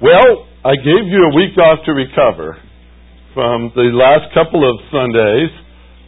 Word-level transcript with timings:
Well, 0.00 0.48
I 0.64 0.80
gave 0.80 1.12
you 1.12 1.28
a 1.28 1.36
week 1.36 1.58
off 1.60 1.84
to 1.84 1.92
recover 1.92 2.56
from 3.36 3.68
the 3.76 3.92
last 3.92 4.32
couple 4.32 4.64
of 4.64 4.80
Sundays 4.88 5.52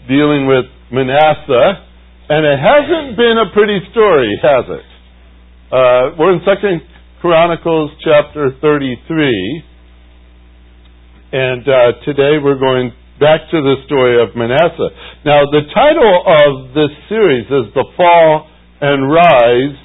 dealing 0.09 0.49
with 0.49 0.65
Manasseh, 0.89 1.85
and 2.33 2.41
it 2.41 2.57
hasn't 2.57 3.21
been 3.21 3.37
a 3.37 3.53
pretty 3.53 3.85
story, 3.93 4.33
has 4.41 4.65
it? 4.81 4.89
Uh, 5.69 6.17
we're 6.17 6.33
in 6.33 6.41
Second 6.41 6.81
Chronicles 7.21 7.93
chapter 8.01 8.57
33, 8.65 9.63
and 11.33 11.69
uh, 11.69 11.93
today 12.09 12.41
we're 12.41 12.57
going 12.57 12.97
back 13.21 13.45
to 13.53 13.61
the 13.61 13.77
story 13.85 14.17
of 14.25 14.33
Manasseh. 14.35 14.89
Now, 15.29 15.45
the 15.53 15.69
title 15.69 16.17
of 16.25 16.73
this 16.73 16.97
series 17.13 17.45
is 17.45 17.69
The 17.77 17.85
Fall 18.01 18.49
and 18.81 19.13
Rise 19.13 19.77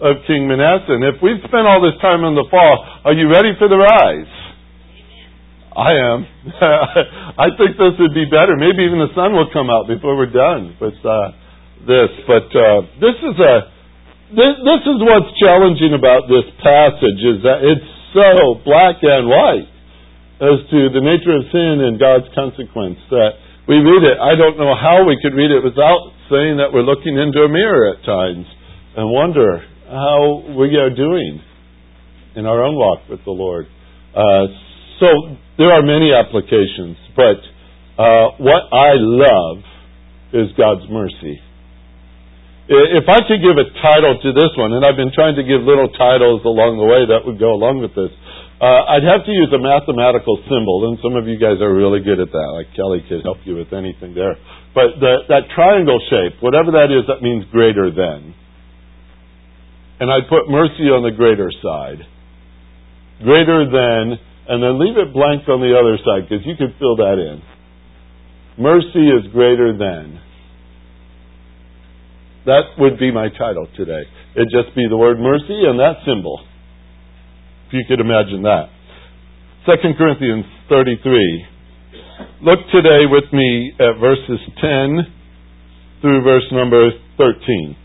of 0.00 0.24
King 0.26 0.48
Manasseh. 0.48 0.92
And 0.92 1.04
if 1.04 1.22
we've 1.22 1.40
spent 1.44 1.64
all 1.64 1.80
this 1.80 1.96
time 2.04 2.24
on 2.24 2.36
the 2.36 2.44
fall, 2.50 2.84
are 3.04 3.16
you 3.16 3.28
ready 3.32 3.56
for 3.56 3.68
the 3.68 3.80
rise? 3.80 4.32
I 5.76 5.92
am. 5.92 6.18
I 7.44 7.52
think 7.60 7.76
this 7.76 7.96
would 8.00 8.16
be 8.16 8.24
better. 8.24 8.56
Maybe 8.56 8.88
even 8.88 8.96
the 8.96 9.12
sun 9.12 9.36
will 9.36 9.52
come 9.52 9.68
out 9.68 9.84
before 9.84 10.16
we're 10.16 10.32
done 10.32 10.72
with 10.80 10.96
uh, 11.04 11.36
this. 11.84 12.10
But 12.24 12.48
uh, 12.48 12.88
this 12.96 13.16
is 13.20 13.36
a 13.36 13.54
this, 14.26 14.58
this 14.58 14.82
is 14.82 14.98
what's 15.06 15.30
challenging 15.38 15.94
about 15.94 16.26
this 16.26 16.48
passage 16.58 17.22
is 17.22 17.46
that 17.46 17.62
it's 17.62 17.90
so 18.10 18.58
black 18.66 18.98
and 19.04 19.30
white 19.30 19.70
as 20.42 20.66
to 20.66 20.90
the 20.90 20.98
nature 20.98 21.36
of 21.36 21.46
sin 21.54 21.84
and 21.84 22.00
God's 22.00 22.26
consequence 22.34 22.98
that 23.12 23.38
we 23.70 23.78
read 23.78 24.02
it. 24.02 24.18
I 24.18 24.34
don't 24.34 24.58
know 24.58 24.74
how 24.74 25.06
we 25.06 25.14
could 25.22 25.36
read 25.36 25.54
it 25.54 25.62
without 25.62 26.10
saying 26.26 26.58
that 26.58 26.74
we're 26.74 26.82
looking 26.82 27.14
into 27.14 27.46
a 27.46 27.50
mirror 27.52 27.94
at 27.94 28.02
times 28.02 28.50
and 28.96 29.12
wonder 29.12 29.62
how 29.88 30.42
we 30.58 30.76
are 30.76 30.90
doing 30.90 31.40
in 32.34 32.46
our 32.46 32.62
own 32.62 32.74
walk 32.74 33.08
with 33.08 33.24
the 33.24 33.30
Lord. 33.30 33.66
Uh, 34.14 34.46
so 35.00 35.36
there 35.58 35.72
are 35.72 35.82
many 35.82 36.12
applications, 36.12 36.96
but 37.16 37.40
uh, 37.96 38.36
what 38.38 38.68
I 38.72 38.92
love 38.96 39.64
is 40.32 40.52
God's 40.56 40.84
mercy. 40.90 41.40
If 42.68 43.06
I 43.06 43.22
could 43.22 43.38
give 43.38 43.54
a 43.54 43.68
title 43.78 44.18
to 44.18 44.30
this 44.34 44.50
one, 44.58 44.74
and 44.74 44.82
I've 44.82 44.98
been 44.98 45.14
trying 45.14 45.38
to 45.38 45.46
give 45.46 45.62
little 45.62 45.86
titles 45.94 46.42
along 46.42 46.82
the 46.82 46.88
way 46.88 47.06
that 47.14 47.22
would 47.22 47.38
go 47.38 47.54
along 47.54 47.78
with 47.78 47.94
this, 47.94 48.10
uh, 48.58 48.90
I'd 48.90 49.06
have 49.06 49.22
to 49.22 49.30
use 49.30 49.52
a 49.54 49.60
mathematical 49.60 50.40
symbol, 50.50 50.90
and 50.90 50.98
some 50.98 51.14
of 51.14 51.28
you 51.28 51.38
guys 51.38 51.62
are 51.62 51.70
really 51.70 52.02
good 52.02 52.18
at 52.18 52.32
that. 52.32 52.48
Like 52.56 52.74
Kelly 52.74 53.06
could 53.06 53.22
help 53.22 53.38
you 53.46 53.54
with 53.54 53.70
anything 53.70 54.18
there. 54.18 54.34
But 54.74 54.98
the, 54.98 55.30
that 55.30 55.52
triangle 55.54 56.00
shape, 56.10 56.42
whatever 56.42 56.74
that 56.74 56.90
is, 56.90 57.06
that 57.06 57.22
means 57.22 57.44
greater 57.52 57.92
than 57.92 58.34
and 60.00 60.10
I'd 60.10 60.28
put 60.28 60.48
mercy 60.48 60.92
on 60.92 61.02
the 61.02 61.16
greater 61.16 61.50
side. 61.62 62.04
Greater 63.22 63.64
than, 63.64 64.18
and 64.48 64.62
then 64.62 64.78
leave 64.78 64.96
it 64.96 65.12
blank 65.12 65.48
on 65.48 65.60
the 65.60 65.72
other 65.72 65.96
side 66.04 66.28
because 66.28 66.44
you 66.44 66.54
could 66.56 66.76
fill 66.78 66.96
that 66.96 67.16
in. 67.16 67.42
Mercy 68.58 69.08
is 69.08 69.32
greater 69.32 69.76
than. 69.76 70.20
That 72.46 72.78
would 72.78 72.98
be 72.98 73.10
my 73.10 73.28
title 73.28 73.66
today. 73.76 74.04
It'd 74.36 74.52
just 74.52 74.74
be 74.76 74.86
the 74.88 74.96
word 74.96 75.18
mercy 75.18 75.66
and 75.66 75.80
that 75.80 76.04
symbol. 76.06 76.44
If 77.66 77.72
you 77.72 77.84
could 77.88 78.00
imagine 78.00 78.42
that. 78.42 78.70
2 79.66 79.72
Corinthians 79.98 80.44
33. 80.68 81.46
Look 82.42 82.60
today 82.70 83.08
with 83.10 83.32
me 83.32 83.72
at 83.80 83.98
verses 83.98 84.38
10 84.60 85.12
through 86.00 86.22
verse 86.22 86.46
number 86.52 86.90
13. 87.18 87.76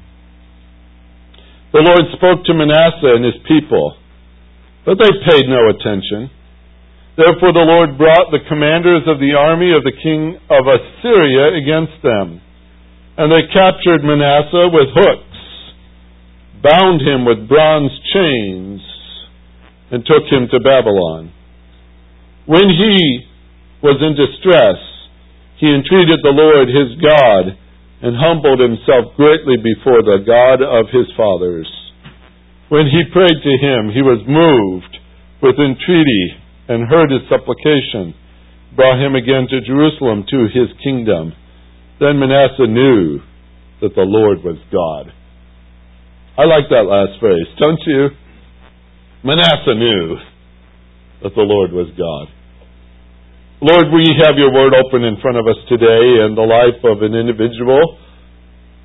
The 1.72 1.80
Lord 1.80 2.04
spoke 2.20 2.44
to 2.46 2.54
Manasseh 2.54 3.16
and 3.16 3.24
his 3.24 3.40
people, 3.48 3.96
but 4.84 5.00
they 5.00 5.12
paid 5.24 5.48
no 5.48 5.72
attention. 5.72 6.28
Therefore 7.16 7.56
the 7.56 7.64
Lord 7.64 7.98
brought 7.98 8.28
the 8.32 8.44
commanders 8.48 9.08
of 9.08 9.20
the 9.24 9.40
army 9.40 9.72
of 9.72 9.84
the 9.88 9.96
king 9.96 10.36
of 10.52 10.68
Assyria 10.68 11.56
against 11.56 11.96
them. 12.04 12.44
And 13.16 13.32
they 13.32 13.48
captured 13.52 14.04
Manasseh 14.04 14.68
with 14.72 14.92
hooks, 14.92 15.40
bound 16.60 17.00
him 17.04 17.24
with 17.24 17.48
bronze 17.48 17.92
chains, 18.12 18.82
and 19.92 20.04
took 20.04 20.28
him 20.28 20.52
to 20.52 20.60
Babylon. 20.60 21.32
When 22.48 22.68
he 22.68 23.28
was 23.84 24.00
in 24.04 24.16
distress, 24.16 24.80
he 25.56 25.72
entreated 25.72 26.20
the 26.24 26.36
Lord 26.36 26.68
his 26.68 27.00
God 27.00 27.56
and 28.02 28.18
humbled 28.18 28.60
himself 28.60 29.14
greatly 29.16 29.58
before 29.62 30.02
the 30.02 30.26
God 30.26 30.66
of 30.66 30.90
his 30.90 31.06
fathers. 31.16 31.70
When 32.70 32.88
he 32.88 33.14
prayed 33.14 33.38
to 33.38 33.56
him, 33.62 33.94
he 33.94 34.02
was 34.02 34.26
moved 34.26 34.98
with 35.42 35.60
entreaty 35.60 36.26
and 36.68 36.90
heard 36.90 37.12
his 37.12 37.28
supplication, 37.30 38.16
brought 38.76 38.98
him 38.98 39.14
again 39.14 39.46
to 39.50 39.62
Jerusalem 39.62 40.26
to 40.30 40.48
his 40.50 40.72
kingdom. 40.82 41.34
Then 42.00 42.18
Manasseh 42.18 42.68
knew 42.68 43.20
that 43.82 43.94
the 43.94 44.08
Lord 44.08 44.42
was 44.44 44.58
God. 44.72 45.14
I 46.38 46.46
like 46.46 46.70
that 46.70 46.90
last 46.90 47.20
phrase, 47.20 47.46
don't 47.60 47.82
you? 47.86 48.10
Manasseh 49.24 49.76
knew 49.76 50.18
that 51.22 51.36
the 51.36 51.46
Lord 51.46 51.72
was 51.72 51.92
God. 51.94 52.34
Lord, 53.62 53.94
we 53.94 54.10
have 54.26 54.42
your 54.42 54.52
word 54.52 54.74
open 54.74 55.04
in 55.04 55.22
front 55.22 55.38
of 55.38 55.46
us 55.46 55.58
today 55.70 56.26
and 56.26 56.36
the 56.36 56.42
life 56.42 56.82
of 56.82 57.04
an 57.06 57.14
individual 57.14 57.78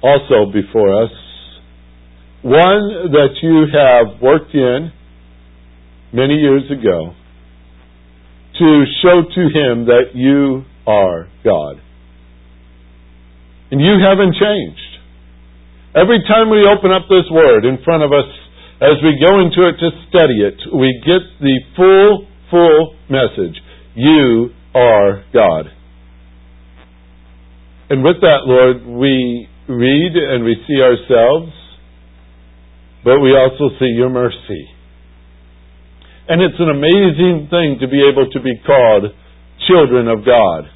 also 0.04 0.52
before 0.52 1.02
us. 1.02 1.10
One 2.42 3.08
that 3.08 3.40
you 3.40 3.64
have 3.72 4.20
worked 4.20 4.52
in 4.52 4.92
many 6.12 6.34
years 6.34 6.68
ago 6.68 7.16
to 8.60 8.84
show 9.00 9.24
to 9.24 9.42
him 9.48 9.88
that 9.88 10.12
you 10.12 10.68
are 10.86 11.26
God. 11.42 11.80
And 13.70 13.80
you 13.80 13.96
haven't 13.96 14.36
changed. 14.36 14.92
Every 15.96 16.20
time 16.28 16.50
we 16.50 16.68
open 16.68 16.92
up 16.92 17.08
this 17.08 17.24
word 17.32 17.64
in 17.64 17.78
front 17.82 18.02
of 18.02 18.12
us, 18.12 18.28
as 18.84 19.00
we 19.00 19.16
go 19.24 19.40
into 19.40 19.72
it 19.72 19.80
to 19.80 19.88
study 20.12 20.44
it, 20.44 20.60
we 20.68 20.92
get 21.00 21.24
the 21.40 21.64
full, 21.74 22.28
full 22.50 22.94
message. 23.08 23.56
You 23.94 24.52
are 24.76 25.24
God. 25.32 25.72
And 27.88 28.04
with 28.04 28.20
that, 28.20 28.44
Lord, 28.44 28.84
we 28.84 29.48
read 29.68 30.12
and 30.14 30.44
we 30.44 30.54
see 30.68 30.82
ourselves, 30.82 31.52
but 33.04 33.20
we 33.20 33.32
also 33.32 33.72
see 33.78 33.94
your 33.96 34.10
mercy. 34.10 34.68
And 36.28 36.42
it's 36.42 36.58
an 36.58 36.68
amazing 36.68 37.48
thing 37.48 37.78
to 37.80 37.88
be 37.88 38.02
able 38.04 38.28
to 38.30 38.40
be 38.42 38.52
called 38.66 39.14
children 39.70 40.08
of 40.08 40.26
God. 40.26 40.66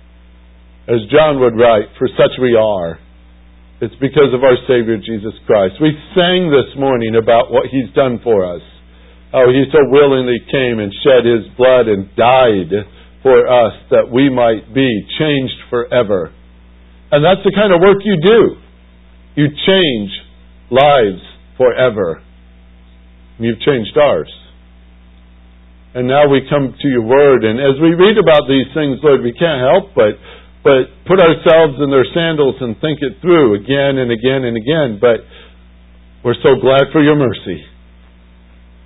As 0.89 1.03
John 1.11 1.41
would 1.41 1.59
write, 1.59 1.91
for 1.99 2.09
such 2.17 2.39
we 2.41 2.55
are. 2.57 2.99
It's 3.83 3.97
because 4.01 4.31
of 4.33 4.45
our 4.45 4.57
Savior 4.69 4.97
Jesus 4.97 5.35
Christ. 5.47 5.75
We 5.81 5.91
sang 6.15 6.51
this 6.51 6.79
morning 6.79 7.17
about 7.17 7.51
what 7.51 7.67
He's 7.67 7.93
done 7.95 8.21
for 8.23 8.47
us. 8.47 8.63
How 9.33 9.51
He 9.51 9.65
so 9.73 9.83
willingly 9.91 10.39
came 10.51 10.79
and 10.79 10.93
shed 11.03 11.27
His 11.27 11.51
blood 11.59 11.89
and 11.89 12.15
died 12.15 12.71
for 13.23 13.47
us 13.47 13.75
that 13.91 14.09
we 14.11 14.31
might 14.31 14.73
be 14.73 14.89
changed 15.19 15.59
forever. 15.69 16.33
And 17.13 17.25
that's 17.25 17.45
the 17.45 17.53
kind 17.53 17.73
of 17.75 17.81
work 17.81 17.99
you 18.05 18.17
do. 18.23 18.41
You 19.37 19.47
change 19.67 20.11
lives 20.71 21.21
forever. 21.57 22.23
You've 23.39 23.61
changed 23.61 23.97
ours. 23.97 24.31
And 25.93 26.07
now 26.07 26.31
we 26.31 26.47
come 26.49 26.71
to 26.71 26.89
your 26.89 27.03
word, 27.03 27.43
and 27.43 27.59
as 27.59 27.75
we 27.83 27.91
read 27.99 28.15
about 28.15 28.47
these 28.47 28.71
things, 28.79 29.03
Lord, 29.03 29.27
we 29.27 29.35
can't 29.35 29.59
help 29.59 29.91
but 29.95 30.15
but 30.63 30.93
put 31.09 31.19
ourselves 31.19 31.81
in 31.81 31.89
their 31.89 32.05
sandals 32.13 32.61
and 32.61 32.77
think 32.85 33.01
it 33.01 33.17
through 33.25 33.57
again 33.57 33.97
and 33.97 34.13
again 34.13 34.45
and 34.45 34.57
again. 34.61 35.01
But 35.01 35.25
we're 36.23 36.39
so 36.45 36.61
glad 36.61 36.93
for 36.93 37.03
your 37.03 37.17
mercy. 37.17 37.65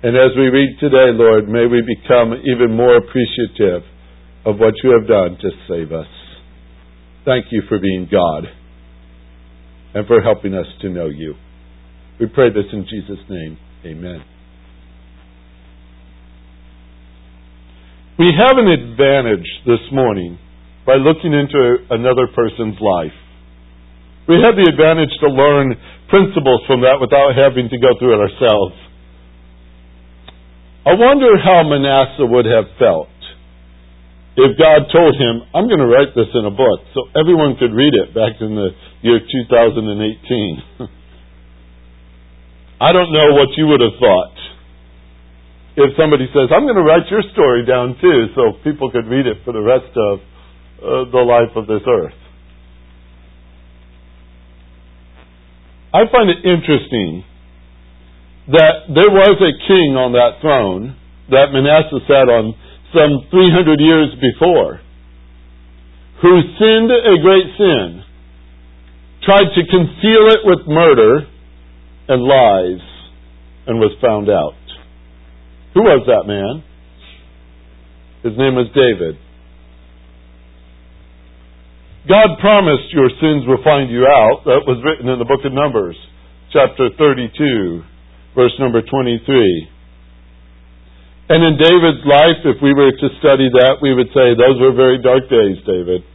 And 0.01 0.15
as 0.15 0.31
we 0.39 0.47
read 0.47 0.79
today, 0.79 1.11
Lord, 1.11 1.49
may 1.49 1.67
we 1.67 1.83
become 1.83 2.31
even 2.47 2.71
more 2.71 2.95
appreciative 2.95 3.83
of 4.45 4.59
what 4.59 4.73
you 4.83 4.91
have 4.91 5.07
done 5.07 5.37
to 5.41 5.49
save 5.67 5.91
us. 5.91 6.07
Thank 7.25 7.47
you 7.51 7.63
for 7.67 7.79
being 7.79 8.07
God 8.11 8.45
and 9.95 10.05
for 10.07 10.21
helping 10.21 10.53
us 10.53 10.67
to 10.81 10.89
know 10.89 11.07
you. 11.07 11.33
We 12.19 12.27
pray 12.27 12.49
this 12.49 12.69
in 12.71 12.85
Jesus' 12.85 13.23
name. 13.29 13.57
Amen. 13.85 14.23
We 18.17 18.31
have 18.31 18.55
an 18.57 18.69
advantage 18.71 19.47
this 19.65 19.81
morning 19.91 20.39
by 20.85 20.95
looking 20.95 21.33
into 21.33 21.77
another 21.89 22.27
person's 22.33 22.79
life. 22.79 23.17
We 24.29 24.39
have 24.39 24.55
the 24.55 24.69
advantage 24.71 25.11
to 25.19 25.27
learn 25.27 25.75
principles 26.07 26.61
from 26.67 26.81
that 26.81 27.01
without 27.01 27.35
having 27.35 27.67
to 27.69 27.77
go 27.77 27.91
through 27.99 28.15
it 28.15 28.21
ourselves. 28.23 28.75
I 30.85 30.93
wonder 30.93 31.33
how 31.41 31.65
Manasseh 31.65 32.29
would 32.29 32.45
have 32.45 32.69
felt 32.77 33.09
if 34.35 34.59
God 34.59 34.91
told 34.91 35.15
him, 35.15 35.47
I'm 35.55 35.67
going 35.71 35.79
to 35.79 35.87
write 35.87 36.11
this 36.11 36.27
in 36.35 36.43
a 36.43 36.51
book 36.51 36.83
so 36.91 37.07
everyone 37.15 37.55
could 37.55 37.71
read 37.71 37.95
it 37.95 38.11
back 38.11 38.41
in 38.43 38.55
the 38.55 38.75
year 39.01 39.19
2018. 39.23 40.83
I 42.81 42.91
don't 42.91 43.11
know 43.15 43.31
what 43.39 43.55
you 43.55 43.67
would 43.71 43.79
have 43.79 43.95
thought. 43.95 44.35
if 45.77 45.95
somebody 45.95 46.27
says, 46.35 46.51
I'm 46.51 46.67
going 46.67 46.75
to 46.75 46.83
write 46.83 47.07
your 47.07 47.23
story 47.31 47.65
down 47.65 47.95
too, 48.01 48.27
so 48.35 48.59
people 48.63 48.91
could 48.91 49.07
read 49.07 49.27
it 49.27 49.37
for 49.43 49.53
the 49.53 49.63
rest 49.63 49.91
of 49.95 50.19
uh, 50.19 51.07
the 51.11 51.23
life 51.23 51.55
of 51.55 51.67
this 51.67 51.83
earth. 51.87 52.19
I 55.95 56.03
find 56.11 56.29
it 56.29 56.43
interesting 56.43 57.23
that 58.51 58.91
there 58.91 59.11
was 59.15 59.39
a 59.39 59.53
king 59.63 59.95
on 59.95 60.11
that 60.11 60.43
throne 60.43 60.99
that 61.31 61.55
Manasseh 61.55 62.03
sat 62.03 62.27
on 62.27 62.53
some 62.93 63.27
300 63.31 63.79
years 63.79 64.09
before 64.19 64.81
who 66.21 66.41
sinned 66.57 66.91
a 66.91 67.21
great 67.21 67.49
sin, 67.57 68.03
tried 69.23 69.51
to 69.53 69.61
conceal 69.69 70.25
it 70.31 70.41
with 70.43 70.67
murder 70.67 71.27
and 72.07 72.23
lies, 72.23 72.81
and 73.67 73.79
was 73.79 73.91
found 74.01 74.29
out. 74.29 74.57
Who 75.73 75.81
was 75.81 76.05
that 76.07 76.25
man? 76.25 76.63
His 78.23 78.37
name 78.37 78.55
was 78.55 78.69
David. 78.73 79.19
God 82.07 82.37
promised 82.39 82.93
your 82.93 83.09
sins 83.21 83.45
will 83.45 83.61
find 83.63 83.89
you 83.89 84.05
out. 84.05 84.45
That 84.45 84.63
was 84.65 84.81
written 84.85 85.09
in 85.09 85.19
the 85.19 85.25
book 85.25 85.41
of 85.43 85.51
Numbers, 85.51 85.97
chapter 86.53 86.89
32, 86.97 87.81
verse 88.35 88.53
number 88.59 88.81
23. 88.81 89.69
And 91.27 91.41
in 91.41 91.57
David's 91.57 92.05
life, 92.05 92.45
if 92.45 92.61
we 92.61 92.69
were 92.69 92.93
to 92.93 93.07
study 93.17 93.49
that, 93.49 93.81
we 93.81 93.97
would 93.97 94.13
say 94.13 94.37
those 94.37 94.61
were 94.61 94.77
very 94.77 95.01
dark 95.01 95.25
days, 95.25 95.57
David. 95.65 96.05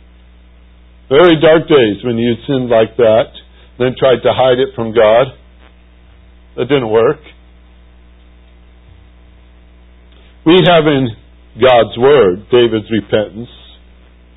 Very 1.11 1.35
dark 1.43 1.67
days 1.67 1.99
when 2.07 2.15
you 2.15 2.39
sinned 2.47 2.71
like 2.71 2.95
that, 2.95 3.35
then 3.83 3.99
tried 3.99 4.23
to 4.23 4.31
hide 4.31 4.63
it 4.63 4.71
from 4.79 4.95
God. 4.95 5.35
That 6.55 6.71
didn't 6.71 6.95
work. 6.95 7.19
We 10.47 10.63
have 10.71 10.87
in 10.87 11.11
God's 11.59 11.99
Word 11.99 12.47
David's 12.55 12.87
repentance, 12.87 13.51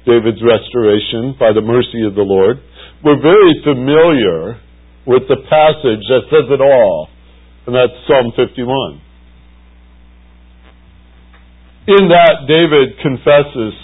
David's 0.10 0.42
restoration 0.42 1.38
by 1.38 1.54
the 1.54 1.62
mercy 1.62 2.02
of 2.02 2.18
the 2.18 2.26
Lord. 2.26 2.58
We're 3.06 3.22
very 3.22 3.62
familiar 3.62 4.58
with 5.06 5.30
the 5.30 5.38
passage 5.46 6.02
that 6.10 6.26
says 6.34 6.50
it 6.50 6.62
all, 6.62 7.10
and 7.68 7.76
that's 7.76 7.94
Psalm 8.10 8.34
51. 8.36 9.03
In 11.86 12.08
that, 12.08 12.48
David 12.48 12.96
confesses 13.04 13.76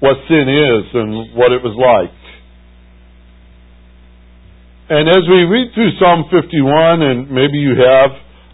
what 0.00 0.16
sin 0.28 0.44
is 0.44 0.84
and 0.92 1.32
what 1.32 1.52
it 1.52 1.64
was 1.64 1.72
like. 1.72 2.12
And 4.90 5.08
as 5.08 5.24
we 5.30 5.46
read 5.48 5.72
through 5.72 5.96
Psalm 5.96 6.28
51, 6.28 7.00
and 7.00 7.30
maybe 7.30 7.56
you 7.56 7.78
have, 7.78 8.10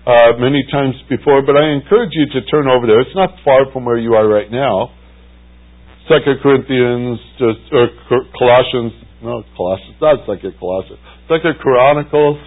uh, 0.07 0.39
many 0.39 0.63
times 0.71 0.95
before, 1.11 1.43
but 1.43 1.59
I 1.59 1.75
encourage 1.75 2.15
you 2.15 2.31
to 2.39 2.47
turn 2.47 2.71
over 2.71 2.87
there. 2.87 3.03
It's 3.03 3.17
not 3.19 3.35
far 3.43 3.67
from 3.75 3.85
where 3.85 3.99
you 3.99 4.15
are 4.15 4.27
right 4.29 4.51
now. 4.51 4.95
Second 6.07 6.39
Corinthians, 6.39 7.19
just, 7.43 7.59
or 7.75 7.91
Colossians, 8.39 8.95
no, 9.19 9.43
Colossians, 9.59 9.99
not 9.99 10.23
Second 10.23 10.55
Colossians, 10.63 11.03
Second 11.27 11.59
Chronicles. 11.59 12.39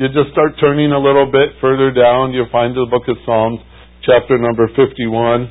You 0.00 0.08
just 0.08 0.32
start 0.32 0.56
turning 0.56 0.92
a 0.92 1.00
little 1.00 1.28
bit 1.28 1.60
further 1.60 1.92
down, 1.92 2.32
you'll 2.32 2.48
find 2.48 2.72
the 2.72 2.88
book 2.88 3.04
of 3.08 3.20
Psalms, 3.28 3.60
chapter 4.06 4.38
number 4.38 4.68
51. 4.68 5.50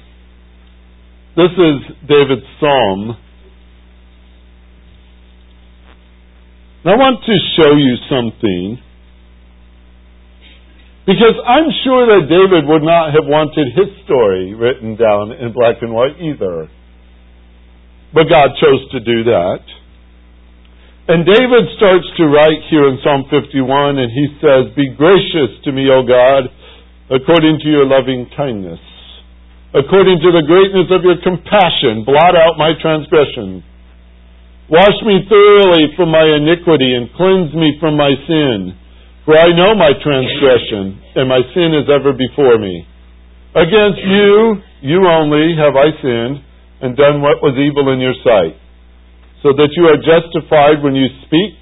This 1.36 1.52
is 1.52 1.78
David's 2.08 2.48
psalm. 2.64 3.20
And 6.84 6.94
I 6.94 6.96
want 6.96 7.20
to 7.28 7.36
show 7.60 7.76
you 7.76 8.00
something 8.08 8.80
because 11.06 11.36
I'm 11.44 11.68
sure 11.84 12.08
that 12.16 12.32
David 12.32 12.64
would 12.64 12.82
not 12.82 13.12
have 13.12 13.28
wanted 13.28 13.76
his 13.76 13.92
story 14.08 14.56
written 14.56 14.96
down 14.96 15.36
in 15.36 15.52
black 15.52 15.84
and 15.84 15.92
white 15.92 16.16
either. 16.24 16.72
But 18.14 18.32
God 18.32 18.56
chose 18.56 18.88
to 18.96 19.00
do 19.04 19.36
that. 19.36 19.60
And 21.12 21.28
David 21.28 21.76
starts 21.76 22.08
to 22.18 22.24
write 22.26 22.64
here 22.72 22.88
in 22.88 23.04
Psalm 23.04 23.28
51 23.28 24.00
and 24.00 24.10
he 24.10 24.26
says, 24.40 24.72
Be 24.80 24.96
gracious 24.96 25.60
to 25.68 25.76
me, 25.76 25.92
O 25.92 26.08
God, 26.08 26.50
according 27.10 27.62
to 27.62 27.68
your 27.70 27.86
loving 27.86 28.26
kindness. 28.34 28.82
According 29.76 30.24
to 30.24 30.30
the 30.32 30.46
greatness 30.48 30.90
of 30.90 31.04
your 31.04 31.20
compassion, 31.22 32.08
blot 32.08 32.34
out 32.34 32.58
my 32.58 32.74
transgression. 32.80 33.62
Wash 34.72 34.98
me 35.06 35.22
thoroughly 35.30 35.94
from 35.94 36.10
my 36.10 36.26
iniquity 36.26 36.96
and 36.96 37.12
cleanse 37.14 37.54
me 37.54 37.78
from 37.78 38.00
my 38.00 38.10
sin. 38.26 38.74
For 39.26 39.38
I 39.38 39.54
know 39.54 39.74
my 39.78 39.94
transgression, 40.02 41.02
and 41.18 41.30
my 41.30 41.42
sin 41.54 41.74
is 41.78 41.90
ever 41.90 42.14
before 42.14 42.58
me. 42.58 42.86
Against 43.54 44.02
you, 44.06 44.62
you 44.82 45.02
only, 45.06 45.58
have 45.58 45.74
I 45.74 45.90
sinned, 46.02 46.42
and 46.82 46.98
done 46.98 47.22
what 47.22 47.42
was 47.42 47.58
evil 47.58 47.90
in 47.94 48.00
your 48.00 48.14
sight, 48.22 48.58
so 49.42 49.54
that 49.54 49.74
you 49.74 49.90
are 49.90 49.98
justified 49.98 50.82
when 50.82 50.94
you 50.94 51.10
speak, 51.26 51.58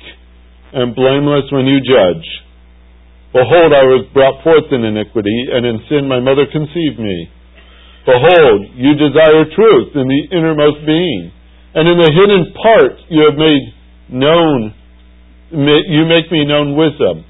and 0.76 0.96
blameless 0.96 1.48
when 1.52 1.68
you 1.68 1.80
judge. 1.80 2.28
Behold, 3.34 3.74
I 3.74 3.82
was 3.90 4.06
brought 4.14 4.46
forth 4.46 4.70
in 4.70 4.86
iniquity, 4.86 5.50
and 5.50 5.66
in 5.66 5.82
sin 5.90 6.06
my 6.06 6.22
mother 6.22 6.46
conceived 6.46 7.02
me. 7.02 7.34
Behold, 8.06 8.78
you 8.78 8.94
desire 8.94 9.50
truth 9.58 9.98
in 9.98 10.06
the 10.06 10.22
innermost 10.30 10.86
being, 10.86 11.34
and 11.74 11.90
in 11.90 11.98
the 11.98 12.14
hidden 12.14 12.54
part 12.54 12.94
you 13.10 13.26
have 13.26 13.34
made 13.34 13.66
known, 14.14 14.78
you 15.50 16.06
make 16.06 16.30
me 16.30 16.46
known 16.46 16.78
wisdom. 16.78 17.26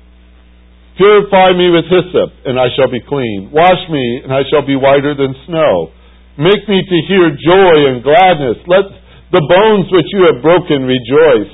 Purify 1.00 1.56
me 1.56 1.72
with 1.72 1.88
hyssop, 1.88 2.36
and 2.46 2.60
I 2.60 2.68
shall 2.76 2.92
be 2.92 3.02
clean. 3.02 3.50
Wash 3.56 3.82
me, 3.90 4.28
and 4.28 4.32
I 4.34 4.44
shall 4.52 4.68
be 4.68 4.76
whiter 4.76 5.16
than 5.16 5.34
snow. 5.48 5.90
Make 6.38 6.68
me 6.68 6.84
to 6.84 6.98
hear 7.08 7.32
joy 7.32 7.76
and 7.94 8.04
gladness. 8.04 8.60
Let 8.68 8.92
the 9.32 9.42
bones 9.42 9.88
which 9.90 10.10
you 10.14 10.28
have 10.30 10.44
broken 10.44 10.84
rejoice. 10.84 11.54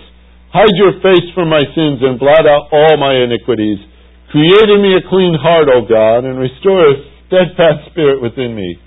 Hide 0.52 0.76
your 0.82 0.98
face 1.06 1.28
from 1.38 1.48
my 1.54 1.62
sins 1.76 2.02
and 2.02 2.18
blot 2.18 2.50
out 2.50 2.74
all 2.74 2.98
my 2.98 3.14
iniquities. 3.16 3.80
Create 4.30 4.70
in 4.70 4.82
me 4.82 4.94
a 4.94 5.04
clean 5.10 5.34
heart, 5.34 5.66
O 5.74 5.90
God, 5.90 6.26
and 6.26 6.38
restore 6.38 6.86
a 6.86 6.96
steadfast 7.26 7.90
spirit 7.90 8.22
within 8.22 8.54
me. 8.54 8.78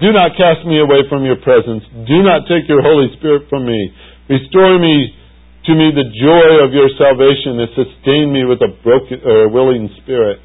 Do 0.00 0.12
not 0.12 0.36
cast 0.36 0.66
me 0.66 0.80
away 0.80 1.08
from 1.08 1.24
your 1.24 1.40
presence. 1.40 1.84
Do 2.04 2.20
not 2.20 2.44
take 2.50 2.68
your 2.68 2.82
Holy 2.82 3.08
Spirit 3.16 3.48
from 3.48 3.64
me. 3.64 3.80
Restore 4.28 4.76
me 4.78 5.14
to 5.64 5.72
me 5.72 5.88
the 5.96 6.04
joy 6.12 6.60
of 6.60 6.76
your 6.76 6.92
salvation 7.00 7.64
and 7.64 7.68
sustain 7.72 8.28
me 8.28 8.44
with 8.44 8.60
a 8.60 8.76
broken 8.84 9.24
or 9.24 9.48
willing 9.48 9.88
spirit. 10.02 10.40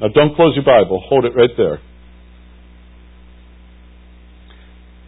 Now 0.00 0.08
don't 0.08 0.34
close 0.34 0.56
your 0.56 0.64
Bible. 0.64 0.98
Hold 1.06 1.24
it 1.26 1.36
right 1.36 1.54
there. 1.56 1.78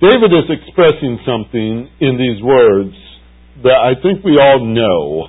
David 0.03 0.31
is 0.35 0.51
expressing 0.51 1.19
something 1.27 1.91
in 1.99 2.19
these 2.19 2.43
words 2.43 2.95
that 3.63 3.79
I 3.83 3.95
think 4.03 4.25
we 4.25 4.39
all 4.39 4.63
know. 4.63 5.29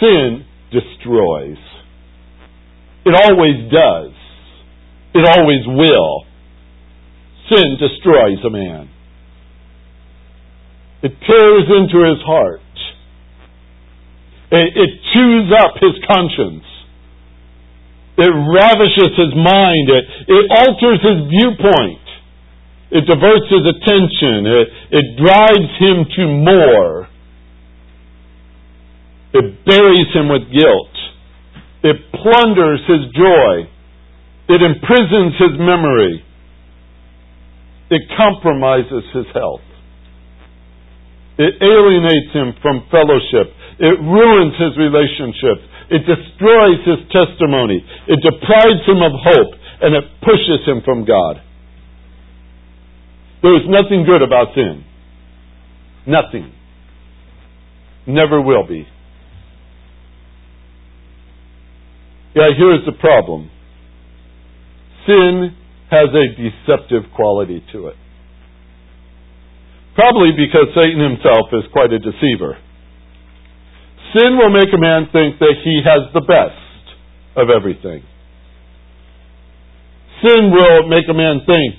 Sin 0.00 0.47
destroys. 0.70 1.58
It 3.04 3.14
always 3.14 3.70
does. 3.72 4.12
It 5.14 5.24
always 5.24 5.64
will. 5.66 6.24
Sin 7.48 7.76
destroys 7.80 8.44
a 8.44 8.50
man. 8.50 8.90
It 11.02 11.12
tears 11.26 11.64
into 11.68 12.04
his 12.04 12.20
heart. 12.26 12.60
It, 14.50 14.76
it 14.76 14.90
chews 15.14 15.52
up 15.56 15.72
his 15.80 15.96
conscience. 16.04 16.64
It 18.18 18.32
ravishes 18.34 19.14
his 19.16 19.32
mind. 19.32 19.86
It, 19.88 20.04
it 20.26 20.44
alters 20.50 21.00
his 21.00 21.18
viewpoint. 21.30 22.02
It 22.90 23.06
diverts 23.06 23.48
his 23.48 23.64
attention. 23.64 24.46
It, 24.46 24.68
it 24.90 25.06
drives 25.16 25.72
him 25.78 26.04
to 26.16 26.22
more. 26.26 27.07
It 29.34 29.64
buries 29.64 30.08
him 30.14 30.28
with 30.28 30.48
guilt. 30.48 30.94
It 31.84 31.96
plunders 32.12 32.80
his 32.88 33.12
joy. 33.14 33.68
It 34.48 34.62
imprisons 34.62 35.36
his 35.38 35.54
memory. 35.60 36.24
It 37.90 38.02
compromises 38.16 39.04
his 39.12 39.26
health. 39.32 39.64
It 41.38 41.54
alienates 41.62 42.32
him 42.32 42.54
from 42.60 42.88
fellowship. 42.90 43.54
It 43.78 43.96
ruins 44.00 44.54
his 44.58 44.74
relationships. 44.76 45.62
It 45.90 46.02
destroys 46.04 46.82
his 46.84 47.00
testimony. 47.12 47.84
It 48.08 48.20
deprives 48.24 48.84
him 48.88 49.00
of 49.00 49.12
hope 49.12 49.54
and 49.80 49.94
it 49.94 50.04
pushes 50.20 50.66
him 50.66 50.82
from 50.84 51.04
God. 51.04 51.40
There 53.42 53.54
is 53.54 53.62
nothing 53.68 54.04
good 54.04 54.22
about 54.22 54.48
sin. 54.54 54.84
Nothing. 56.06 56.52
Never 58.06 58.40
will 58.42 58.66
be. 58.66 58.86
Yeah, 62.34 62.50
here's 62.56 62.84
the 62.86 62.92
problem. 63.00 63.50
Sin 65.06 65.56
has 65.90 66.08
a 66.12 66.26
deceptive 66.36 67.10
quality 67.16 67.64
to 67.72 67.88
it. 67.88 67.96
Probably 69.94 70.32
because 70.36 70.68
Satan 70.76 71.00
himself 71.00 71.48
is 71.52 71.64
quite 71.72 71.92
a 71.92 71.98
deceiver. 71.98 72.58
Sin 74.14 74.36
will 74.38 74.50
make 74.50 74.72
a 74.72 74.80
man 74.80 75.08
think 75.12 75.38
that 75.40 75.56
he 75.64 75.82
has 75.84 76.12
the 76.14 76.20
best 76.20 76.96
of 77.36 77.50
everything. 77.50 78.04
Sin 80.22 80.50
will 80.50 80.88
make 80.88 81.04
a 81.08 81.14
man 81.14 81.40
think 81.46 81.76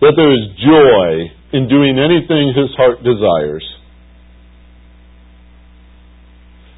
that 0.00 0.14
there 0.16 0.32
is 0.32 0.44
joy 0.56 1.32
in 1.52 1.68
doing 1.68 1.98
anything 1.98 2.54
his 2.54 2.70
heart 2.76 3.02
desires. 3.02 3.66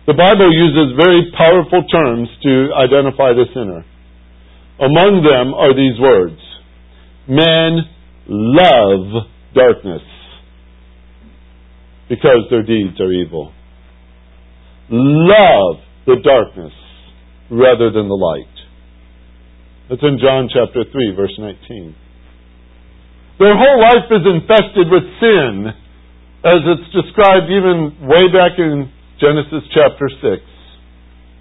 The 0.06 0.14
Bible 0.14 0.50
uses 0.50 0.99
very 0.99 1.30
powerful 1.37 1.87
terms 1.87 2.28
to 2.42 2.75
identify 2.75 3.32
the 3.38 3.47
sinner. 3.54 3.87
Among 4.82 5.23
them 5.23 5.54
are 5.54 5.71
these 5.75 5.99
words 6.00 6.40
Men 7.28 7.87
love 8.26 9.30
darkness 9.54 10.02
because 12.09 12.50
their 12.50 12.62
deeds 12.62 12.99
are 13.00 13.12
evil. 13.12 13.52
Love 14.90 15.76
the 16.06 16.16
darkness 16.23 16.73
rather 17.50 17.92
than 17.92 18.09
the 18.09 18.18
light. 18.18 18.54
That's 19.88 20.02
in 20.02 20.18
John 20.18 20.49
chapter 20.52 20.82
3, 20.90 21.14
verse 21.14 21.37
19. 21.38 21.94
Their 23.38 23.54
whole 23.56 23.80
life 23.80 24.11
is 24.11 24.26
infested 24.26 24.90
with 24.90 25.04
sin, 25.21 25.66
as 26.44 26.61
it's 26.75 26.88
described 26.90 27.47
even 27.50 27.97
way 28.02 28.26
back 28.35 28.59
in 28.59 28.90
Genesis 29.21 29.64
chapter 29.75 30.09
6. 30.09 30.42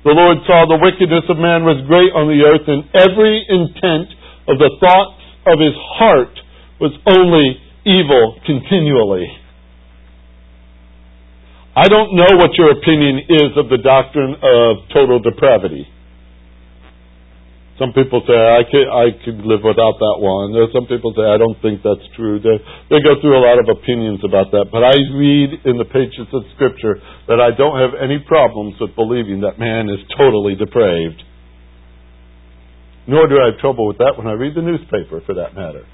The 0.03 0.17
Lord 0.17 0.41
saw 0.49 0.65
the 0.65 0.81
wickedness 0.81 1.29
of 1.29 1.37
man 1.37 1.61
was 1.61 1.77
great 1.85 2.09
on 2.17 2.25
the 2.25 2.41
earth, 2.41 2.65
and 2.65 2.89
every 2.97 3.45
intent 3.45 4.09
of 4.49 4.57
the 4.57 4.73
thoughts 4.81 5.21
of 5.45 5.61
his 5.61 5.77
heart 6.01 6.33
was 6.81 6.91
only 7.05 7.61
evil 7.85 8.41
continually. 8.45 9.29
I 11.77 11.87
don't 11.87 12.17
know 12.17 12.35
what 12.35 12.57
your 12.57 12.71
opinion 12.71 13.29
is 13.29 13.53
of 13.55 13.69
the 13.69 13.77
doctrine 13.77 14.35
of 14.41 14.89
total 14.91 15.21
depravity. 15.21 15.87
Some 17.79 17.95
people 17.95 18.21
say 18.27 18.35
I 18.35 18.61
could 18.67 18.87
I 18.91 19.05
could 19.23 19.39
live 19.47 19.63
without 19.63 19.97
that 19.97 20.17
one. 20.19 20.53
Some 20.75 20.85
people 20.85 21.15
say 21.15 21.23
I 21.23 21.39
don't 21.39 21.57
think 21.63 21.81
that's 21.81 22.03
true. 22.13 22.37
They, 22.37 22.59
they 22.91 22.99
go 22.99 23.17
through 23.23 23.33
a 23.33 23.41
lot 23.41 23.57
of 23.57 23.71
opinions 23.71 24.21
about 24.27 24.51
that. 24.51 24.69
But 24.69 24.83
I 24.83 24.93
read 25.15 25.65
in 25.65 25.79
the 25.79 25.87
pages 25.87 26.27
of 26.29 26.43
Scripture 26.53 26.99
that 27.31 27.39
I 27.39 27.55
don't 27.55 27.79
have 27.79 27.97
any 27.97 28.19
problems 28.21 28.75
with 28.77 28.93
believing 28.93 29.41
that 29.47 29.57
man 29.57 29.87
is 29.87 30.03
totally 30.13 30.53
depraved. 30.53 31.23
Nor 33.07 33.25
do 33.25 33.39
I 33.41 33.55
have 33.55 33.59
trouble 33.59 33.87
with 33.87 33.97
that 33.97 34.13
when 34.13 34.27
I 34.27 34.37
read 34.37 34.53
the 34.53 34.61
newspaper, 34.61 35.25
for 35.25 35.33
that 35.33 35.55
matter. 35.55 35.87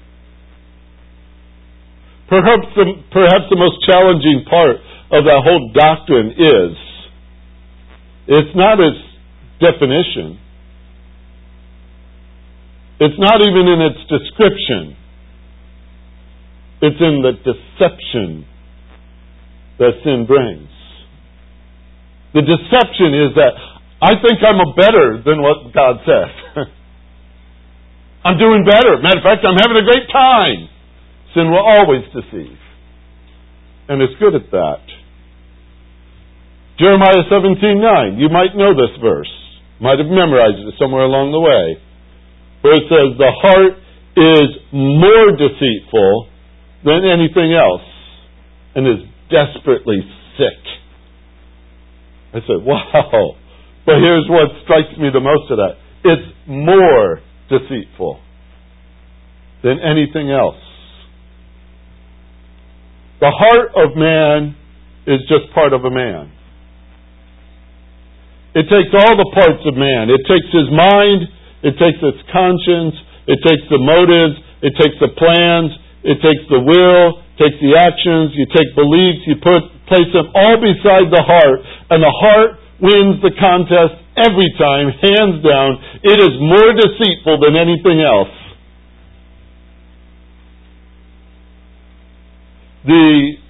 Perhaps 2.28 2.68
the, 2.76 2.84
perhaps 3.08 3.48
the 3.48 3.56
most 3.56 3.80
challenging 3.88 4.44
part 4.44 4.76
of 5.08 5.24
that 5.24 5.40
whole 5.40 5.72
doctrine 5.72 6.36
is 6.36 6.76
it's 8.28 8.52
not 8.52 8.76
its 8.76 9.00
definition 9.56 10.36
it's 13.00 13.18
not 13.18 13.38
even 13.40 13.64
in 13.70 13.80
its 13.82 14.02
description. 14.10 14.98
It's 16.82 16.98
in 16.98 17.22
the 17.22 17.34
deception 17.46 18.46
that 19.78 20.02
sin 20.02 20.26
brings. 20.26 20.70
The 22.34 22.42
deception 22.42 23.14
is 23.14 23.30
that 23.38 23.54
I 24.02 24.18
think 24.18 24.42
I'm 24.42 24.58
a 24.58 24.74
better 24.74 25.22
than 25.22 25.42
what 25.42 25.70
God 25.74 26.02
says. 26.02 26.66
I'm 28.26 28.38
doing 28.38 28.66
better. 28.66 28.98
Matter 28.98 29.22
of 29.22 29.26
fact, 29.26 29.46
I'm 29.46 29.58
having 29.58 29.78
a 29.78 29.86
great 29.86 30.06
time. 30.10 30.68
Sin 31.34 31.50
will 31.50 31.62
always 31.62 32.02
deceive. 32.10 32.58
And 33.88 34.02
it's 34.02 34.14
good 34.18 34.34
at 34.34 34.50
that. 34.50 34.82
Jeremiah 36.78 37.26
17:9. 37.30 38.18
You 38.18 38.28
might 38.28 38.54
know 38.54 38.74
this 38.74 38.94
verse. 39.02 39.30
Might 39.80 39.98
have 39.98 40.10
memorized 40.10 40.58
it 40.58 40.74
somewhere 40.78 41.06
along 41.06 41.30
the 41.30 41.40
way 41.40 41.82
where 42.68 42.76
it 42.76 42.84
says 42.92 43.16
the 43.16 43.32
heart 43.32 43.80
is 44.12 44.48
more 44.72 45.32
deceitful 45.32 46.28
than 46.84 47.00
anything 47.08 47.56
else 47.56 47.88
and 48.74 48.84
is 48.86 49.08
desperately 49.32 50.04
sick. 50.36 50.60
I 52.34 52.40
said, 52.44 52.60
wow. 52.60 53.32
But 53.86 53.96
here's 54.04 54.28
what 54.28 54.52
strikes 54.64 54.92
me 54.98 55.08
the 55.10 55.20
most 55.24 55.50
of 55.50 55.56
that. 55.56 55.80
It's 56.04 56.28
more 56.46 57.20
deceitful 57.48 58.20
than 59.64 59.80
anything 59.80 60.30
else. 60.30 60.60
The 63.20 63.32
heart 63.32 63.72
of 63.80 63.96
man 63.96 64.54
is 65.06 65.20
just 65.22 65.52
part 65.54 65.72
of 65.72 65.84
a 65.84 65.90
man. 65.90 66.32
It 68.54 68.68
takes 68.68 68.92
all 68.92 69.16
the 69.16 69.30
parts 69.32 69.64
of 69.64 69.74
man. 69.74 70.10
It 70.10 70.20
takes 70.28 70.52
his 70.52 70.68
mind, 70.68 71.37
it 71.62 71.74
takes 71.78 71.98
its 72.02 72.22
conscience. 72.30 72.94
It 73.26 73.38
takes 73.42 73.66
the 73.68 73.82
motives. 73.82 74.38
It 74.62 74.74
takes 74.78 74.96
the 75.02 75.10
plans. 75.14 75.74
It 76.02 76.18
takes 76.22 76.44
the 76.50 76.62
will. 76.62 77.22
Takes 77.38 77.58
the 77.62 77.78
actions. 77.78 78.34
You 78.34 78.46
take 78.50 78.74
beliefs. 78.74 79.26
You 79.26 79.36
put 79.42 79.78
place 79.88 80.08
them 80.12 80.28
all 80.36 80.60
beside 80.60 81.08
the 81.08 81.24
heart, 81.24 81.64
and 81.90 82.04
the 82.04 82.12
heart 82.12 82.60
wins 82.78 83.18
the 83.24 83.32
contest 83.40 83.96
every 84.20 84.52
time, 84.60 84.92
hands 85.00 85.40
down. 85.42 85.80
It 86.04 86.18
is 86.20 86.34
more 86.38 86.70
deceitful 86.76 87.40
than 87.40 87.56
anything 87.56 88.04
else. 88.04 88.30
The 92.84 93.40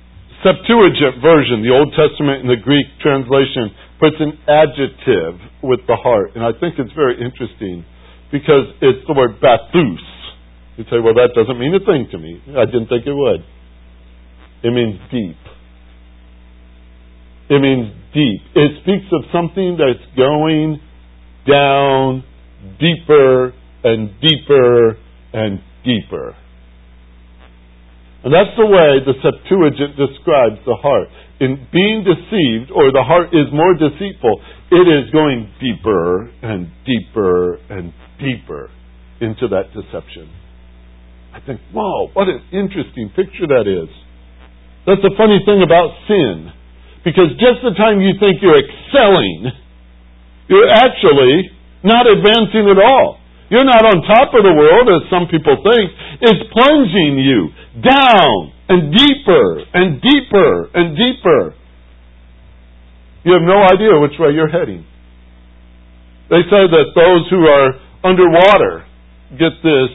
Septuagint 0.43 1.21
version, 1.21 1.67
the 1.67 1.75
Old 1.75 1.93
Testament 1.99 2.47
and 2.47 2.51
the 2.51 2.63
Greek 2.63 2.87
translation, 3.03 3.75
puts 3.99 4.17
an 4.23 4.39
adjective 4.47 5.35
with 5.63 5.83
the 5.91 5.99
heart, 5.99 6.39
and 6.39 6.47
I 6.47 6.55
think 6.55 6.79
it's 6.79 6.95
very 6.95 7.19
interesting 7.19 7.85
because 8.31 8.75
it's 8.81 9.07
the 9.07 9.15
word 9.15 9.41
bathus. 9.41 10.05
You 10.77 10.85
say, 10.85 11.01
well, 11.03 11.15
that 11.15 11.31
doesn't 11.35 11.59
mean 11.59 11.75
a 11.75 11.81
thing 11.85 12.09
to 12.13 12.19
me. 12.19 12.41
I 12.57 12.65
didn't 12.65 12.87
think 12.87 13.07
it 13.07 13.15
would. 13.15 13.43
It 14.63 14.73
means 14.73 15.01
deep. 15.11 15.37
It 17.51 17.61
means 17.61 17.93
deep. 18.15 18.43
It 18.55 18.83
speaks 18.83 19.07
of 19.13 19.25
something 19.33 19.79
that's 19.79 20.05
going 20.17 20.81
down 21.49 22.23
deeper 22.79 23.55
and 23.85 24.11
deeper 24.21 24.99
and 25.33 25.61
deeper. 25.85 26.37
And 28.25 28.35
that's 28.35 28.55
the 28.59 28.67
way 28.67 28.99
the 29.07 29.15
Septuagint 29.23 29.97
describes 29.97 30.59
the 30.67 30.75
heart. 30.75 31.09
In 31.41 31.67
being 31.73 32.03
deceived, 32.03 32.71
or 32.75 32.91
the 32.91 33.03
heart 33.07 33.29
is 33.33 33.47
more 33.53 33.75
deceitful, 33.75 34.43
it 34.71 34.87
is 34.91 35.11
going 35.13 35.51
deeper 35.63 36.31
and 36.43 36.69
deeper 36.85 37.59
and 37.71 37.93
deeper 38.19 38.71
into 39.21 39.49
that 39.49 39.75
deception. 39.75 40.31
I 41.35 41.41
think, 41.41 41.61
wow, 41.75 42.11
what 42.15 42.29
an 42.29 42.43
interesting 42.53 43.11
picture 43.15 43.47
that 43.47 43.67
is. 43.67 43.91
That's 44.87 45.03
the 45.03 45.15
funny 45.19 45.43
thing 45.45 45.63
about 45.63 45.93
sin. 46.09 46.51
Because 47.05 47.31
just 47.39 47.63
the 47.63 47.75
time 47.79 48.01
you 48.01 48.17
think 48.19 48.43
you're 48.43 48.59
excelling, 48.59 49.53
you're 50.49 50.71
actually 50.71 51.51
not 51.85 52.07
advancing 52.11 52.67
at 52.69 52.81
all. 52.81 53.21
You're 53.49 53.65
not 53.65 53.81
on 53.81 54.05
top 54.05 54.35
of 54.37 54.45
the 54.45 54.53
world, 54.53 54.87
as 54.93 55.09
some 55.09 55.25
people 55.31 55.57
think. 55.65 55.89
It's 56.21 56.43
plunging 56.53 57.17
you 57.17 57.49
down 57.81 58.53
and 58.69 58.93
deeper 58.93 59.65
and 59.73 60.03
deeper 60.03 60.53
and 60.75 60.97
deeper. 60.97 61.55
You 63.25 63.33
have 63.33 63.45
no 63.45 63.61
idea 63.73 63.97
which 64.01 64.17
way 64.21 64.33
you're 64.33 64.53
heading. 64.53 64.85
They 66.29 66.45
say 66.45 66.65
that 66.69 66.93
those 66.93 67.25
who 67.33 67.41
are 67.49 67.88
underwater 68.05 68.87
get 69.33 69.53
this, 69.63 69.91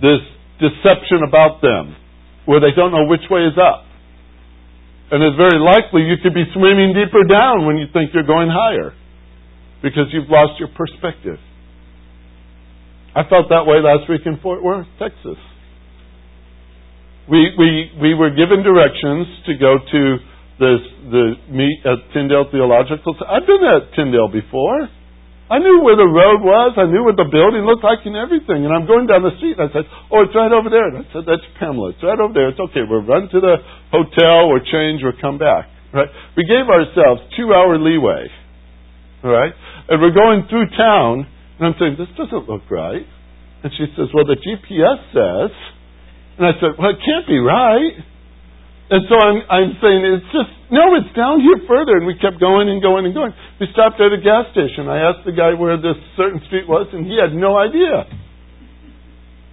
this 0.00 0.22
deception 0.60 1.26
about 1.26 1.62
them 1.62 1.96
where 2.46 2.60
they 2.60 2.72
don't 2.74 2.92
know 2.92 3.06
which 3.06 3.26
way 3.30 3.44
is 3.44 3.58
up. 3.58 3.84
And 5.10 5.24
it's 5.24 5.36
very 5.36 5.58
likely 5.58 6.04
you 6.04 6.16
could 6.22 6.34
be 6.34 6.44
swimming 6.52 6.92
deeper 6.92 7.24
down 7.24 7.64
when 7.64 7.76
you 7.76 7.86
think 7.92 8.12
you're 8.12 8.28
going 8.28 8.48
higher 8.52 8.92
because 9.82 10.12
you've 10.12 10.28
lost 10.28 10.60
your 10.60 10.68
perspective. 10.68 11.38
I 13.16 13.24
felt 13.28 13.48
that 13.48 13.64
way 13.64 13.80
last 13.80 14.08
week 14.08 14.22
in 14.26 14.38
Fort 14.42 14.62
Worth, 14.62 14.86
Texas. 14.98 15.40
We, 17.28 17.52
we, 17.58 17.90
we 18.00 18.14
were 18.14 18.30
given 18.30 18.62
directions 18.62 19.26
to 19.46 19.52
go 19.56 19.76
to 19.80 20.02
this, 20.60 20.80
the 21.10 21.24
meet 21.50 21.80
at 21.84 22.12
Tyndale 22.12 22.46
Theological. 22.50 23.16
I've 23.28 23.46
been 23.46 23.64
at 23.64 23.94
Tyndale 23.96 24.28
before. 24.28 24.88
I 25.48 25.56
knew 25.56 25.80
where 25.80 25.96
the 25.96 26.08
road 26.08 26.44
was. 26.44 26.76
I 26.76 26.84
knew 26.84 27.08
what 27.08 27.16
the 27.16 27.24
building 27.24 27.64
looked 27.64 27.80
like 27.80 28.04
and 28.04 28.12
everything. 28.12 28.68
And 28.68 28.72
I'm 28.72 28.84
going 28.84 29.08
down 29.08 29.24
the 29.24 29.32
street 29.40 29.56
and 29.56 29.64
I 29.64 29.70
said, 29.72 29.88
Oh, 30.12 30.28
it's 30.28 30.36
right 30.36 30.52
over 30.52 30.68
there. 30.68 30.92
And 30.92 31.00
I 31.00 31.04
said, 31.08 31.24
That's 31.24 31.44
Pamela. 31.56 31.96
It's 31.96 32.04
right 32.04 32.20
over 32.20 32.36
there. 32.36 32.52
It's 32.52 32.60
okay. 32.60 32.84
We'll 32.84 33.04
run 33.04 33.32
to 33.32 33.38
the 33.40 33.56
hotel, 33.88 34.52
we'll 34.52 34.64
change, 34.68 35.00
we'll 35.00 35.16
come 35.16 35.40
back. 35.40 35.72
Right? 35.88 36.12
We 36.36 36.44
gave 36.44 36.68
ourselves 36.68 37.24
two 37.32 37.48
hour 37.56 37.80
leeway. 37.80 38.28
All 39.24 39.32
right? 39.32 39.56
And 39.88 39.96
we're 40.04 40.12
going 40.12 40.44
through 40.52 40.68
town 40.76 41.24
and 41.58 41.64
I'm 41.64 41.76
saying, 41.80 41.96
This 41.96 42.12
doesn't 42.14 42.44
look 42.44 42.68
right. 42.68 43.08
And 43.64 43.72
she 43.72 43.88
says, 43.96 44.12
Well, 44.12 44.28
the 44.28 44.36
GPS 44.36 45.00
says. 45.16 45.52
And 46.38 46.44
I 46.44 46.52
said, 46.60 46.76
Well, 46.76 46.92
it 46.92 47.00
can't 47.00 47.26
be 47.26 47.40
right. 47.40 48.04
And 48.88 49.04
so 49.04 49.20
I'm, 49.20 49.44
I'm 49.52 49.70
saying, 49.84 50.00
it's 50.16 50.32
just, 50.32 50.48
no, 50.72 50.96
it's 50.96 51.12
down 51.12 51.44
here 51.44 51.60
further. 51.68 52.00
And 52.00 52.08
we 52.08 52.16
kept 52.16 52.40
going 52.40 52.72
and 52.72 52.80
going 52.80 53.04
and 53.04 53.12
going. 53.12 53.36
We 53.60 53.68
stopped 53.72 54.00
at 54.00 54.12
a 54.12 54.20
gas 54.20 54.48
station. 54.56 54.88
I 54.88 55.12
asked 55.12 55.28
the 55.28 55.36
guy 55.36 55.52
where 55.52 55.76
this 55.76 55.96
certain 56.16 56.40
street 56.48 56.64
was, 56.64 56.88
and 56.96 57.04
he 57.04 57.20
had 57.20 57.36
no 57.36 57.52
idea. 57.60 58.08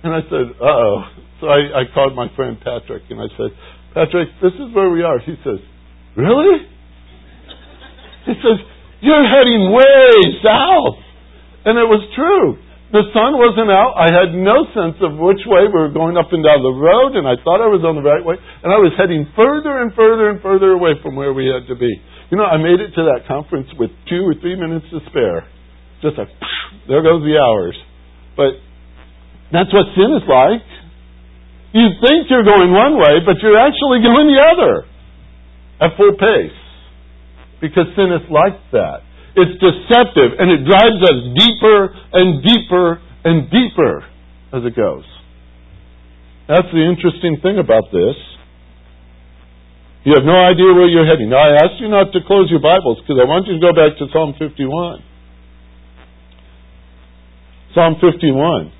And 0.07 0.15
I 0.15 0.21
said, 0.31 0.55
uh-oh. 0.55 0.97
So 1.41 1.47
I, 1.47 1.83
I 1.83 1.93
called 1.93 2.15
my 2.15 2.31
friend 2.35 2.55
Patrick 2.63 3.03
and 3.09 3.19
I 3.19 3.27
said, 3.35 3.51
Patrick, 3.93 4.29
this 4.41 4.53
is 4.55 4.71
where 4.71 4.89
we 4.89 5.03
are. 5.03 5.19
He 5.19 5.35
says, 5.43 5.59
really? 6.15 6.63
He 8.23 8.33
says, 8.39 8.57
you're 9.01 9.27
heading 9.27 9.71
way 9.73 10.39
south. 10.39 11.03
And 11.65 11.77
it 11.77 11.87
was 11.89 12.07
true. 12.15 12.61
The 12.93 13.01
sun 13.11 13.33
wasn't 13.35 13.73
out. 13.73 13.97
I 13.97 14.13
had 14.13 14.37
no 14.37 14.61
sense 14.71 15.01
of 15.01 15.17
which 15.17 15.41
way 15.49 15.65
we 15.65 15.73
were 15.73 15.89
going 15.89 16.21
up 16.21 16.29
and 16.29 16.45
down 16.45 16.61
the 16.61 16.71
road, 16.71 17.17
and 17.17 17.25
I 17.25 17.33
thought 17.41 17.57
I 17.57 17.67
was 17.67 17.81
on 17.81 17.97
the 17.97 18.05
right 18.05 18.21
way, 18.21 18.37
and 18.37 18.69
I 18.69 18.77
was 18.77 18.93
heading 18.93 19.25
further 19.33 19.81
and 19.81 19.89
further 19.97 20.29
and 20.29 20.37
further 20.39 20.77
away 20.77 20.93
from 21.01 21.17
where 21.17 21.33
we 21.33 21.49
had 21.49 21.65
to 21.67 21.75
be. 21.75 21.89
You 22.29 22.37
know, 22.37 22.45
I 22.45 22.61
made 22.61 22.77
it 22.77 22.93
to 22.93 23.03
that 23.09 23.25
conference 23.25 23.69
with 23.77 23.89
two 24.09 24.21
or 24.25 24.37
three 24.37 24.53
minutes 24.53 24.85
to 24.93 25.01
spare. 25.09 25.49
Just 26.01 26.17
like, 26.17 26.29
there 26.85 27.01
goes 27.01 27.25
the 27.25 27.37
hours. 27.41 27.77
But 28.37 28.61
that's 29.49 29.73
what 29.73 29.89
sin 29.97 30.09
is 30.17 30.25
like. 30.29 30.65
You 31.73 31.89
think 32.01 32.29
you're 32.29 32.45
going 32.45 32.69
one 32.71 32.97
way, 32.97 33.21
but 33.25 33.41
you're 33.41 33.59
actually 33.59 34.01
going 34.01 34.29
the 34.29 34.41
other 34.41 34.73
at 35.81 35.97
full 35.97 36.13
pace. 36.13 36.59
Because 37.61 37.89
sin 37.97 38.13
is 38.13 38.25
like 38.29 38.57
that. 38.71 39.04
It's 39.35 39.55
deceptive 39.59 40.39
and 40.39 40.47
it 40.47 40.63
drives 40.63 40.99
us 41.03 41.17
deeper 41.35 41.91
and 42.15 42.39
deeper 42.39 43.03
and 43.27 43.51
deeper 43.51 44.07
as 44.55 44.63
it 44.63 44.75
goes. 44.75 45.03
That's 46.47 46.69
the 46.71 46.83
interesting 46.85 47.41
thing 47.43 47.59
about 47.59 47.91
this. 47.91 48.15
You 50.05 50.13
have 50.13 50.23
no 50.23 50.37
idea 50.37 50.69
where 50.71 50.85
you're 50.85 51.09
heading. 51.09 51.33
Now, 51.33 51.41
I 51.41 51.57
asked 51.65 51.81
you 51.81 51.89
not 51.89 52.13
to 52.13 52.21
close 52.29 52.47
your 52.53 52.61
Bibles 52.61 53.01
because 53.01 53.17
I 53.17 53.25
want 53.25 53.49
you 53.49 53.57
to 53.57 53.63
go 53.63 53.73
back 53.73 53.97
to 53.97 54.05
Psalm 54.13 54.37
51. 54.37 55.01
Psalm 57.73 57.97
51. 57.97 58.71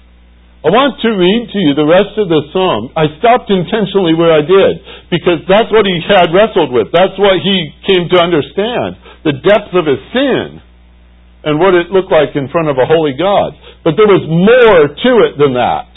I 0.63 0.69
want 0.69 1.01
to 1.01 1.09
read 1.13 1.49
to 1.49 1.59
you 1.61 1.73
the 1.73 1.89
rest 1.89 2.13
of 2.21 2.29
the 2.29 2.41
psalm. 2.53 2.93
I 2.93 3.09
stopped 3.17 3.49
intentionally 3.49 4.13
where 4.13 4.33
I 4.33 4.45
did 4.45 4.73
because 5.09 5.41
that's 5.49 5.69
what 5.73 5.89
he 5.89 5.97
had 6.05 6.29
wrestled 6.29 6.69
with. 6.69 6.93
That's 6.93 7.17
what 7.17 7.41
he 7.41 7.73
came 7.89 8.05
to 8.13 8.17
understand 8.21 8.97
the 9.25 9.33
depth 9.41 9.73
of 9.73 9.89
his 9.89 9.99
sin 10.13 10.61
and 11.45 11.57
what 11.57 11.73
it 11.73 11.89
looked 11.89 12.13
like 12.13 12.37
in 12.37 12.47
front 12.53 12.69
of 12.69 12.77
a 12.77 12.85
holy 12.85 13.17
God. 13.17 13.57
But 13.83 13.97
there 13.97 14.05
was 14.05 14.21
more 14.29 14.85
to 14.93 15.11
it 15.25 15.33
than 15.41 15.57
that. 15.57 15.89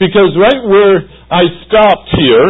Because 0.00 0.32
right 0.36 0.60
where 0.64 1.04
I 1.28 1.44
stopped 1.68 2.08
here, 2.16 2.48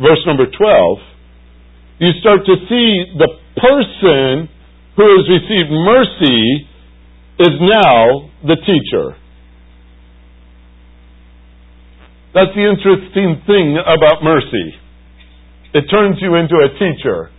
verse 0.00 0.20
number 0.24 0.48
12, 0.48 2.00
you 2.00 2.12
start 2.20 2.40
to 2.44 2.56
see 2.68 2.88
the 3.16 3.28
person 3.56 4.48
who 4.96 5.04
has 5.16 5.24
received 5.28 5.70
mercy 5.72 6.68
is 7.40 7.54
now 7.60 8.30
the 8.44 8.56
teacher. 8.64 9.16
That's 12.34 12.52
the 12.54 12.64
interesting 12.64 13.42
thing 13.46 13.76
about 13.80 14.22
mercy. 14.22 14.76
It 15.74 15.84
turns 15.90 16.16
you 16.20 16.34
into 16.36 16.56
a 16.56 16.70
teacher. 16.78 17.30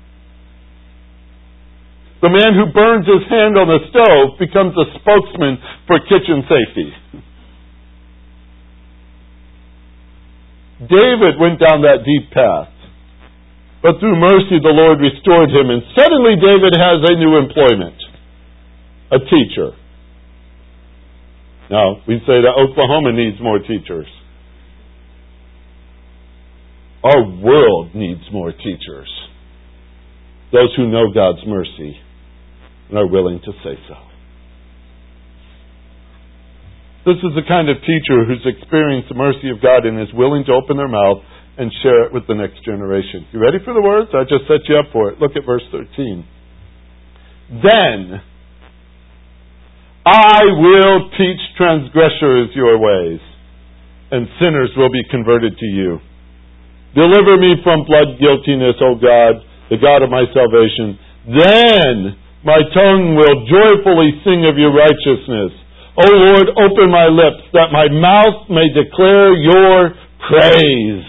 The 2.19 2.27
man 2.27 2.51
who 2.51 2.67
burns 2.75 3.07
his 3.07 3.23
hand 3.31 3.55
on 3.55 3.71
the 3.71 3.79
stove 3.87 4.35
becomes 4.35 4.75
a 4.75 4.91
spokesman 4.99 5.55
for 5.87 6.03
kitchen 6.03 6.43
safety. 6.51 6.91
David 10.83 11.39
went 11.39 11.63
down 11.63 11.87
that 11.87 12.03
deep 12.03 12.31
path. 12.31 12.75
But 13.81 14.03
through 14.03 14.19
mercy, 14.19 14.59
the 14.59 14.75
Lord 14.75 14.99
restored 14.99 15.47
him, 15.47 15.71
and 15.71 15.79
suddenly 15.95 16.35
David 16.35 16.75
has 16.75 16.99
a 17.07 17.15
new 17.15 17.39
employment 17.39 17.95
a 19.11 19.17
teacher. 19.17 19.71
Now, 21.71 21.97
we 22.07 22.19
say 22.27 22.41
that 22.45 22.53
Oklahoma 22.57 23.13
needs 23.13 23.41
more 23.41 23.59
teachers. 23.59 24.05
Our 27.03 27.23
world 27.23 27.95
needs 27.95 28.21
more 28.31 28.51
teachers. 28.51 29.09
Those 30.51 30.69
who 30.75 30.87
know 30.87 31.11
God's 31.13 31.39
mercy 31.47 31.97
and 32.89 32.97
are 32.97 33.07
willing 33.07 33.39
to 33.39 33.51
say 33.63 33.77
so. 33.87 33.95
This 37.05 37.17
is 37.23 37.31
the 37.33 37.47
kind 37.47 37.69
of 37.69 37.77
teacher 37.81 38.25
who's 38.27 38.45
experienced 38.45 39.09
the 39.09 39.15
mercy 39.15 39.49
of 39.49 39.61
God 39.61 39.85
and 39.85 40.01
is 40.01 40.13
willing 40.13 40.43
to 40.45 40.51
open 40.51 40.77
their 40.77 40.91
mouth 40.91 41.23
and 41.57 41.71
share 41.81 42.05
it 42.05 42.13
with 42.13 42.27
the 42.27 42.35
next 42.35 42.63
generation. 42.63 43.25
You 43.31 43.39
ready 43.39 43.57
for 43.63 43.73
the 43.73 43.81
words? 43.81 44.11
I 44.13 44.23
just 44.23 44.47
set 44.47 44.67
you 44.67 44.77
up 44.77 44.91
for 44.91 45.11
it. 45.11 45.19
Look 45.19 45.35
at 45.35 45.45
verse 45.45 45.63
13. 45.71 46.27
Then 47.63 48.21
I 50.05 50.41
will 50.43 51.09
teach 51.17 51.41
transgressors 51.57 52.55
your 52.55 52.77
ways, 52.79 53.19
and 54.11 54.27
sinners 54.39 54.71
will 54.75 54.91
be 54.91 55.03
converted 55.09 55.57
to 55.57 55.65
you. 55.65 55.99
Deliver 56.95 57.37
me 57.37 57.55
from 57.63 57.85
blood 57.85 58.19
guiltiness, 58.19 58.75
O 58.81 58.95
God, 58.95 59.43
the 59.69 59.77
God 59.77 60.01
of 60.01 60.09
my 60.09 60.25
salvation. 60.33 60.97
Then 61.27 62.17
my 62.45 62.59
tongue 62.73 63.15
will 63.19 63.45
joyfully 63.47 64.15
sing 64.23 64.47
of 64.47 64.57
your 64.57 64.71
righteousness. 64.71 65.51
O 65.99 66.07
Lord, 66.07 66.47
open 66.55 66.87
my 66.91 67.07
lips 67.11 67.43
that 67.53 67.75
my 67.75 67.91
mouth 67.91 68.47
may 68.49 68.71
declare 68.71 69.35
your 69.35 69.91
praise. 70.23 71.03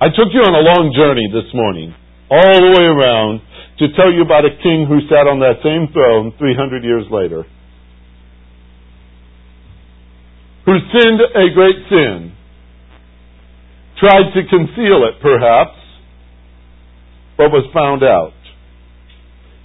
I 0.00 0.08
took 0.12 0.30
you 0.30 0.44
on 0.44 0.54
a 0.54 0.62
long 0.62 0.92
journey 0.94 1.26
this 1.32 1.48
morning, 1.54 1.94
all 2.30 2.58
the 2.60 2.72
way 2.76 2.86
around, 2.86 3.40
to 3.80 3.88
tell 3.96 4.12
you 4.12 4.22
about 4.22 4.44
a 4.44 4.54
king 4.62 4.86
who 4.86 5.00
sat 5.08 5.26
on 5.26 5.40
that 5.40 5.64
same 5.64 5.88
throne 5.92 6.34
300 6.38 6.84
years 6.84 7.06
later, 7.10 7.44
who 10.66 10.76
sinned 10.92 11.20
a 11.34 11.54
great 11.54 11.80
sin 11.88 12.38
tried 13.98 14.30
to 14.34 14.42
conceal 14.48 15.02
it, 15.10 15.20
perhaps, 15.20 15.74
but 17.36 17.50
was 17.50 17.66
found 17.74 18.02
out. 18.02 18.37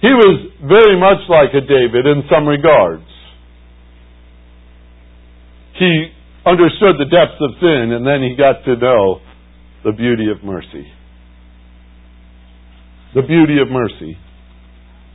He 0.04 0.12
was 0.12 0.52
very 0.68 1.00
much 1.00 1.24
like 1.32 1.56
a 1.56 1.64
David 1.64 2.04
in 2.04 2.28
some 2.28 2.44
regards. 2.44 3.08
He 5.80 6.12
understood 6.44 7.00
the 7.00 7.08
depths 7.08 7.40
of 7.40 7.56
sin, 7.56 7.96
and 7.96 8.04
then 8.04 8.20
he 8.20 8.36
got 8.36 8.60
to 8.68 8.76
know 8.76 9.24
the 9.80 9.96
beauty 9.96 10.28
of 10.28 10.44
mercy. 10.44 10.84
The 13.16 13.24
beauty 13.24 13.56
of 13.64 13.72
mercy. 13.72 14.12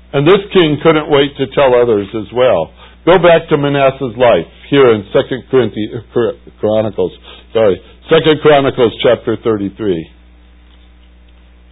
And 0.10 0.26
this 0.26 0.42
king 0.58 0.82
couldn't 0.82 1.06
wait 1.06 1.38
to 1.38 1.46
tell 1.54 1.70
others 1.78 2.10
as 2.18 2.34
well. 2.34 2.74
Go 3.06 3.22
back 3.22 3.46
to 3.54 3.62
Manasseh's 3.62 4.18
life 4.18 4.50
here 4.74 4.90
in 4.98 5.06
Second 5.14 5.46
Corinthians, 5.54 6.02
uh, 6.18 6.34
Chronicles. 6.58 7.14
Sorry, 7.54 7.78
Second 8.10 8.42
Chronicles 8.42 8.98
chapter 9.06 9.38
33. 9.38 9.70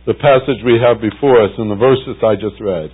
The 0.05 0.13
passage 0.21 0.61
we 0.61 0.77
have 0.77 1.01
before 1.01 1.41
us 1.41 1.57
in 1.57 1.67
the 1.67 1.81
verses 1.81 2.21
I 2.21 2.37
just 2.37 2.61
read. 2.61 2.93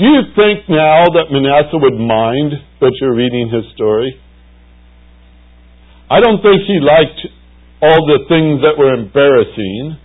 Do 0.00 0.06
you 0.08 0.32
think 0.32 0.64
now 0.72 1.12
that 1.12 1.28
Manasseh 1.28 1.76
would 1.76 2.00
mind 2.00 2.56
that 2.80 2.96
you're 3.04 3.14
reading 3.14 3.52
his 3.52 3.68
story? 3.76 4.16
I 6.08 6.24
don't 6.24 6.40
think 6.40 6.64
he 6.64 6.80
liked 6.80 7.20
all 7.84 8.08
the 8.08 8.24
things 8.24 8.64
that 8.64 8.80
were 8.80 8.96
embarrassing 8.96 10.00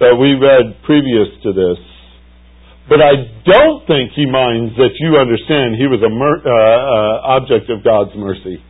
that 0.00 0.16
we 0.16 0.32
read 0.32 0.80
previous 0.88 1.28
to 1.44 1.52
this. 1.52 1.76
But 2.88 3.04
I 3.04 3.36
don't 3.44 3.84
think 3.84 4.16
he 4.16 4.24
minds 4.24 4.80
that 4.80 4.96
you 4.96 5.20
understand 5.20 5.76
he 5.76 5.92
was 5.92 6.00
a 6.00 6.08
mer- 6.08 6.40
uh, 6.40 6.48
uh, 6.48 7.36
object 7.36 7.68
of 7.68 7.84
God's 7.84 8.16
mercy. 8.16 8.64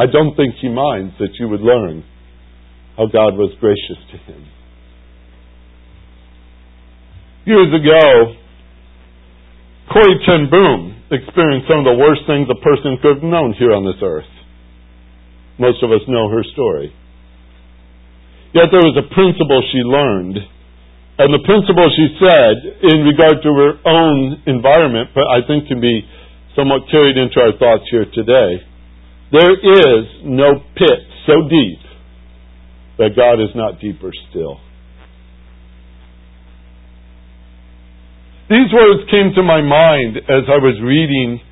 I 0.00 0.06
don't 0.08 0.34
think 0.34 0.54
he 0.64 0.70
minds 0.70 1.12
that 1.20 1.36
you 1.38 1.48
would 1.48 1.60
learn 1.60 2.04
how 2.96 3.04
God 3.04 3.36
was 3.36 3.52
gracious 3.60 4.00
to 4.12 4.16
him. 4.16 4.48
Years 7.44 7.68
ago, 7.68 8.45
Corrie 9.92 10.18
ten 10.26 10.50
Boom 10.50 10.96
experienced 11.10 11.70
some 11.70 11.80
of 11.80 11.86
the 11.86 11.94
worst 11.94 12.26
things 12.26 12.50
a 12.50 12.58
person 12.58 12.98
could 13.00 13.22
have 13.22 13.26
known 13.26 13.54
here 13.54 13.72
on 13.72 13.86
this 13.86 14.02
earth. 14.02 14.28
Most 15.58 15.82
of 15.82 15.90
us 15.90 16.02
know 16.08 16.28
her 16.28 16.42
story. 16.52 16.92
Yet 18.52 18.68
there 18.72 18.82
was 18.82 18.98
a 18.98 19.06
principle 19.14 19.62
she 19.72 19.80
learned. 19.86 20.38
And 21.18 21.32
the 21.32 21.40
principle 21.48 21.88
she 21.96 22.12
said 22.20 22.54
in 22.92 23.08
regard 23.08 23.40
to 23.40 23.50
her 23.56 23.72
own 23.88 24.42
environment, 24.44 25.10
but 25.14 25.24
I 25.24 25.40
think 25.46 25.68
can 25.68 25.80
be 25.80 26.04
somewhat 26.54 26.90
carried 26.90 27.16
into 27.16 27.40
our 27.40 27.56
thoughts 27.56 27.88
here 27.90 28.04
today. 28.04 28.60
There 29.32 29.54
is 29.54 30.04
no 30.24 30.60
pit 30.76 31.00
so 31.26 31.48
deep 31.48 31.80
that 32.98 33.16
God 33.16 33.40
is 33.40 33.54
not 33.54 33.80
deeper 33.80 34.10
still. 34.30 34.60
These 38.46 38.70
words 38.70 39.10
came 39.10 39.34
to 39.34 39.42
my 39.42 39.58
mind 39.58 40.22
as 40.30 40.46
I 40.46 40.62
was 40.62 40.78
reading 40.78 41.42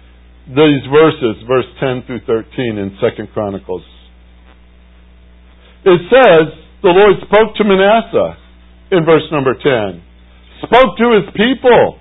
these 0.47 0.85
verses, 0.87 1.43
verse 1.43 1.67
10 1.83 2.07
through 2.07 2.23
13 2.23 2.79
in 2.79 2.95
Second 3.03 3.35
Chronicles. 3.35 3.83
It 5.83 6.01
says, 6.07 6.55
the 6.87 6.95
Lord 6.95 7.19
spoke 7.27 7.59
to 7.59 7.65
Manasseh 7.67 8.39
in 8.95 9.03
verse 9.03 9.27
number 9.35 9.59
10, 9.59 10.71
spoke 10.71 10.95
to 11.03 11.07
his 11.19 11.27
people. 11.35 11.99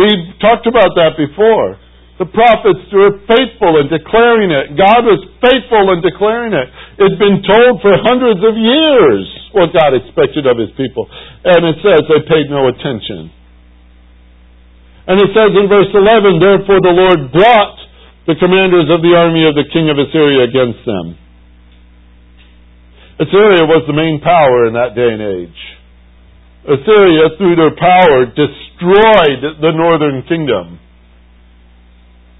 We 0.00 0.08
talked 0.40 0.64
about 0.64 0.96
that 0.96 1.20
before. 1.20 1.76
The 2.24 2.32
prophets 2.32 2.88
were 2.88 3.20
faithful 3.28 3.84
in 3.84 3.92
declaring 3.92 4.48
it. 4.48 4.80
God 4.80 5.04
was 5.04 5.20
faithful 5.44 5.92
in 5.92 6.00
declaring 6.00 6.56
it. 6.56 6.68
It's 7.04 7.20
been 7.20 7.44
told 7.44 7.84
for 7.84 8.00
hundreds 8.00 8.40
of 8.40 8.56
years 8.56 9.28
what 9.52 9.76
God 9.76 9.92
expected 9.92 10.48
of 10.48 10.56
his 10.56 10.72
people. 10.80 11.04
And 11.44 11.68
it 11.68 11.76
says 11.84 12.00
they 12.08 12.24
paid 12.24 12.48
no 12.48 12.72
attention. 12.72 13.41
And 15.06 15.18
it 15.18 15.30
says 15.34 15.50
in 15.58 15.66
verse 15.66 15.90
11, 15.90 16.38
Therefore 16.38 16.78
the 16.78 16.94
Lord 16.94 17.32
brought 17.34 17.78
the 18.26 18.38
commanders 18.38 18.86
of 18.86 19.02
the 19.02 19.18
army 19.18 19.42
of 19.50 19.58
the 19.58 19.66
king 19.74 19.90
of 19.90 19.98
Assyria 19.98 20.46
against 20.46 20.86
them. 20.86 21.18
Assyria 23.18 23.66
was 23.66 23.82
the 23.86 23.94
main 23.94 24.22
power 24.22 24.70
in 24.70 24.74
that 24.74 24.94
day 24.94 25.10
and 25.10 25.22
age. 25.22 25.60
Assyria, 26.62 27.34
through 27.38 27.58
their 27.58 27.74
power, 27.74 28.30
destroyed 28.30 29.42
the 29.58 29.74
northern 29.74 30.22
kingdom. 30.30 30.78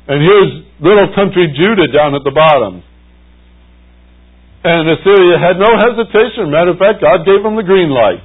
And 0.06 0.22
here's 0.22 0.52
little 0.78 1.10
country 1.14 1.50
Judah 1.54 1.90
down 1.90 2.14
at 2.14 2.22
the 2.22 2.30
bottom. 2.30 2.82
And 4.62 4.86
Assyria 4.86 5.42
had 5.42 5.58
no 5.58 5.74
hesitation. 5.74 6.50
Matter 6.50 6.70
of 6.70 6.78
fact, 6.78 7.02
God 7.02 7.26
gave 7.26 7.42
them 7.42 7.58
the 7.58 7.66
green 7.66 7.90
light. 7.90 8.22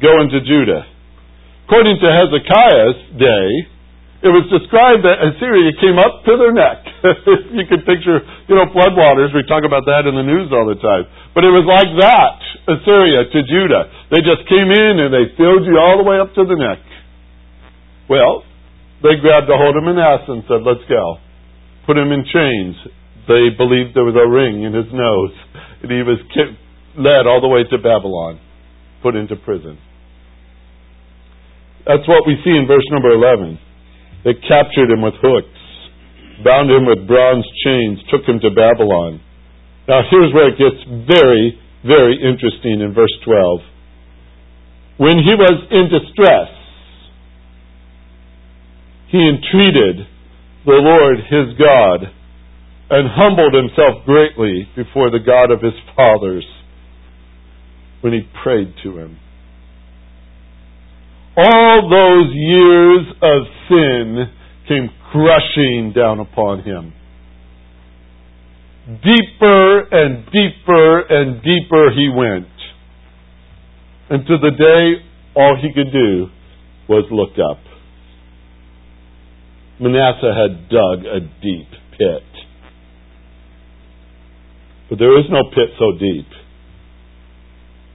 Go 0.00 0.20
into 0.20 0.44
Judah. 0.44 0.84
According 1.70 2.02
to 2.02 2.08
Hezekiah's 2.10 2.98
day, 3.14 3.48
it 4.26 4.32
was 4.34 4.42
described 4.50 5.06
that 5.06 5.22
Assyria 5.22 5.70
came 5.78 6.02
up 6.02 6.26
to 6.26 6.34
their 6.34 6.50
neck. 6.50 6.82
you 7.54 7.62
could 7.70 7.86
picture, 7.86 8.26
you 8.50 8.58
know, 8.58 8.66
floodwaters. 8.74 9.30
We 9.30 9.46
talk 9.46 9.62
about 9.62 9.86
that 9.86 10.02
in 10.02 10.18
the 10.18 10.26
news 10.26 10.50
all 10.50 10.66
the 10.66 10.82
time. 10.82 11.06
But 11.30 11.46
it 11.46 11.54
was 11.54 11.62
like 11.70 11.86
that, 12.02 12.74
Assyria 12.74 13.22
to 13.22 13.40
Judah. 13.46 13.86
They 14.10 14.18
just 14.18 14.50
came 14.50 14.66
in 14.66 14.98
and 14.98 15.14
they 15.14 15.30
filled 15.38 15.62
you 15.62 15.78
all 15.78 15.94
the 15.94 16.02
way 16.02 16.18
up 16.18 16.34
to 16.34 16.42
the 16.42 16.58
neck. 16.58 16.82
Well, 18.10 18.42
they 19.06 19.22
grabbed 19.22 19.46
a 19.46 19.54
hold 19.54 19.78
of 19.78 19.86
Manasseh 19.86 20.26
and 20.26 20.42
said, 20.50 20.66
let's 20.66 20.82
go. 20.90 21.22
Put 21.86 21.94
him 21.94 22.10
in 22.10 22.26
chains. 22.26 22.74
They 23.30 23.54
believed 23.54 23.94
there 23.94 24.02
was 24.02 24.18
a 24.18 24.26
ring 24.26 24.66
in 24.66 24.74
his 24.74 24.90
nose. 24.90 25.38
And 25.86 25.94
he 25.94 26.02
was 26.02 26.18
led 26.98 27.30
all 27.30 27.38
the 27.38 27.46
way 27.46 27.62
to 27.62 27.78
Babylon, 27.78 28.42
put 29.06 29.14
into 29.14 29.38
prison. 29.38 29.78
That's 31.90 32.06
what 32.06 32.22
we 32.22 32.38
see 32.46 32.54
in 32.54 32.70
verse 32.70 32.86
number 32.94 33.10
11. 33.10 33.58
They 34.22 34.38
captured 34.46 34.94
him 34.94 35.02
with 35.02 35.18
hooks, 35.18 35.58
bound 36.46 36.70
him 36.70 36.86
with 36.86 37.02
bronze 37.10 37.42
chains, 37.66 37.98
took 38.14 38.22
him 38.30 38.38
to 38.46 38.50
Babylon. 38.54 39.18
Now 39.90 40.06
here's 40.06 40.30
where 40.30 40.54
it 40.54 40.58
gets 40.58 40.78
very, 40.86 41.58
very 41.82 42.14
interesting 42.14 42.78
in 42.78 42.94
verse 42.94 43.10
12. 43.26 45.02
When 45.02 45.18
he 45.18 45.34
was 45.34 45.58
in 45.74 45.90
distress, 45.90 46.54
he 49.10 49.18
entreated 49.26 50.06
the 50.66 50.78
Lord 50.78 51.18
his 51.26 51.58
God 51.58 52.06
and 52.90 53.10
humbled 53.10 53.54
himself 53.54 54.06
greatly 54.06 54.68
before 54.76 55.10
the 55.10 55.18
God 55.18 55.50
of 55.50 55.60
his 55.60 55.74
fathers 55.96 56.46
when 58.00 58.12
he 58.12 58.20
prayed 58.44 58.74
to 58.84 58.96
him. 58.96 59.18
All 61.42 61.88
those 61.88 62.34
years 62.34 63.06
of 63.22 63.42
sin 63.70 64.26
came 64.68 64.90
crushing 65.10 65.92
down 65.96 66.20
upon 66.20 66.62
him. 66.62 66.92
Deeper 69.02 69.80
and 69.90 70.26
deeper 70.26 71.00
and 71.00 71.42
deeper 71.42 71.90
he 71.96 72.10
went. 72.14 72.52
And 74.10 74.26
to 74.26 74.36
the 74.36 74.50
day, 74.50 75.02
all 75.34 75.56
he 75.62 75.72
could 75.72 75.92
do 75.92 76.26
was 76.88 77.06
look 77.10 77.38
up. 77.38 77.62
Manasseh 79.80 80.34
had 80.34 80.68
dug 80.68 81.06
a 81.06 81.20
deep 81.20 81.70
pit. 81.92 82.28
But 84.90 84.98
there 84.98 85.18
is 85.18 85.24
no 85.30 85.44
pit 85.54 85.70
so 85.78 85.92
deep 85.98 86.26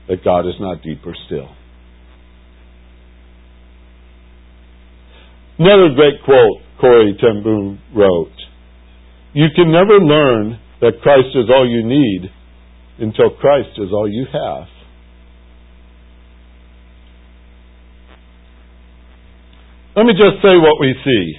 that 0.08 0.24
God 0.24 0.48
is 0.48 0.54
not 0.58 0.82
deeper 0.82 1.14
still. 1.26 1.55
Another 5.58 5.94
great 5.94 6.22
quote 6.24 6.60
Corrie 6.80 7.16
ten 7.20 7.42
Boom 7.42 7.80
wrote 7.94 8.36
You 9.32 9.46
can 9.54 9.72
never 9.72 9.98
learn 9.98 10.60
that 10.80 11.00
Christ 11.02 11.34
is 11.34 11.48
all 11.48 11.68
you 11.68 11.82
need 11.86 12.30
until 12.98 13.30
Christ 13.30 13.78
is 13.78 13.88
all 13.92 14.08
you 14.10 14.26
have. 14.32 14.68
Let 19.96 20.04
me 20.04 20.12
just 20.12 20.44
say 20.44 20.56
what 20.58 20.76
we 20.78 20.94
see. 21.04 21.34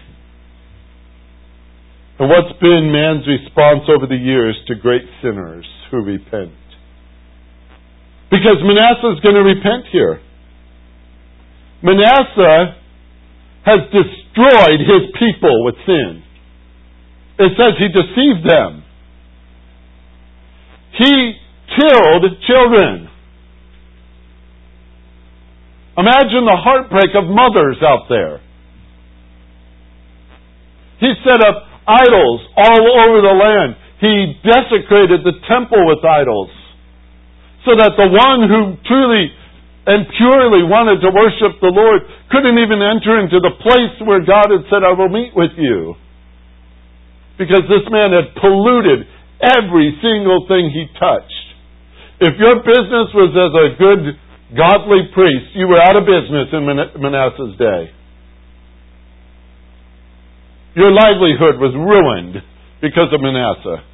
And 2.20 2.28
what's 2.28 2.60
been 2.60 2.92
man's 2.92 3.28
response 3.28 3.86
over 3.88 4.08
the 4.08 4.18
years 4.18 4.58
to 4.68 4.74
great 4.74 5.04
sinners 5.22 5.66
who 5.92 5.98
repent. 5.98 6.58
Because 8.32 8.58
Manasseh 8.64 9.14
is 9.14 9.20
going 9.22 9.36
to 9.36 9.46
repent 9.46 9.86
here. 9.92 10.20
Manasseh 11.84 12.82
has 13.68 13.84
destroyed 13.92 14.80
his 14.80 15.12
people 15.20 15.66
with 15.68 15.76
sin. 15.84 16.24
It 17.38 17.52
says 17.60 17.76
he 17.76 17.92
deceived 17.92 18.48
them. 18.48 18.84
He 20.96 21.36
killed 21.76 22.24
children. 22.48 23.10
Imagine 25.98 26.46
the 26.48 26.56
heartbreak 26.56 27.12
of 27.14 27.28
mothers 27.28 27.78
out 27.84 28.08
there. 28.08 28.40
He 31.00 31.12
set 31.28 31.44
up 31.44 31.68
idols 31.86 32.42
all 32.56 32.84
over 33.04 33.22
the 33.22 33.36
land. 33.36 33.76
He 34.00 34.40
desecrated 34.48 35.26
the 35.26 35.34
temple 35.50 35.86
with 35.88 36.06
idols. 36.06 36.50
So 37.66 37.76
that 37.76 37.98
the 37.98 38.08
one 38.08 38.48
who 38.48 38.80
truly 38.88 39.28
and 39.88 40.04
purely 40.20 40.68
wanted 40.68 41.00
to 41.00 41.10
worship 41.16 41.64
the 41.64 41.72
Lord 41.72 42.04
couldn't 42.28 42.60
even 42.60 42.84
enter 42.84 43.24
into 43.24 43.40
the 43.40 43.56
place 43.64 43.96
where 44.04 44.20
God 44.20 44.52
had 44.52 44.68
said, 44.68 44.84
I 44.84 44.92
will 44.92 45.08
meet 45.08 45.32
with 45.32 45.56
you. 45.56 45.96
Because 47.40 47.64
this 47.72 47.88
man 47.88 48.12
had 48.12 48.36
polluted 48.36 49.08
every 49.40 49.96
single 50.04 50.44
thing 50.52 50.76
he 50.76 50.92
touched. 51.00 51.48
If 52.20 52.36
your 52.36 52.60
business 52.68 53.16
was 53.16 53.32
as 53.32 53.54
a 53.56 53.68
good, 53.80 54.02
godly 54.60 55.08
priest, 55.16 55.56
you 55.56 55.72
were 55.72 55.80
out 55.80 55.96
of 55.96 56.04
business 56.04 56.52
in 56.52 56.68
Manasseh's 57.00 57.56
day. 57.56 57.96
Your 60.76 60.92
livelihood 60.92 61.64
was 61.64 61.72
ruined 61.72 62.44
because 62.84 63.08
of 63.16 63.24
Manasseh. 63.24 63.88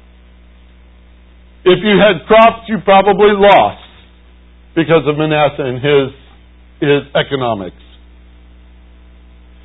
If 1.70 1.78
you 1.86 2.02
had 2.02 2.26
crops, 2.26 2.66
you 2.66 2.82
probably 2.82 3.30
lost 3.38 3.83
because 4.74 5.06
of 5.06 5.16
Manasseh 5.16 5.62
and 5.62 5.78
his, 5.78 6.06
his 6.82 7.02
economics. 7.14 7.80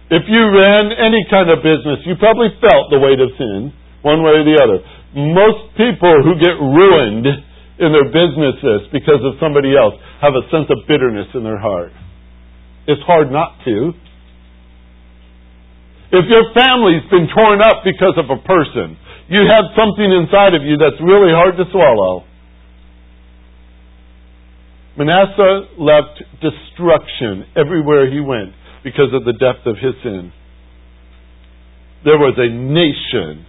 If 0.10 0.26
you 0.26 0.42
ran 0.42 0.90
any 0.90 1.22
kind 1.30 1.50
of 1.54 1.62
business, 1.62 2.02
you 2.06 2.18
probably 2.18 2.50
felt 2.58 2.90
the 2.90 2.98
weight 2.98 3.22
of 3.22 3.30
sin, 3.38 3.74
one 4.02 4.26
way 4.26 4.42
or 4.42 4.46
the 4.46 4.58
other. 4.58 4.82
Most 5.14 5.74
people 5.78 6.14
who 6.26 6.34
get 6.42 6.58
ruined 6.58 7.26
in 7.78 7.90
their 7.94 8.10
businesses 8.10 8.90
because 8.90 9.22
of 9.22 9.38
somebody 9.38 9.78
else 9.78 9.94
have 10.22 10.34
a 10.34 10.46
sense 10.50 10.70
of 10.70 10.82
bitterness 10.90 11.30
in 11.34 11.46
their 11.46 11.62
heart. 11.62 11.94
It's 12.90 13.02
hard 13.06 13.30
not 13.30 13.62
to. 13.66 13.94
If 16.10 16.26
your 16.26 16.58
family's 16.58 17.06
been 17.14 17.30
torn 17.30 17.62
up 17.62 17.86
because 17.86 18.18
of 18.18 18.34
a 18.34 18.42
person, 18.42 18.98
you 19.30 19.46
have 19.46 19.78
something 19.78 20.10
inside 20.10 20.58
of 20.58 20.66
you 20.66 20.82
that's 20.82 20.98
really 21.06 21.30
hard 21.30 21.54
to 21.62 21.70
swallow. 21.70 22.26
Manasseh 25.00 25.80
left 25.80 26.22
destruction 26.42 27.46
everywhere 27.56 28.12
he 28.12 28.20
went 28.20 28.52
because 28.84 29.14
of 29.14 29.24
the 29.24 29.32
depth 29.32 29.66
of 29.66 29.78
his 29.78 29.94
sin. 30.04 30.34
There 32.04 32.18
was 32.18 32.36
a 32.38 32.50
nation 32.52 33.46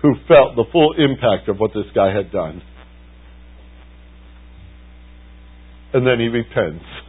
who 0.00 0.14
felt 0.26 0.56
the 0.56 0.64
full 0.72 0.94
impact 0.96 1.50
of 1.50 1.58
what 1.58 1.72
this 1.74 1.84
guy 1.94 2.14
had 2.14 2.32
done. 2.32 2.62
And 5.92 6.06
then 6.06 6.18
he 6.18 6.28
repents. 6.28 6.84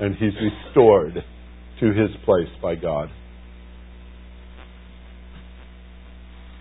and 0.00 0.14
he's 0.16 0.32
restored 0.40 1.24
to 1.80 1.86
his 1.88 2.10
place 2.24 2.48
by 2.62 2.74
God. 2.74 3.10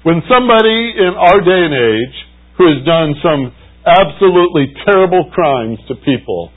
When 0.04 0.22
somebody 0.30 0.92
in 0.98 1.14
our 1.18 1.40
day 1.40 1.66
and 1.66 1.74
age 1.74 2.16
who 2.58 2.68
has 2.68 2.86
done 2.86 3.16
some 3.24 3.54
absolutely 3.86 4.74
terrible 4.86 5.30
crimes 5.32 5.80
to 5.88 5.96
people 5.96 6.52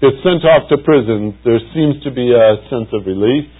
gets 0.00 0.16
sent 0.22 0.44
off 0.44 0.68
to 0.70 0.78
prison, 0.78 1.36
there 1.44 1.58
seems 1.74 2.02
to 2.04 2.10
be 2.10 2.30
a 2.30 2.62
sense 2.70 2.88
of 2.92 3.06
relief, 3.06 3.50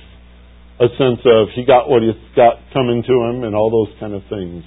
a 0.79 0.87
sense 0.95 1.19
of 1.27 1.49
he 1.55 1.65
got 1.67 1.91
what 1.91 2.03
he's 2.03 2.15
got 2.37 2.63
coming 2.73 3.03
to 3.03 3.15
him, 3.27 3.43
and 3.43 3.55
all 3.55 3.71
those 3.71 3.99
kind 3.99 4.15
of 4.15 4.23
things. 4.31 4.63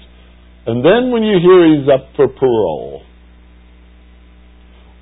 And 0.68 0.84
then 0.84 1.12
when 1.12 1.24
you 1.24 1.40
hear 1.40 1.80
he's 1.80 1.88
up 1.88 2.12
for 2.16 2.28
parole, 2.28 3.04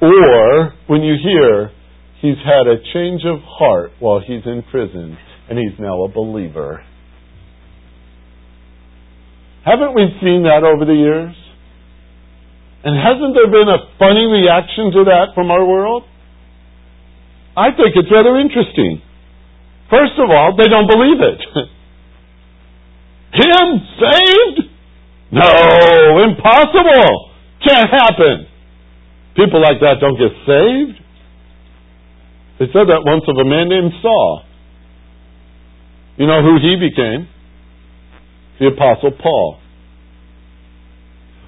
or 0.02 0.74
when 0.88 1.02
you 1.02 1.16
hear 1.22 1.72
he's 2.22 2.38
had 2.46 2.68
a 2.68 2.78
change 2.94 3.22
of 3.26 3.40
heart 3.44 3.92
while 4.00 4.22
he's 4.22 4.46
in 4.46 4.64
prison, 4.70 5.18
and 5.50 5.58
he's 5.58 5.78
now 5.80 6.04
a 6.04 6.08
believer. 6.08 6.86
Haven't 9.66 9.96
we 9.96 10.06
seen 10.22 10.44
that 10.44 10.64
over 10.64 10.86
the 10.86 10.94
years? 10.94 11.36
And 12.84 12.96
hasn't 12.96 13.36
there 13.36 13.52
been 13.52 13.68
a 13.68 13.92
funny 14.00 14.24
reaction 14.24 14.92
to 14.96 15.04
that 15.12 15.36
from 15.36 15.52
our 15.52 15.66
world? 15.66 16.04
I 17.58 17.76
think 17.76 17.92
it's 17.96 18.08
rather 18.12 18.40
interesting. 18.40 19.02
First 19.92 20.16
of 20.16 20.30
all, 20.30 20.56
they 20.56 20.70
don't 20.72 20.88
believe 20.88 21.20
it. 21.20 21.40
Him 23.36 23.68
saved? 24.00 24.70
No, 25.32 26.24
impossible. 26.24 27.32
Can't 27.68 27.90
happen. 27.92 28.48
People 29.36 29.62
like 29.62 29.80
that 29.82 30.00
don't 30.00 30.18
get 30.18 30.32
saved. 30.48 31.04
They 32.60 32.66
said 32.72 32.88
that 32.88 33.04
once 33.04 33.24
of 33.28 33.36
a 33.38 33.48
man 33.48 33.70
named 33.70 33.92
Saul. 34.02 34.44
You 36.18 36.28
know 36.28 36.42
who 36.42 36.60
he 36.60 36.76
became? 36.76 37.28
The 38.60 38.68
Apostle 38.68 39.12
Paul. 39.12 39.59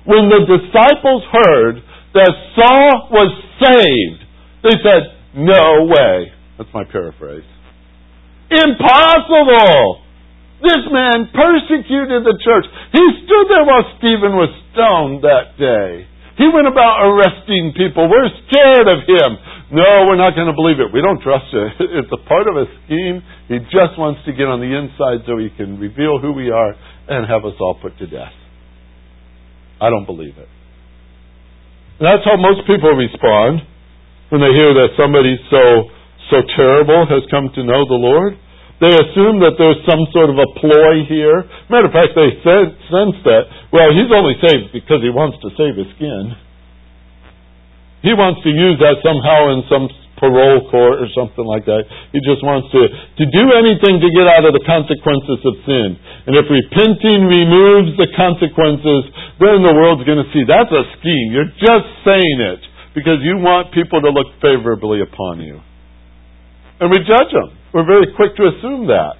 When 0.06 0.30
the 0.30 0.42
disciples 0.50 1.24
heard 1.30 1.76
that 2.14 2.34
Saul 2.58 3.10
was 3.14 3.32
saved, 3.62 4.22
they 4.64 4.78
said, 4.82 5.02
No 5.38 5.86
way. 5.86 6.34
That's 6.58 6.74
my 6.74 6.84
paraphrase. 6.86 7.46
Impossible! 8.52 10.04
This 10.62 10.86
man 10.94 11.26
persecuted 11.34 12.22
the 12.22 12.38
church. 12.38 12.66
He 12.94 13.06
stood 13.26 13.46
there 13.50 13.66
while 13.66 13.86
Stephen 13.98 14.38
was 14.38 14.54
stoned 14.74 15.26
that 15.26 15.58
day. 15.58 16.06
He 16.38 16.50
went 16.50 16.70
about 16.70 17.02
arresting 17.06 17.74
people. 17.78 18.10
We're 18.10 18.30
scared 18.46 18.88
of 18.90 19.06
him. 19.06 19.30
No, 19.74 20.06
we're 20.06 20.20
not 20.20 20.36
going 20.36 20.50
to 20.50 20.58
believe 20.58 20.82
it. 20.82 20.92
We 20.94 21.02
don't 21.02 21.22
trust 21.22 21.50
it. 21.54 21.72
It's 22.02 22.12
a 22.12 22.22
part 22.28 22.46
of 22.50 22.58
a 22.58 22.66
scheme. 22.84 23.24
He 23.48 23.58
just 23.72 23.98
wants 23.98 24.22
to 24.26 24.34
get 24.34 24.50
on 24.50 24.60
the 24.60 24.70
inside 24.70 25.26
so 25.26 25.38
he 25.38 25.50
can 25.54 25.80
reveal 25.80 26.20
who 26.20 26.34
we 26.34 26.50
are 26.50 26.74
and 27.08 27.26
have 27.30 27.46
us 27.46 27.56
all 27.60 27.78
put 27.82 27.98
to 28.00 28.08
death. 28.08 28.34
I 29.82 29.89
don't 29.89 30.06
believe 30.06 30.38
it. 30.38 30.50
And 31.98 32.06
that's 32.06 32.22
how 32.22 32.38
most 32.38 32.70
people 32.70 32.94
respond 32.94 33.65
when 34.30 34.39
they 34.39 34.54
hear 34.54 34.78
that 34.78 34.94
somebody 34.96 35.36
so 35.50 35.89
so 36.30 36.39
terrible 36.56 37.04
has 37.10 37.28
come 37.28 37.52
to 37.58 37.62
know 37.65 37.84
the 37.84 38.00
Lord. 38.00 38.39
They 38.80 38.89
assume 38.89 39.44
that 39.46 39.60
there's 39.62 39.78
some 39.86 40.10
sort 40.10 40.34
of 40.34 40.41
a 40.41 40.50
ploy 40.58 41.06
here. 41.06 41.46
Matter 41.70 41.86
of 41.86 41.94
fact, 41.94 42.17
they 42.17 42.34
sense 42.41 43.17
that, 43.28 43.44
well, 43.70 43.94
he's 43.94 44.10
only 44.10 44.34
saved 44.41 44.74
because 44.74 45.06
he 45.06 45.13
wants 45.13 45.38
to 45.46 45.54
save 45.54 45.78
his 45.78 45.86
skin. 46.00 46.34
He 48.02 48.17
wants 48.17 48.41
to 48.41 48.50
use 48.50 48.82
that 48.82 48.98
somehow 49.06 49.54
in 49.54 49.62
some 49.70 49.86
parole 50.22 50.70
court 50.70 51.02
or 51.02 51.10
something 51.18 51.44
like 51.44 51.66
that. 51.66 51.90
He 52.14 52.22
just 52.22 52.46
wants 52.46 52.70
to, 52.70 52.82
to 52.86 53.26
do 53.26 53.44
anything 53.58 53.98
to 53.98 54.10
get 54.14 54.30
out 54.30 54.46
of 54.46 54.54
the 54.54 54.62
consequences 54.62 55.42
of 55.42 55.54
sin. 55.66 55.98
And 56.30 56.38
if 56.38 56.46
repenting 56.46 57.26
removes 57.26 57.98
the 57.98 58.06
consequences, 58.14 59.10
then 59.42 59.66
the 59.66 59.74
world's 59.74 60.06
going 60.06 60.22
to 60.22 60.30
see 60.30 60.46
that's 60.46 60.70
a 60.70 60.86
scheme. 61.02 61.34
You're 61.34 61.50
just 61.58 61.88
saying 62.06 62.38
it 62.38 62.62
because 62.94 63.26
you 63.26 63.42
want 63.42 63.74
people 63.74 63.98
to 64.06 64.14
look 64.14 64.30
favorably 64.38 65.02
upon 65.02 65.42
you. 65.42 65.58
And 66.78 66.94
we 66.94 67.02
judge 67.02 67.34
them. 67.34 67.58
We're 67.74 67.90
very 67.90 68.14
quick 68.14 68.38
to 68.38 68.46
assume 68.54 68.94
that. 68.94 69.18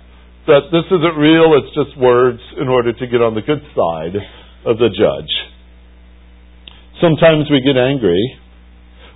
That 0.50 0.70
this 0.74 0.86
isn't 0.90 1.16
real, 1.18 1.54
it's 1.58 1.74
just 1.74 1.98
words 1.98 2.42
in 2.62 2.70
order 2.70 2.94
to 2.94 3.06
get 3.10 3.22
on 3.22 3.34
the 3.34 3.46
good 3.46 3.62
side 3.74 4.18
of 4.66 4.78
the 4.78 4.90
judge. 4.90 5.34
Sometimes 7.02 7.50
we 7.50 7.62
get 7.62 7.78
angry 7.78 8.22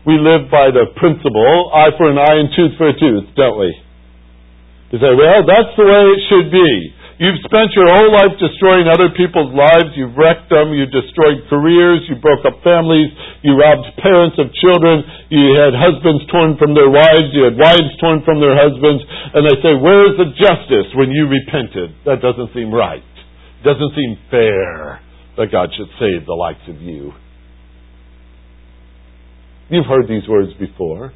we 0.06 0.22
live 0.22 0.54
by 0.54 0.70
the 0.70 0.94
principle, 0.96 1.74
eye 1.74 1.92
for 1.98 2.10
an 2.10 2.18
eye 2.22 2.38
and 2.38 2.50
tooth 2.54 2.78
for 2.78 2.90
a 2.90 2.96
tooth, 2.96 3.34
don't 3.36 3.58
we? 3.58 3.74
You 4.94 5.02
say, 5.02 5.12
well, 5.18 5.42
that's 5.44 5.74
the 5.76 5.86
way 5.86 6.04
it 6.14 6.22
should 6.30 6.50
be. 6.54 6.94
You've 7.16 7.40
spent 7.48 7.72
your 7.80 7.88
whole 7.88 8.12
life 8.12 8.36
destroying 8.36 8.92
other 8.92 9.08
people's 9.16 9.56
lives. 9.56 9.96
You've 9.96 10.20
wrecked 10.20 10.52
them. 10.52 10.76
You've 10.76 10.92
destroyed 10.92 11.48
careers. 11.48 12.04
You 12.12 12.20
broke 12.20 12.44
up 12.44 12.60
families. 12.60 13.08
You 13.40 13.56
robbed 13.56 13.88
parents 14.04 14.36
of 14.36 14.52
children. 14.52 15.00
You 15.32 15.56
had 15.56 15.72
husbands 15.72 16.28
torn 16.28 16.60
from 16.60 16.76
their 16.76 16.92
wives. 16.92 17.32
You 17.32 17.48
had 17.48 17.56
wives 17.56 17.88
torn 18.04 18.20
from 18.28 18.44
their 18.44 18.60
husbands. 18.60 19.00
And 19.32 19.48
they 19.48 19.58
say, 19.64 19.80
where's 19.80 20.20
the 20.20 20.28
justice 20.36 20.92
when 20.92 21.08
you 21.16 21.32
repented? 21.32 21.96
That 22.04 22.20
doesn't 22.20 22.52
seem 22.52 22.68
right. 22.68 23.04
Doesn't 23.64 23.96
seem 23.96 24.20
fair 24.28 25.00
that 25.40 25.56
God 25.56 25.72
should 25.72 25.90
save 25.96 26.28
the 26.28 26.36
likes 26.36 26.68
of 26.68 26.84
you. 26.84 27.16
You've 29.70 29.86
heard 29.86 30.08
these 30.08 30.28
words 30.30 30.54
before. 30.60 31.12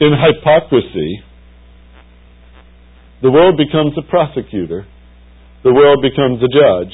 In 0.00 0.12
hypocrisy, 0.12 1.24
the 3.22 3.30
world 3.30 3.56
becomes 3.56 3.96
a 3.96 4.02
prosecutor, 4.10 4.84
the 5.64 5.72
world 5.72 6.02
becomes 6.02 6.42
a 6.42 6.50
judge, 6.52 6.92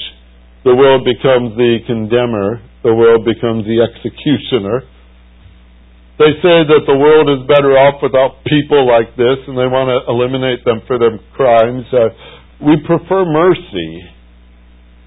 the 0.63 0.75
world 0.77 1.03
becomes 1.03 1.57
the 1.57 1.79
condemner, 1.87 2.63
the 2.85 2.95
world 2.95 3.25
becomes 3.25 3.65
the 3.65 3.83
executioner. 3.83 4.87
They 6.19 6.39
say 6.39 6.63
that 6.63 6.85
the 6.87 6.99
world 6.99 7.27
is 7.31 7.49
better 7.49 7.75
off 7.75 8.03
without 8.03 8.45
people 8.47 8.87
like 8.87 9.17
this 9.17 9.39
and 9.49 9.59
they 9.59 9.67
want 9.67 9.91
to 9.91 9.99
eliminate 10.07 10.65
them 10.65 10.83
for 10.87 10.99
their 10.99 11.19
crimes. 11.35 11.87
Uh, 11.91 12.15
we 12.63 12.77
prefer 12.87 13.25
mercy 13.25 14.03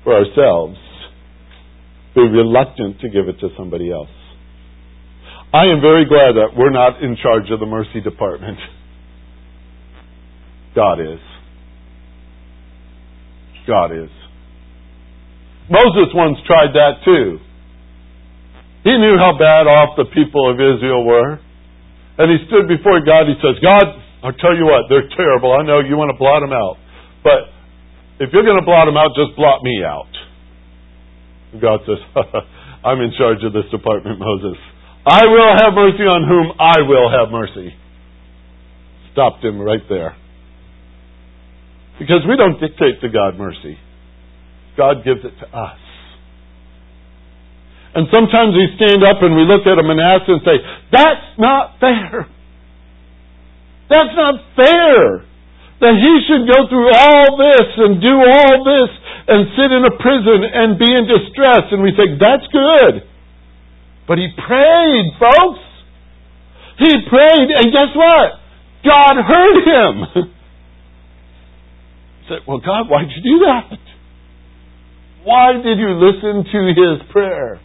for 0.03 0.15
ourselves 0.15 0.75
be 2.15 2.21
reluctant 2.21 2.99
to 3.01 3.09
give 3.09 3.27
it 3.27 3.39
to 3.39 3.49
somebody 3.57 3.91
else. 3.91 4.09
I 5.53 5.65
am 5.67 5.81
very 5.81 6.05
glad 6.05 6.35
that 6.39 6.55
we're 6.55 6.71
not 6.71 7.03
in 7.03 7.17
charge 7.21 7.51
of 7.51 7.59
the 7.59 7.65
mercy 7.65 7.99
department. 7.99 8.57
God 10.75 10.99
is. 10.99 11.19
God 13.67 13.91
is. 13.91 14.09
Moses 15.69 16.11
once 16.15 16.37
tried 16.47 16.71
that 16.73 17.03
too. 17.03 17.39
He 18.83 18.97
knew 18.97 19.15
how 19.19 19.37
bad 19.37 19.67
off 19.67 19.95
the 19.95 20.09
people 20.09 20.49
of 20.49 20.55
Israel 20.55 21.05
were. 21.05 21.39
And 22.17 22.27
he 22.31 22.43
stood 22.47 22.67
before 22.67 22.99
God. 23.05 23.27
He 23.27 23.35
says, 23.39 23.59
God, 23.61 23.85
I'll 24.23 24.37
tell 24.39 24.55
you 24.55 24.65
what, 24.65 24.87
they're 24.89 25.07
terrible. 25.15 25.53
I 25.53 25.63
know 25.63 25.79
you 25.79 25.97
want 25.97 26.11
to 26.11 26.17
blot 26.17 26.41
them 26.41 26.51
out. 26.51 26.77
But 27.23 27.51
if 28.23 28.33
you're 28.33 28.43
going 28.43 28.59
to 28.59 28.65
blot 28.65 28.85
them 28.85 28.97
out, 28.97 29.13
just 29.15 29.35
blot 29.35 29.63
me 29.63 29.83
out. 29.85 30.11
God 31.59 31.81
says, 31.85 31.99
I'm 32.85 32.99
in 33.01 33.11
charge 33.17 33.43
of 33.43 33.51
this 33.51 33.67
department, 33.71 34.19
Moses. 34.19 34.57
I 35.05 35.25
will 35.25 35.51
have 35.57 35.73
mercy 35.73 36.05
on 36.05 36.23
whom 36.23 36.53
I 36.59 36.81
will 36.87 37.09
have 37.09 37.33
mercy. 37.33 37.73
Stopped 39.11 39.43
him 39.43 39.59
right 39.59 39.81
there. 39.89 40.15
Because 41.99 42.21
we 42.27 42.37
don't 42.37 42.59
dictate 42.59 43.01
to 43.01 43.09
God 43.09 43.37
mercy. 43.37 43.77
God 44.77 45.03
gives 45.03 45.21
it 45.25 45.33
to 45.41 45.47
us. 45.57 45.77
And 47.93 48.07
sometimes 48.07 48.55
we 48.55 48.71
stand 48.79 49.03
up 49.03 49.19
and 49.19 49.35
we 49.35 49.43
look 49.43 49.67
at 49.67 49.75
a 49.75 49.83
Manasseh 49.83 50.31
and 50.31 50.41
say, 50.47 50.57
that's 50.95 51.27
not 51.37 51.75
fair. 51.79 52.29
That's 53.91 54.15
not 54.15 54.35
fair. 54.55 55.27
That 55.83 55.95
he 55.99 56.13
should 56.23 56.47
go 56.47 56.69
through 56.71 56.87
all 56.87 57.35
this 57.35 57.67
and 57.83 57.99
do 57.99 58.15
all 58.15 58.63
this 58.63 58.91
and 59.31 59.47
sit 59.55 59.71
in 59.71 59.87
a 59.87 59.95
prison 59.95 60.43
and 60.43 60.75
be 60.75 60.91
in 60.91 61.07
distress. 61.07 61.71
And 61.71 61.79
we 61.81 61.95
think, 61.95 62.19
that's 62.19 62.43
good. 62.51 63.07
But 64.07 64.19
he 64.19 64.27
prayed, 64.35 65.07
folks. 65.15 65.63
He 66.77 66.91
prayed, 67.07 67.49
and 67.55 67.71
guess 67.71 67.95
what? 67.95 68.43
God 68.83 69.15
heard 69.23 69.57
him. 69.63 69.95
He 72.21 72.27
said, 72.27 72.39
Well, 72.47 72.59
God, 72.59 72.89
why'd 72.89 73.07
you 73.15 73.23
do 73.23 73.45
that? 73.45 73.79
Why 75.23 75.53
did 75.53 75.77
you 75.77 75.93
listen 75.95 76.43
to 76.51 76.59
his 76.73 77.11
prayer? 77.11 77.61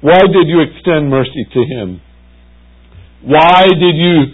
Why 0.00 0.20
did 0.20 0.48
you 0.48 0.60
extend 0.60 1.08
mercy 1.08 1.46
to 1.54 1.60
him? 1.60 2.00
Why 3.22 3.68
did 3.68 3.96
you, 3.96 4.24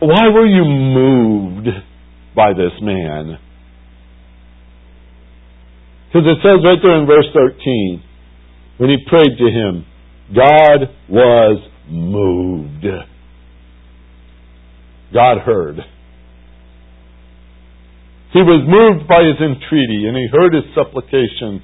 why 0.00 0.28
were 0.28 0.46
you 0.46 0.64
moved 0.64 1.68
by 2.34 2.52
this 2.52 2.72
man? 2.80 3.38
Because 6.08 6.26
it 6.26 6.38
says 6.42 6.64
right 6.64 6.78
there 6.82 6.98
in 6.98 7.06
verse 7.06 7.28
13, 7.34 8.02
when 8.78 8.90
he 8.90 8.96
prayed 9.08 9.36
to 9.36 9.44
him, 9.44 9.84
God 10.34 10.88
was 11.08 11.68
moved. 11.88 12.86
God 15.12 15.38
heard. 15.44 15.76
He 18.32 18.40
was 18.40 18.64
moved 18.68 19.08
by 19.08 19.20
his 19.24 19.40
entreaty, 19.40 20.06
and 20.06 20.16
he 20.16 20.28
heard 20.32 20.54
his 20.54 20.64
supplication 20.74 21.62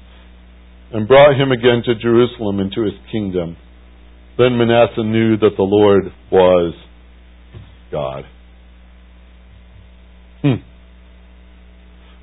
and 0.91 1.07
brought 1.07 1.39
him 1.39 1.51
again 1.51 1.83
to 1.85 1.95
Jerusalem 1.95 2.59
into 2.59 2.83
his 2.83 2.93
kingdom. 3.11 3.57
Then 4.37 4.57
Manasseh 4.57 5.03
knew 5.03 5.37
that 5.37 5.55
the 5.57 5.63
Lord 5.63 6.11
was 6.31 6.73
God. 7.91 8.25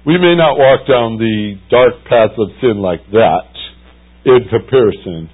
We 0.05 0.19
may 0.19 0.35
not 0.35 0.59
walk 0.59 0.87
down 0.89 1.19
the 1.19 1.55
dark 1.71 2.05
path 2.09 2.35
of 2.39 2.49
sin 2.61 2.83
like 2.83 3.07
that 3.13 3.51
in 4.25 4.49
comparison. 4.51 5.31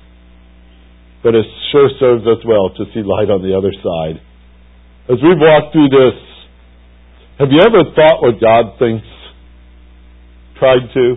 but 1.22 1.34
it 1.34 1.44
sure 1.72 1.90
serves 1.98 2.22
us 2.24 2.38
well 2.46 2.70
to 2.70 2.84
see 2.94 3.02
light 3.02 3.28
on 3.30 3.42
the 3.42 3.56
other 3.56 3.72
side. 3.74 4.22
As 5.10 5.18
we've 5.18 5.40
walked 5.40 5.72
through 5.72 5.90
this, 5.90 6.18
have 7.38 7.48
you 7.50 7.60
ever 7.60 7.90
thought 7.94 8.22
what 8.22 8.40
God 8.40 8.78
thinks? 8.78 9.06
Tried 10.58 10.86
to? 10.94 11.16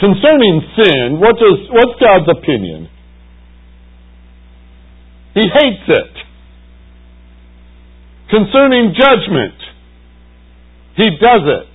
Concerning 0.00 0.60
sin, 0.76 1.20
what 1.20 1.36
does, 1.36 1.68
what's 1.70 2.00
God's 2.00 2.28
opinion? 2.28 2.88
He 5.34 5.42
hates 5.42 5.86
it. 5.88 6.14
Concerning 8.30 8.94
judgment, 8.98 9.54
He 10.96 11.10
does 11.20 11.42
it. 11.44 11.74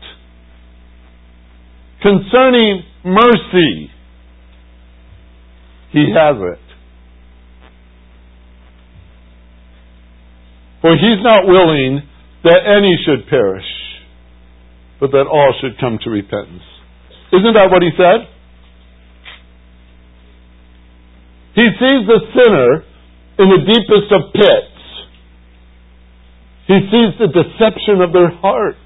Concerning 2.01 2.84
mercy, 3.03 3.91
He 5.91 6.05
has 6.15 6.38
it. 6.39 6.60
For 10.82 10.95
He's 10.95 11.21
not 11.21 11.45
willing 11.45 12.01
that 12.43 12.60
any 12.65 12.95
should 13.05 13.27
perish, 13.29 13.67
but 14.99 15.12
that 15.12 15.27
all 15.27 15.53
should 15.60 15.77
come 15.79 15.99
to 16.03 16.10
repentance. 16.10 16.63
Isn't 17.34 17.53
that 17.53 17.69
what 17.69 17.84
He 17.84 17.89
said? 17.97 18.27
He 21.55 21.67
sees 21.77 22.08
the 22.08 22.19
sinner 22.32 22.84
in 23.39 23.49
the 23.49 23.62
deepest 23.67 24.12
of 24.15 24.34
pits. 24.34 24.79
He 26.67 26.79
sees 26.88 27.19
the 27.19 27.27
deception 27.27 27.99
of 28.01 28.13
their 28.13 28.29
heart. 28.29 28.77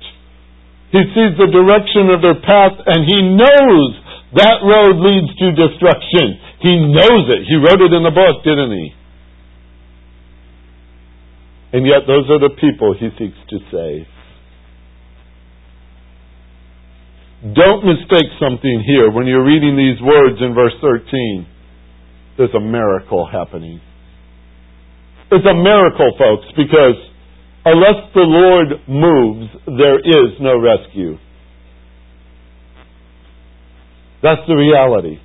He 0.94 1.02
sees 1.10 1.34
the 1.42 1.50
direction 1.50 2.14
of 2.14 2.22
their 2.22 2.38
path, 2.38 2.78
and 2.86 3.02
he 3.02 3.18
knows 3.34 3.90
that 4.38 4.62
road 4.62 5.02
leads 5.02 5.34
to 5.42 5.50
destruction. 5.58 6.38
He 6.62 6.86
knows 6.86 7.26
it. 7.34 7.50
He 7.50 7.58
wrote 7.58 7.82
it 7.82 7.94
in 7.98 8.06
the 8.06 8.14
book, 8.14 8.46
didn't 8.46 8.72
he? 8.72 8.94
And 11.74 11.86
yet, 11.90 12.06
those 12.06 12.30
are 12.30 12.38
the 12.38 12.54
people 12.62 12.94
he 12.94 13.10
seeks 13.18 13.38
to 13.50 13.58
save. 13.74 14.06
Don't 17.58 17.84
mistake 17.84 18.30
something 18.40 18.86
here 18.86 19.10
when 19.10 19.26
you're 19.26 19.44
reading 19.44 19.76
these 19.76 20.00
words 20.00 20.38
in 20.40 20.54
verse 20.54 20.78
13. 20.80 21.48
There's 22.38 22.54
a 22.56 22.62
miracle 22.62 23.28
happening. 23.30 23.82
It's 25.32 25.46
a 25.46 25.58
miracle, 25.58 26.14
folks, 26.18 26.46
because 26.56 27.02
unless 27.66 28.12
the 28.14 28.28
Lord 28.28 28.68
moves, 28.88 29.50
there 29.66 30.00
is 30.00 30.40
no 30.40 30.60
rescue. 30.60 31.18
That's 34.22 34.42
the 34.48 34.56
reality. 34.56 35.20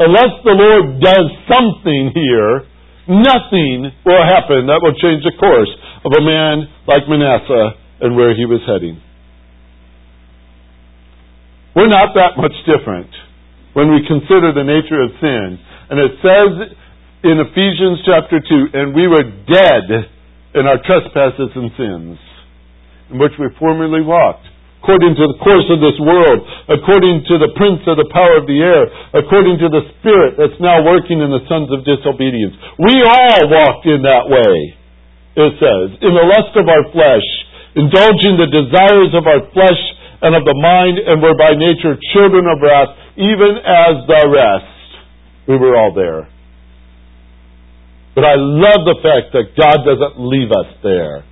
Unless 0.00 0.42
the 0.42 0.56
Lord 0.56 1.00
does 1.00 1.28
something 1.46 2.10
here, 2.14 2.66
nothing 3.06 3.90
will 4.04 4.24
happen 4.24 4.66
that 4.66 4.80
will 4.82 4.96
change 4.98 5.22
the 5.22 5.36
course 5.38 5.70
of 6.04 6.10
a 6.16 6.22
man 6.22 6.66
like 6.86 7.06
Manasseh 7.06 7.78
and 8.00 8.16
where 8.16 8.34
he 8.34 8.46
was 8.46 8.60
heading. 8.66 9.00
We're 11.76 11.92
not 11.92 12.14
that 12.14 12.34
much 12.36 12.56
different 12.66 13.10
when 13.74 13.94
we 13.94 14.02
consider 14.06 14.50
the 14.50 14.66
nature 14.66 14.98
of 15.04 15.10
sin. 15.20 15.58
And 15.90 16.00
it 16.00 16.18
says 16.18 16.50
in 17.22 17.38
Ephesians 17.38 18.02
chapter 18.02 18.40
2, 18.42 18.74
and 18.74 18.94
we 18.94 19.06
were 19.06 19.22
dead 19.46 20.10
in 20.54 20.66
our 20.66 20.78
trespasses 20.82 21.50
and 21.54 21.70
sins, 21.78 22.18
in 23.10 23.18
which 23.22 23.34
we 23.38 23.46
formerly 23.58 24.02
walked, 24.02 24.46
according 24.82 25.14
to 25.14 25.24
the 25.30 25.38
course 25.44 25.68
of 25.70 25.78
this 25.78 25.98
world, 26.02 26.40
according 26.72 27.22
to 27.28 27.38
the 27.38 27.52
prince 27.54 27.84
of 27.86 28.00
the 28.00 28.08
power 28.10 28.40
of 28.40 28.48
the 28.48 28.58
air, 28.58 28.88
according 29.14 29.60
to 29.60 29.68
the 29.68 29.84
spirit 29.98 30.34
that's 30.40 30.58
now 30.58 30.82
working 30.82 31.20
in 31.20 31.30
the 31.30 31.44
sons 31.46 31.68
of 31.70 31.86
disobedience. 31.86 32.56
We 32.80 32.98
all 33.04 33.42
walked 33.46 33.86
in 33.86 34.02
that 34.02 34.26
way, 34.26 34.54
it 35.36 35.52
says, 35.60 35.86
in 36.02 36.12
the 36.16 36.26
lust 36.26 36.56
of 36.58 36.66
our 36.66 36.84
flesh, 36.90 37.28
indulging 37.76 38.40
the 38.40 38.50
desires 38.50 39.12
of 39.14 39.28
our 39.30 39.46
flesh 39.54 39.82
and 40.20 40.34
of 40.34 40.44
the 40.44 40.58
mind, 40.58 40.98
and 40.98 41.22
were 41.22 41.38
by 41.38 41.54
nature 41.54 41.96
children 42.12 42.44
of 42.50 42.58
wrath, 42.60 42.92
even 43.16 43.56
as 43.62 43.94
the 44.04 44.22
rest. 44.28 44.76
We 45.46 45.56
were 45.56 45.76
all 45.76 45.94
there. 45.94 46.28
But 48.14 48.24
I 48.24 48.34
love 48.36 48.82
the 48.84 48.98
fact 49.02 49.32
that 49.32 49.54
God 49.54 49.86
doesn't 49.86 50.18
leave 50.18 50.50
us 50.50 50.70
there. 50.82 51.24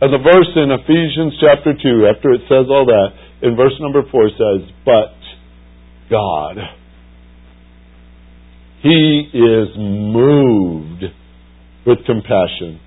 And 0.00 0.10
the 0.10 0.18
verse 0.18 0.50
in 0.56 0.72
Ephesians 0.72 1.38
chapter 1.38 1.78
2, 1.78 2.10
after 2.10 2.32
it 2.32 2.42
says 2.48 2.66
all 2.66 2.86
that, 2.86 3.10
in 3.46 3.54
verse 3.54 3.74
number 3.78 4.02
4 4.10 4.30
says, 4.34 4.60
But 4.84 5.14
God, 6.10 6.56
He 8.82 9.30
is 9.30 9.68
moved 9.78 11.04
with 11.86 12.02
compassion, 12.06 12.80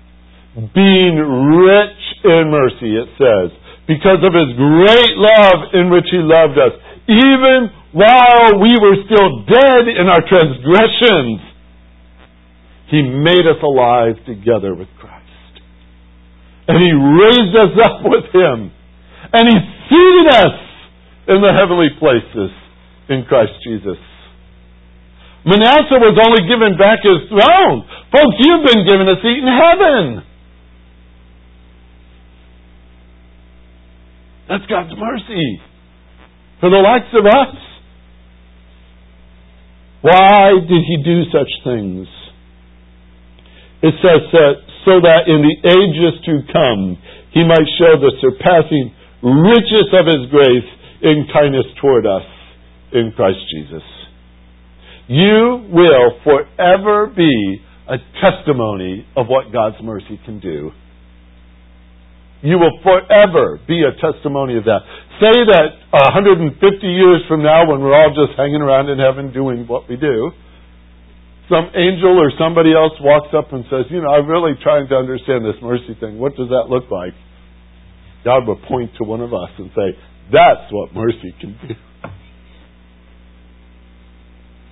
being 0.74 1.16
rich 1.16 2.02
in 2.24 2.52
mercy, 2.52 2.92
it 3.00 3.08
says, 3.16 3.48
because 3.86 4.20
of 4.20 4.34
His 4.34 4.52
great 4.58 5.14
love 5.16 5.72
in 5.72 5.88
which 5.88 6.10
He 6.10 6.18
loved 6.20 6.58
us, 6.58 6.74
even 7.08 7.70
while 7.92 8.60
we 8.60 8.74
were 8.76 8.98
still 9.06 9.46
dead 9.46 9.88
in 9.88 10.10
our 10.10 10.20
transgressions 10.26 11.55
he 12.90 13.02
made 13.02 13.46
us 13.46 13.58
alive 13.62 14.14
together 14.26 14.74
with 14.74 14.88
Christ. 14.98 15.26
And 16.68 16.78
He 16.78 16.92
raised 16.94 17.54
us 17.54 17.74
up 17.82 18.02
with 18.04 18.30
Him. 18.34 18.70
And 19.32 19.44
He 19.46 19.58
seated 19.90 20.28
us 20.34 20.58
in 21.28 21.42
the 21.42 21.50
heavenly 21.50 21.90
places 21.98 22.50
in 23.08 23.24
Christ 23.28 23.52
Jesus. 23.66 23.98
Manasseh 25.46 26.02
was 26.02 26.18
only 26.18 26.42
given 26.50 26.74
back 26.74 26.98
his 27.06 27.22
throne. 27.30 27.86
Folks, 28.10 28.36
you've 28.42 28.66
been 28.66 28.82
given 28.82 29.06
a 29.06 29.14
seat 29.22 29.38
in 29.38 29.46
heaven. 29.46 30.26
That's 34.48 34.66
God's 34.66 34.94
mercy 34.98 35.60
for 36.58 36.70
the 36.70 36.82
likes 36.82 37.14
of 37.14 37.26
us. 37.26 37.54
Why 40.02 40.50
did 40.66 40.82
he 40.82 41.02
do 41.04 41.22
such 41.30 41.50
things? 41.62 42.08
It 43.86 43.94
says 44.02 44.26
so 44.82 44.98
that 44.98 45.30
in 45.30 45.46
the 45.46 45.56
ages 45.62 46.14
to 46.26 46.42
come 46.50 46.98
he 47.30 47.46
might 47.46 47.66
show 47.78 47.94
the 48.02 48.10
surpassing 48.18 48.90
riches 49.22 49.88
of 49.94 50.04
his 50.10 50.26
grace 50.30 50.70
in 51.02 51.26
kindness 51.32 51.66
toward 51.80 52.06
us 52.06 52.26
in 52.92 53.12
Christ 53.14 53.38
Jesus. 53.54 53.86
You 55.06 55.70
will 55.70 56.18
forever 56.24 57.06
be 57.14 57.62
a 57.86 57.98
testimony 58.18 59.06
of 59.14 59.26
what 59.28 59.52
God's 59.52 59.76
mercy 59.82 60.18
can 60.24 60.40
do. 60.40 60.72
You 62.42 62.58
will 62.58 62.78
forever 62.82 63.60
be 63.68 63.82
a 63.86 63.94
testimony 64.02 64.58
of 64.58 64.64
that. 64.64 64.80
Say 65.20 65.46
that 65.46 65.78
150 65.90 66.58
years 66.86 67.22
from 67.28 67.42
now, 67.42 67.70
when 67.70 67.80
we're 67.80 67.94
all 67.94 68.10
just 68.10 68.36
hanging 68.36 68.62
around 68.62 68.90
in 68.90 68.98
heaven 68.98 69.32
doing 69.32 69.66
what 69.66 69.88
we 69.88 69.96
do, 69.96 70.32
some 71.48 71.70
angel 71.78 72.18
or 72.18 72.32
somebody 72.38 72.74
else 72.74 72.92
walks 73.00 73.30
up 73.30 73.52
and 73.52 73.64
says, 73.70 73.86
You 73.90 74.02
know, 74.02 74.10
I'm 74.10 74.26
really 74.26 74.58
trying 74.62 74.88
to 74.88 74.96
understand 74.96 75.44
this 75.44 75.54
mercy 75.62 75.94
thing. 75.98 76.18
What 76.18 76.34
does 76.34 76.48
that 76.50 76.66
look 76.68 76.90
like? 76.90 77.14
God 78.24 78.46
will 78.46 78.58
point 78.68 78.90
to 78.98 79.04
one 79.04 79.20
of 79.20 79.32
us 79.32 79.50
and 79.58 79.70
say, 79.70 79.94
That's 80.32 80.66
what 80.70 80.94
mercy 80.94 81.34
can 81.40 81.54
do. 81.62 81.74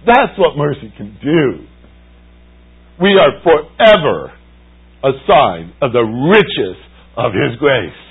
That's 0.07 0.37
what 0.37 0.57
mercy 0.57 0.93
can 0.97 1.17
do. 1.23 1.67
We 3.01 3.19
are 3.19 3.41
forever 3.43 4.33
a 5.03 5.13
sign 5.27 5.73
of 5.81 5.93
the 5.93 6.03
riches 6.03 6.77
of 7.17 7.33
His 7.33 7.59
grace. 7.59 8.03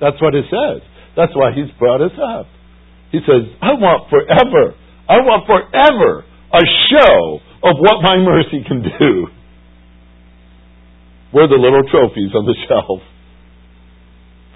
That's 0.00 0.20
what 0.20 0.34
it 0.34 0.44
says. 0.48 0.82
That's 1.16 1.32
why 1.34 1.52
He's 1.52 1.70
brought 1.78 2.02
us 2.02 2.16
up. 2.20 2.46
He 3.12 3.18
says, 3.24 3.48
I 3.60 3.74
want 3.74 4.08
forever. 4.10 4.76
I 5.08 5.24
want 5.26 5.46
forever 5.48 6.24
a 6.52 6.64
show 6.90 7.38
of 7.62 7.76
what 7.78 8.02
my 8.02 8.16
mercy 8.16 8.64
can 8.66 8.82
do. 8.82 9.26
We're 11.32 11.48
the 11.48 11.60
little 11.60 11.82
trophies 11.90 12.34
on 12.34 12.46
the 12.46 12.56
shelf. 12.68 13.00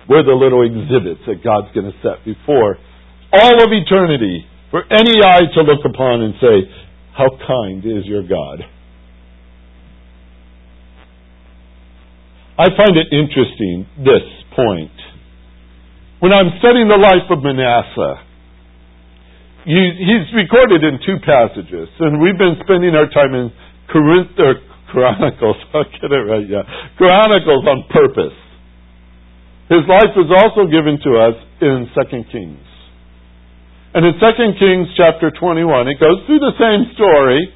We're 0.08 0.24
the 0.24 0.36
little 0.36 0.62
exhibits 0.66 1.22
that 1.26 1.42
God's 1.44 1.72
going 1.74 1.90
to 1.90 1.96
set 2.02 2.24
before 2.24 2.76
all 3.32 3.56
of 3.62 3.70
eternity 3.72 4.44
for 4.70 4.82
any 4.90 5.22
eye 5.22 5.46
to 5.54 5.60
look 5.62 5.80
upon 5.84 6.22
and 6.22 6.34
say, 6.40 6.70
How 7.16 7.28
kind 7.46 7.84
is 7.84 8.04
your 8.04 8.22
God? 8.22 8.64
I 12.56 12.66
find 12.76 12.96
it 12.96 13.10
interesting, 13.10 13.86
this 13.98 14.22
point. 14.54 14.94
When 16.20 16.32
I'm 16.32 16.58
studying 16.60 16.86
the 16.86 16.96
life 16.96 17.26
of 17.30 17.42
Manasseh, 17.42 18.22
he's 19.64 20.28
recorded 20.36 20.84
in 20.84 21.00
two 21.00 21.16
passages, 21.24 21.88
and 22.00 22.20
we've 22.20 22.36
been 22.36 22.60
spending 22.64 22.92
our 22.92 23.08
time 23.08 23.32
in 23.32 23.48
Corinth 23.88 24.36
or 24.36 24.60
Chronicles. 24.92 25.56
I'll 25.74 25.88
get 25.88 26.12
it 26.12 26.24
right, 26.28 26.44
yeah. 26.44 26.62
Chronicles 27.00 27.64
on 27.64 27.84
purpose. 27.88 28.36
His 29.72 29.88
life 29.88 30.12
is 30.20 30.28
also 30.28 30.68
given 30.68 31.00
to 31.00 31.10
us 31.16 31.36
in 31.64 31.88
Second 31.96 32.28
Kings. 32.28 32.60
And 33.94 34.04
in 34.04 34.18
2 34.18 34.60
Kings 34.60 34.88
chapter 34.98 35.30
21, 35.30 35.88
it 35.88 35.96
goes 36.02 36.20
through 36.26 36.42
the 36.42 36.52
same 36.60 36.92
story. 36.98 37.48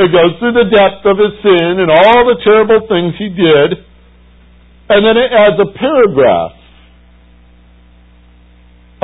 It 0.00 0.10
goes 0.10 0.32
through 0.40 0.56
the 0.56 0.68
depth 0.72 1.04
of 1.04 1.16
his 1.20 1.36
sin 1.44 1.84
and 1.84 1.92
all 1.92 2.20
the 2.26 2.40
terrible 2.42 2.88
things 2.88 3.14
he 3.20 3.28
did. 3.30 3.86
And 4.88 5.04
then 5.04 5.16
it 5.20 5.30
adds 5.30 5.60
a 5.60 5.70
paragraph. 5.76 6.55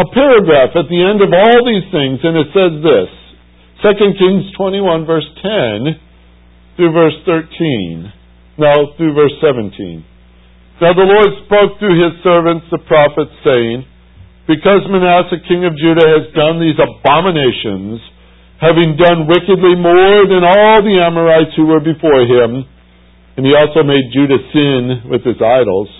A 0.02 0.06
paragraph 0.10 0.74
at 0.74 0.90
the 0.90 0.98
end 0.98 1.22
of 1.22 1.30
all 1.30 1.62
these 1.62 1.86
things, 1.94 2.18
and 2.26 2.34
it 2.34 2.50
says 2.50 2.74
this 2.82 3.10
2 3.86 4.18
Kings 4.18 4.50
21, 4.58 5.06
verse 5.06 5.30
10 5.38 5.94
through 6.74 6.90
verse 6.90 7.14
13. 7.22 8.10
No, 8.58 8.98
through 8.98 9.14
verse 9.14 9.38
17. 9.38 10.02
Now 10.82 10.90
the 10.98 11.06
Lord 11.06 11.30
spoke 11.46 11.78
through 11.78 12.02
his 12.02 12.18
servants, 12.26 12.66
the 12.74 12.82
prophets, 12.82 13.30
saying, 13.46 13.86
because 14.50 14.82
Manasseh 14.90 15.38
king 15.46 15.62
of 15.62 15.78
Judah 15.78 16.10
has 16.18 16.34
done 16.34 16.58
these 16.58 16.82
abominations, 16.82 18.02
having 18.58 18.98
done 18.98 19.30
wickedly 19.30 19.78
more 19.78 20.26
than 20.26 20.42
all 20.42 20.82
the 20.82 20.98
Amorites 20.98 21.54
who 21.54 21.70
were 21.70 21.78
before 21.78 22.26
him, 22.26 22.66
and 23.38 23.46
he 23.46 23.54
also 23.54 23.86
made 23.86 24.10
Judah 24.10 24.42
sin 24.50 25.06
with 25.14 25.22
his 25.22 25.38
idols. 25.38 25.94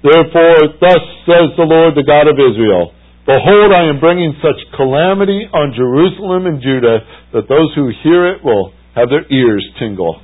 Therefore, 0.00 0.72
thus 0.80 1.04
says 1.28 1.52
the 1.60 1.68
Lord, 1.68 1.92
the 2.00 2.08
God 2.08 2.32
of 2.32 2.40
Israel, 2.40 2.95
Behold, 3.26 3.74
I 3.74 3.90
am 3.90 3.98
bringing 3.98 4.38
such 4.38 4.54
calamity 4.78 5.50
on 5.50 5.74
Jerusalem 5.74 6.46
and 6.46 6.62
Judah 6.62 7.02
that 7.34 7.50
those 7.50 7.74
who 7.74 7.90
hear 8.06 8.22
it 8.30 8.38
will 8.46 8.70
have 8.94 9.10
their 9.10 9.26
ears 9.26 9.66
tingle. 9.82 10.22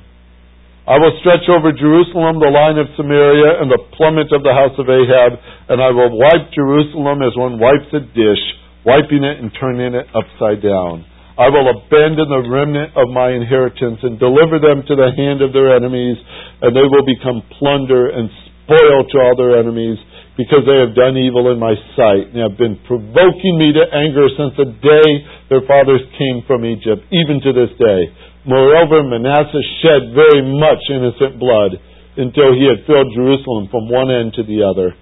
I 0.87 0.95
will 1.03 1.11
stretch 1.19 1.43
over 1.51 1.75
Jerusalem 1.75 2.39
the 2.39 2.47
line 2.47 2.79
of 2.79 2.87
Samaria 2.95 3.59
and 3.59 3.67
the 3.67 3.83
plummet 3.99 4.31
of 4.31 4.47
the 4.47 4.55
house 4.55 4.79
of 4.79 4.87
Ahab, 4.87 5.35
and 5.67 5.83
I 5.83 5.91
will 5.91 6.15
wipe 6.15 6.47
Jerusalem 6.55 7.19
as 7.19 7.35
one 7.35 7.59
wipes 7.59 7.91
a 7.91 8.07
dish, 8.07 8.43
wiping 8.87 9.27
it 9.27 9.35
and 9.35 9.51
turning 9.59 9.99
it 9.99 10.07
upside 10.15 10.63
down. 10.63 11.03
I 11.35 11.51
will 11.51 11.75
abandon 11.75 12.31
the 12.31 12.47
remnant 12.47 12.95
of 12.95 13.11
my 13.11 13.35
inheritance 13.35 13.99
and 13.99 14.15
deliver 14.15 14.63
them 14.63 14.79
to 14.87 14.95
the 14.95 15.11
hand 15.11 15.43
of 15.43 15.51
their 15.51 15.75
enemies, 15.75 16.15
and 16.63 16.71
they 16.71 16.87
will 16.87 17.03
become 17.03 17.43
plunder 17.59 18.15
and 18.15 18.31
spoil 18.63 19.03
to 19.11 19.15
all 19.19 19.35
their 19.35 19.59
enemies, 19.59 19.99
because 20.33 20.65
they 20.65 20.81
have 20.81 20.97
done 20.97 21.13
evil 21.13 21.53
in 21.53 21.61
my 21.61 21.77
sight, 21.93 22.33
and 22.33 22.41
have 22.41 22.57
been 22.57 22.81
provoking 22.89 23.55
me 23.61 23.69
to 23.77 23.85
anger 23.85 24.25
since 24.33 24.57
the 24.57 24.69
day 24.81 25.09
their 25.53 25.61
fathers 25.69 26.01
came 26.17 26.41
from 26.49 26.65
Egypt, 26.65 27.05
even 27.13 27.37
to 27.45 27.53
this 27.53 27.69
day. 27.77 28.01
Moreover, 28.49 29.05
Manasseh 29.05 29.65
shed 29.85 30.09
very 30.17 30.41
much 30.41 30.81
innocent 30.89 31.37
blood 31.37 31.77
until 32.17 32.49
he 32.57 32.65
had 32.65 32.81
filled 32.89 33.13
Jerusalem 33.13 33.69
from 33.69 33.93
one 33.93 34.09
end 34.09 34.33
to 34.35 34.43
the 34.43 34.65
other, 34.65 34.97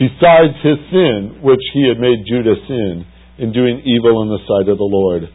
besides 0.00 0.56
his 0.64 0.80
sin, 0.88 1.44
which 1.44 1.62
he 1.76 1.84
had 1.84 2.00
made 2.00 2.24
Judah 2.24 2.56
sin, 2.64 3.04
in 3.36 3.52
doing 3.52 3.84
evil 3.84 4.24
in 4.24 4.32
the 4.32 4.44
sight 4.48 4.68
of 4.68 4.80
the 4.80 4.90
Lord. 4.90 5.28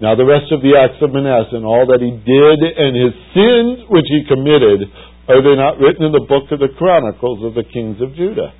Now 0.00 0.12
the 0.14 0.28
rest 0.28 0.52
of 0.52 0.60
the 0.60 0.76
acts 0.76 1.00
of 1.00 1.16
Manasseh 1.16 1.56
and 1.56 1.64
all 1.64 1.88
that 1.88 2.04
he 2.04 2.12
did 2.12 2.58
and 2.60 2.92
his 2.92 3.16
sins 3.32 3.88
which 3.88 4.04
he 4.12 4.28
committed, 4.28 4.84
are 5.28 5.40
they 5.40 5.56
not 5.56 5.80
written 5.80 6.04
in 6.04 6.12
the 6.12 6.28
book 6.28 6.52
of 6.52 6.60
the 6.60 6.72
Chronicles 6.76 7.40
of 7.40 7.56
the 7.56 7.64
kings 7.64 8.00
of 8.04 8.12
Judah? 8.14 8.52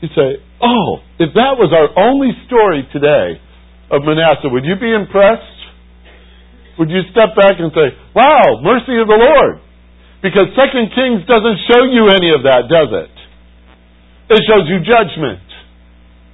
You 0.00 0.08
say, 0.14 0.42
oh, 0.62 1.00
if 1.18 1.32
that 1.34 1.56
was 1.56 1.72
our 1.72 1.92
only 1.96 2.32
story 2.46 2.86
today 2.92 3.40
of 3.90 4.02
Manasseh, 4.02 4.48
would 4.50 4.64
you 4.64 4.76
be 4.80 4.92
impressed? 4.92 5.54
would 6.78 6.90
you 6.90 7.02
step 7.10 7.34
back 7.38 7.58
and 7.58 7.70
say, 7.70 7.94
wow, 8.14 8.58
mercy 8.62 8.98
of 8.98 9.06
the 9.06 9.18
Lord? 9.18 9.62
Because 10.22 10.50
Second 10.58 10.90
Kings 10.96 11.22
doesn't 11.28 11.58
show 11.70 11.86
you 11.86 12.10
any 12.10 12.32
of 12.34 12.42
that, 12.48 12.66
does 12.66 12.90
it? 12.90 13.14
It 14.34 14.40
shows 14.48 14.66
you 14.66 14.80
judgment. 14.82 15.44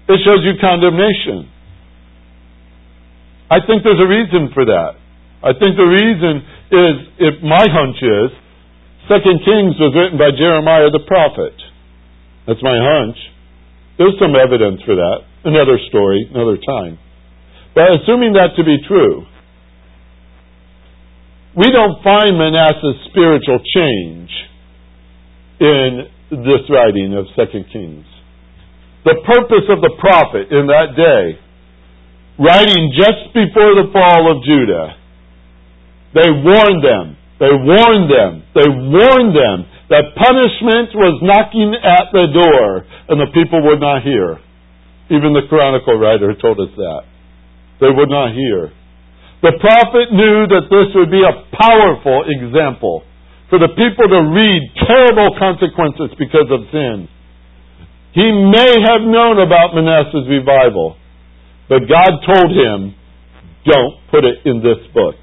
It 0.09 0.19
shows 0.23 0.41
you 0.47 0.57
condemnation. 0.63 1.51
I 3.51 3.59
think 3.67 3.83
there's 3.83 4.01
a 4.01 4.07
reason 4.07 4.55
for 4.55 4.65
that. 4.65 4.95
I 5.43 5.53
think 5.59 5.75
the 5.75 5.91
reason 5.91 6.35
is, 6.71 6.95
if 7.19 7.35
my 7.43 7.67
hunch 7.67 7.99
is, 7.99 8.31
Second 9.11 9.43
Kings 9.43 9.75
was 9.83 9.91
written 9.99 10.17
by 10.17 10.31
Jeremiah 10.31 10.89
the 10.95 11.03
prophet. 11.03 11.57
That's 12.47 12.63
my 12.63 12.79
hunch. 12.79 13.19
There's 14.01 14.17
some 14.17 14.33
evidence 14.33 14.81
for 14.89 14.97
that. 14.97 15.29
Another 15.45 15.77
story, 15.93 16.25
another 16.33 16.57
time. 16.57 16.97
But 17.77 18.01
assuming 18.01 18.33
that 18.33 18.57
to 18.57 18.65
be 18.65 18.81
true, 18.89 19.29
we 21.53 21.69
don't 21.69 22.01
find 22.01 22.33
Manasseh's 22.33 22.97
spiritual 23.13 23.61
change 23.61 24.31
in 25.61 26.09
this 26.33 26.65
writing 26.73 27.13
of 27.13 27.29
Second 27.37 27.69
Kings. 27.69 28.09
The 29.05 29.21
purpose 29.21 29.69
of 29.69 29.85
the 29.85 29.93
prophet 30.01 30.49
in 30.49 30.65
that 30.73 30.97
day, 30.97 31.37
writing 32.41 32.97
just 32.97 33.37
before 33.37 33.85
the 33.85 33.93
fall 33.93 34.33
of 34.33 34.41
Judah, 34.49 34.97
they 36.17 36.31
warned 36.41 36.81
them, 36.81 37.21
they 37.37 37.53
warned 37.53 38.09
them, 38.09 38.49
they 38.57 38.65
warned 38.65 39.37
them 39.37 39.69
that 39.91 40.14
punishment 40.14 40.95
was 40.95 41.18
knocking 41.18 41.74
at 41.74 42.14
the 42.14 42.30
door 42.30 42.86
and 43.11 43.18
the 43.18 43.30
people 43.34 43.59
would 43.66 43.82
not 43.82 44.07
hear. 44.07 44.38
Even 45.11 45.34
the 45.34 45.51
chronicle 45.51 45.99
writer 45.99 46.30
told 46.38 46.62
us 46.62 46.70
that. 46.78 47.03
They 47.82 47.91
would 47.91 48.09
not 48.09 48.30
hear. 48.30 48.70
The 49.43 49.59
prophet 49.59 50.14
knew 50.14 50.47
that 50.47 50.70
this 50.70 50.95
would 50.95 51.11
be 51.11 51.26
a 51.26 51.43
powerful 51.59 52.22
example 52.28 53.03
for 53.51 53.59
the 53.59 53.74
people 53.74 54.07
to 54.07 54.20
read 54.30 54.61
terrible 54.86 55.34
consequences 55.34 56.14
because 56.14 56.47
of 56.55 56.70
sin. 56.70 57.11
He 58.14 58.30
may 58.30 58.72
have 58.86 59.03
known 59.03 59.43
about 59.43 59.74
Manasseh's 59.74 60.30
revival, 60.30 60.95
but 61.66 61.91
God 61.91 62.11
told 62.22 62.55
him, 62.55 62.95
don't 63.66 63.95
put 64.11 64.22
it 64.22 64.47
in 64.47 64.62
this 64.62 64.78
book. 64.95 65.18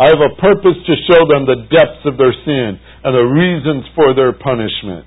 I 0.00 0.08
have 0.08 0.24
a 0.24 0.40
purpose 0.40 0.80
to 0.88 0.94
show 1.12 1.28
them 1.28 1.44
the 1.44 1.68
depths 1.68 2.08
of 2.08 2.16
their 2.16 2.32
sin 2.32 2.80
and 3.04 3.12
the 3.12 3.28
reasons 3.28 3.84
for 3.92 4.16
their 4.16 4.32
punishment. 4.32 5.04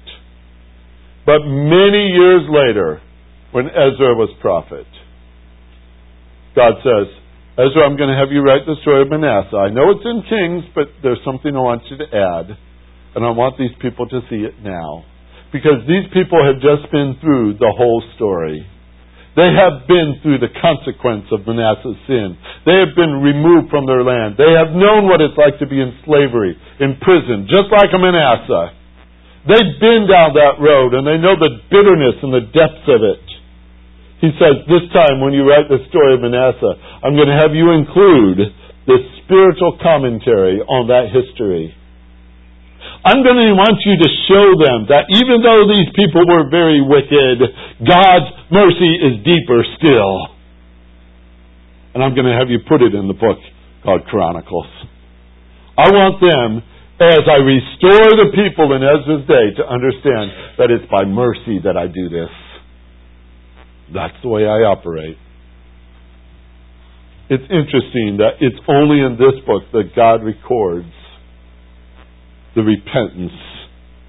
But 1.25 1.41
many 1.49 2.13
years 2.13 2.45
later, 2.45 3.01
when 3.49 3.73
Ezra 3.73 4.13
was 4.13 4.29
prophet, 4.37 4.85
God 6.53 6.77
says, 6.85 7.09
Ezra, 7.57 7.89
I'm 7.89 7.97
going 7.97 8.13
to 8.13 8.19
have 8.21 8.29
you 8.29 8.45
write 8.45 8.69
the 8.69 8.77
story 8.85 9.01
of 9.01 9.09
Manasseh. 9.09 9.57
I 9.57 9.73
know 9.73 9.97
it's 9.97 10.05
in 10.05 10.21
Kings, 10.29 10.69
but 10.77 10.93
there's 11.01 11.21
something 11.25 11.49
I 11.57 11.65
want 11.65 11.81
you 11.89 11.97
to 11.97 12.05
add, 12.13 12.53
and 13.17 13.25
I 13.25 13.33
want 13.33 13.57
these 13.57 13.73
people 13.81 14.05
to 14.09 14.21
see 14.29 14.45
it 14.45 14.61
now. 14.61 15.09
Because 15.49 15.81
these 15.89 16.05
people 16.13 16.37
have 16.45 16.61
just 16.61 16.85
been 16.93 17.17
through 17.17 17.57
the 17.57 17.73
whole 17.73 18.01
story. 18.13 18.61
They 19.33 19.49
have 19.49 19.89
been 19.89 20.21
through 20.21 20.45
the 20.45 20.53
consequence 20.61 21.25
of 21.33 21.41
Manasseh's 21.49 21.97
sin. 22.05 22.37
They 22.69 22.77
have 22.85 22.93
been 22.93 23.17
removed 23.17 23.73
from 23.73 23.89
their 23.89 24.05
land. 24.05 24.37
They 24.37 24.53
have 24.53 24.77
known 24.77 25.09
what 25.09 25.25
it's 25.25 25.33
like 25.33 25.57
to 25.57 25.65
be 25.65 25.81
in 25.81 25.89
slavery, 26.05 26.53
in 26.77 27.01
prison, 27.01 27.49
just 27.49 27.73
like 27.73 27.89
a 27.89 27.97
Manasseh. 27.97 28.77
They've 29.49 29.75
been 29.81 30.05
down 30.05 30.37
that 30.37 30.61
road 30.61 30.93
and 30.93 31.03
they 31.03 31.17
know 31.17 31.33
the 31.33 31.65
bitterness 31.67 32.21
and 32.21 32.31
the 32.31 32.45
depths 32.53 32.87
of 32.87 33.01
it. 33.01 33.25
He 34.21 34.31
says, 34.39 34.63
this 34.69 34.85
time 34.95 35.19
when 35.19 35.33
you 35.33 35.43
write 35.43 35.67
the 35.67 35.83
story 35.89 36.15
of 36.15 36.21
Manasseh, 36.21 36.75
I'm 37.03 37.17
going 37.17 37.27
to 37.27 37.41
have 37.41 37.51
you 37.51 37.75
include 37.75 38.39
this 38.87 39.03
spiritual 39.25 39.81
commentary 39.81 40.61
on 40.61 40.87
that 40.87 41.11
history. 41.11 41.75
I'm 43.03 43.19
going 43.19 43.35
to 43.35 43.51
want 43.59 43.83
you 43.83 43.99
to 43.99 44.09
show 44.31 44.47
them 44.63 44.87
that 44.87 45.11
even 45.11 45.43
though 45.43 45.67
these 45.67 45.91
people 45.91 46.23
were 46.23 46.47
very 46.47 46.79
wicked, 46.79 47.43
God's 47.83 48.31
mercy 48.47 48.95
is 48.95 49.19
deeper 49.27 49.59
still. 49.75 50.31
And 51.93 51.99
I'm 51.99 52.15
going 52.15 52.31
to 52.31 52.37
have 52.39 52.47
you 52.47 52.63
put 52.63 52.79
it 52.79 52.95
in 52.95 53.11
the 53.11 53.13
book 53.13 53.43
called 53.83 54.07
Chronicles. 54.07 54.71
I 55.75 55.91
want 55.91 56.23
them, 56.23 56.63
as 57.03 57.27
I 57.27 57.43
restore 57.43 58.07
the 58.23 58.31
people 58.31 58.71
in 58.71 58.79
Ezra's 58.79 59.27
day, 59.27 59.51
to 59.59 59.67
understand 59.67 60.55
that 60.55 60.71
it's 60.71 60.87
by 60.87 61.03
mercy 61.03 61.59
that 61.67 61.75
I 61.75 61.91
do 61.91 62.07
this. 62.07 62.31
That's 63.91 64.15
the 64.23 64.29
way 64.31 64.47
I 64.47 64.63
operate. 64.63 65.19
It's 67.27 67.43
interesting 67.51 68.23
that 68.23 68.39
it's 68.39 68.63
only 68.71 69.03
in 69.03 69.19
this 69.19 69.43
book 69.43 69.63
that 69.73 69.91
God 69.93 70.23
records 70.23 70.87
the 72.55 72.61
repentance 72.61 73.33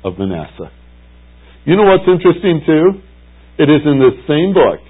of 0.04 0.18
Manasseh. 0.18 0.70
You 1.64 1.76
know 1.76 1.84
what's 1.84 2.06
interesting 2.06 2.60
too? 2.66 3.00
It 3.58 3.70
is 3.70 3.82
in 3.86 3.98
this 3.98 4.18
same 4.28 4.52
book, 4.52 4.80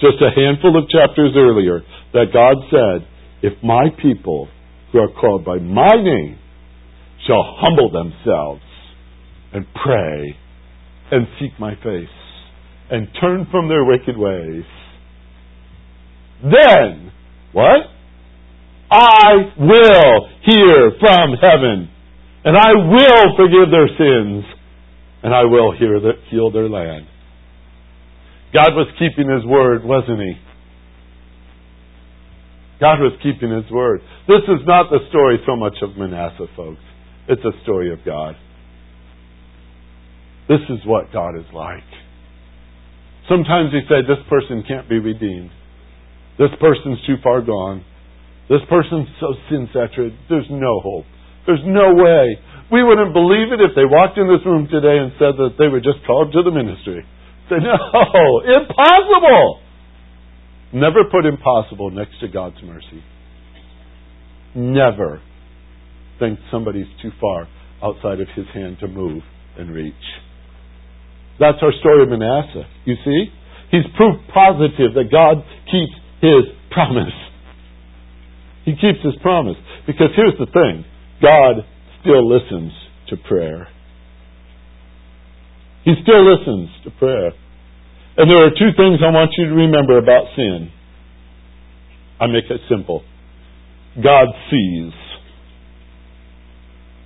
just 0.00 0.22
a 0.22 0.30
handful 0.30 0.78
of 0.78 0.88
chapters 0.88 1.32
earlier, 1.34 1.82
that 2.12 2.26
God 2.32 2.56
said, 2.70 3.08
If 3.42 3.62
my 3.62 3.88
people 4.00 4.48
who 4.92 4.98
are 4.98 5.12
called 5.20 5.44
by 5.44 5.56
my 5.56 5.96
name 5.96 6.38
shall 7.26 7.42
humble 7.58 7.90
themselves 7.90 8.62
and 9.52 9.66
pray 9.84 10.36
and 11.10 11.26
seek 11.40 11.58
my 11.58 11.74
face 11.76 12.08
and 12.90 13.08
turn 13.20 13.46
from 13.50 13.68
their 13.68 13.84
wicked 13.84 14.16
ways. 14.16 14.64
Then, 16.42 17.12
what? 17.52 17.80
I 18.90 19.32
will 19.58 20.28
hear 20.44 20.92
from 21.00 21.34
heaven, 21.40 21.88
and 22.44 22.56
I 22.56 22.72
will 22.74 23.36
forgive 23.36 23.70
their 23.70 23.88
sins, 23.88 24.44
and 25.22 25.34
I 25.34 25.44
will 25.44 25.72
heal 25.78 26.50
their 26.50 26.68
land. 26.68 27.06
God 28.52 28.74
was 28.74 28.88
keeping 28.98 29.30
His 29.30 29.46
word, 29.46 29.84
wasn't 29.84 30.20
He? 30.20 30.34
God 32.80 32.98
was 32.98 33.12
keeping 33.22 33.50
His 33.50 33.70
word. 33.70 34.00
This 34.26 34.42
is 34.48 34.66
not 34.66 34.90
the 34.90 34.98
story 35.08 35.38
so 35.46 35.56
much 35.56 35.76
of 35.82 35.96
Manasseh, 35.96 36.48
folks. 36.56 36.82
It's 37.28 37.44
a 37.44 37.62
story 37.62 37.92
of 37.92 38.04
God. 38.04 38.34
This 40.48 40.60
is 40.68 40.84
what 40.84 41.12
God 41.12 41.38
is 41.38 41.46
like. 41.54 41.86
Sometimes 43.28 43.70
He 43.70 43.80
say, 43.88 44.02
this 44.02 44.18
person 44.28 44.64
can't 44.66 44.88
be 44.88 44.98
redeemed. 44.98 45.50
This 46.38 46.50
person's 46.60 46.98
too 47.06 47.16
far 47.22 47.40
gone. 47.40 47.84
This 48.50 48.60
person's 48.68 49.06
so 49.20 49.34
sin 49.48 49.68
saturated. 49.72 50.18
There's 50.28 50.50
no 50.50 50.80
hope. 50.80 51.06
There's 51.46 51.62
no 51.64 51.94
way. 51.94 52.38
We 52.70 52.82
wouldn't 52.82 53.12
believe 53.12 53.52
it 53.52 53.60
if 53.60 53.76
they 53.76 53.84
walked 53.84 54.16
in 54.16 54.28
this 54.28 54.44
room 54.46 54.68
today 54.70 54.96
and 54.96 55.12
said 55.18 55.36
that 55.36 55.56
they 55.58 55.68
were 55.68 55.80
just 55.80 56.00
called 56.06 56.32
to 56.32 56.42
the 56.42 56.50
ministry. 56.50 57.04
Say, 57.50 57.56
no, 57.60 57.74
impossible. 58.62 59.60
Never 60.72 61.04
put 61.10 61.26
impossible 61.26 61.90
next 61.90 62.18
to 62.20 62.28
God's 62.28 62.56
mercy. 62.64 63.04
Never 64.54 65.20
think 66.18 66.38
somebody's 66.50 66.88
too 67.02 67.10
far 67.20 67.48
outside 67.82 68.20
of 68.20 68.28
his 68.34 68.46
hand 68.54 68.78
to 68.80 68.88
move 68.88 69.22
and 69.58 69.70
reach. 69.70 69.94
That's 71.38 71.58
our 71.60 71.72
story 71.80 72.04
of 72.04 72.08
Manasseh. 72.08 72.64
You 72.84 72.94
see? 73.04 73.26
He's 73.70 73.84
proof 73.96 74.16
positive 74.32 74.94
that 74.94 75.10
God 75.10 75.44
keeps 75.66 75.92
his 76.20 76.44
promise. 76.70 77.16
He 78.64 78.72
keeps 78.72 79.02
his 79.02 79.14
promise. 79.20 79.56
Because 79.86 80.08
here's 80.14 80.38
the 80.38 80.46
thing 80.46 80.84
God 81.22 81.64
still 82.00 82.28
listens 82.28 82.72
to 83.08 83.16
prayer. 83.16 83.68
He 85.84 85.94
still 86.02 86.24
listens 86.28 86.68
to 86.84 86.90
prayer. 86.98 87.32
And 88.16 88.30
there 88.30 88.44
are 88.44 88.50
two 88.50 88.76
things 88.76 89.00
I 89.00 89.10
want 89.10 89.30
you 89.38 89.46
to 89.46 89.54
remember 89.54 89.98
about 89.98 90.26
sin. 90.36 90.70
I 92.20 92.26
make 92.26 92.44
it 92.50 92.60
simple 92.68 93.02
God 93.96 94.28
sees, 94.50 94.92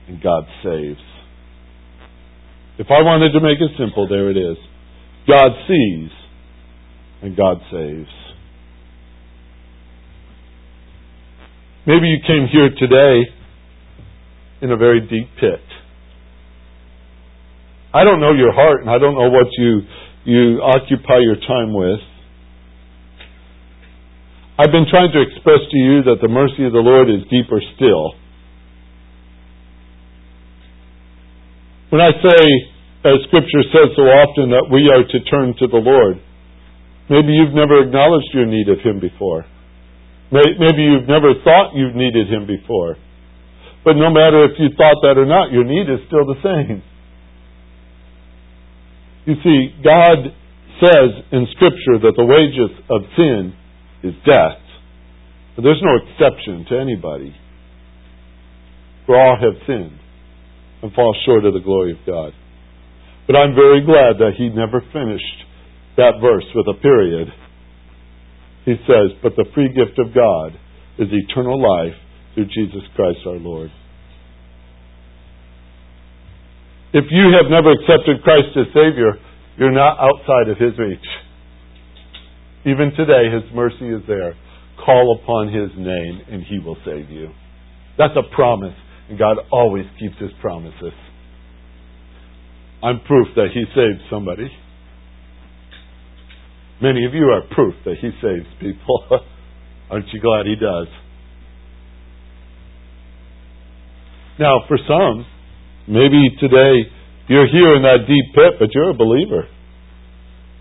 and 0.09 0.23
God 0.23 0.45
saves. 0.63 1.01
If 2.79 2.89
I 2.91 3.03
wanted 3.03 3.33
to 3.33 3.41
make 3.41 3.59
it 3.61 3.71
simple, 3.79 4.07
there 4.09 4.31
it 4.31 4.37
is. 4.37 4.57
God 5.27 5.51
sees, 5.67 6.11
and 7.23 7.37
God 7.37 7.59
saves. 7.73 8.11
Maybe 11.87 12.09
you 12.09 12.19
came 12.27 12.47
here 12.53 12.71
today 12.79 13.36
in 14.67 14.73
a 14.73 14.77
very 14.77 15.01
deep 15.07 15.31
pit. 15.39 15.63
I 17.95 18.03
don't 18.03 18.21
know 18.21 18.35
your 18.35 18.53
heart, 18.53 18.83
and 18.83 18.91
I 18.91 18.99
don't 18.99 19.15
know 19.15 19.31
what 19.31 19.47
you 19.57 19.87
you 20.27 20.61
occupy 20.61 21.23
your 21.23 21.39
time 21.39 21.73
with. 21.73 22.03
I've 24.59 24.75
been 24.75 24.91
trying 24.91 25.13
to 25.15 25.23
express 25.23 25.63
to 25.71 25.79
you 25.79 26.03
that 26.11 26.19
the 26.21 26.27
mercy 26.29 26.67
of 26.67 26.73
the 26.73 26.83
Lord 26.83 27.07
is 27.09 27.23
deeper 27.31 27.63
still. 27.77 28.19
When 31.95 32.01
I 32.03 32.11
say, 32.11 32.43
as 33.07 33.23
Scripture 33.31 33.63
says 33.71 33.95
so 33.95 34.03
often, 34.03 34.51
that 34.51 34.67
we 34.67 34.91
are 34.91 35.07
to 35.07 35.19
turn 35.31 35.55
to 35.63 35.67
the 35.71 35.79
Lord, 35.79 36.19
maybe 37.09 37.39
you've 37.39 37.55
never 37.55 37.87
acknowledged 37.87 38.35
your 38.35 38.47
need 38.47 38.69
of 38.69 38.81
Him 38.83 38.99
before. 38.99 39.47
Maybe 40.33 40.83
you've 40.83 41.07
never 41.07 41.39
thought 41.45 41.79
you've 41.79 41.95
needed 41.95 42.27
Him 42.27 42.51
before. 42.51 42.97
But 43.87 43.95
no 43.95 44.11
matter 44.11 44.43
if 44.51 44.59
you 44.59 44.75
thought 44.75 44.99
that 45.07 45.15
or 45.15 45.31
not, 45.31 45.53
your 45.55 45.63
need 45.63 45.87
is 45.87 46.03
still 46.11 46.27
the 46.27 46.43
same. 46.43 46.83
You 49.31 49.39
see, 49.47 49.79
God 49.79 50.35
says 50.83 51.23
in 51.31 51.47
Scripture 51.55 52.03
that 52.03 52.19
the 52.19 52.27
wages 52.27 52.75
of 52.91 53.07
sin 53.15 53.55
is 54.03 54.15
death. 54.27 54.59
But 55.55 55.63
there's 55.63 55.83
no 55.87 56.03
exception 56.03 56.67
to 56.67 56.83
anybody. 56.83 57.31
For 59.07 59.15
all 59.15 59.39
have 59.39 59.63
sinned 59.69 60.01
and 60.83 60.93
fall 60.93 61.15
short 61.25 61.45
of 61.45 61.55
the 61.55 61.63
glory 61.63 61.93
of 61.93 62.03
God. 62.05 62.33
But 63.29 63.37
I'm 63.37 63.55
very 63.55 63.87
glad 63.87 64.19
that 64.19 64.35
he 64.37 64.49
never 64.49 64.83
finished 64.93 65.47
that 65.97 66.19
verse 66.21 66.47
with 66.57 66.67
a 66.75 66.81
period. 66.83 67.29
He 68.65 68.75
says, 68.83 69.15
But 69.23 69.37
the 69.37 69.47
free 69.55 69.69
gift 69.69 70.01
of 70.03 70.13
God 70.13 70.59
is 70.99 71.07
eternal 71.13 71.63
life 71.63 71.95
through 72.37 72.47
Jesus 72.53 72.85
Christ 72.95 73.19
our 73.27 73.41
Lord. 73.41 73.71
If 76.93 77.07
you 77.11 77.33
have 77.33 77.51
never 77.51 77.73
accepted 77.73 78.23
Christ 78.23 78.53
as 78.57 78.67
Savior, 78.69 79.17
you're 79.59 79.73
not 79.73 79.97
outside 79.99 80.49
of 80.53 80.59
His 80.59 80.79
reach. 80.79 81.09
Even 82.65 82.93
today, 82.97 83.33
His 83.33 83.43
mercy 83.55 83.89
is 83.89 84.03
there. 84.07 84.37
Call 84.85 85.19
upon 85.21 85.49
His 85.49 85.71
name 85.77 86.21
and 86.31 86.43
He 86.45 86.59
will 86.59 86.77
save 86.85 87.11
you. 87.11 87.33
That's 87.97 88.15
a 88.17 88.35
promise, 88.35 88.77
and 89.09 89.19
God 89.19 89.39
always 89.51 89.87
keeps 89.99 90.17
His 90.21 90.31
promises. 90.43 90.93
I'm 92.83 93.01
proof 93.07 93.29
that 93.37 93.49
He 93.55 93.65
saved 93.75 94.05
somebody. 94.11 94.51
Many 96.83 97.07
of 97.07 97.15
you 97.15 97.25
are 97.25 97.43
proof 97.55 97.75
that 97.87 97.97
He 98.01 98.11
saves 98.21 98.47
people. 98.61 99.09
Aren't 99.91 100.13
you 100.13 100.21
glad 100.21 100.45
He 100.45 100.57
does? 100.57 100.89
Now, 104.39 104.65
for 104.69 104.79
some, 104.87 105.27
Maybe 105.87 106.35
today 106.43 106.91
you're 107.31 107.47
here 107.47 107.79
in 107.79 107.83
that 107.87 108.11
deep 108.11 108.35
pit, 108.35 108.59
but 108.59 108.75
you're 108.75 108.91
a 108.91 108.95
believer. 108.95 109.47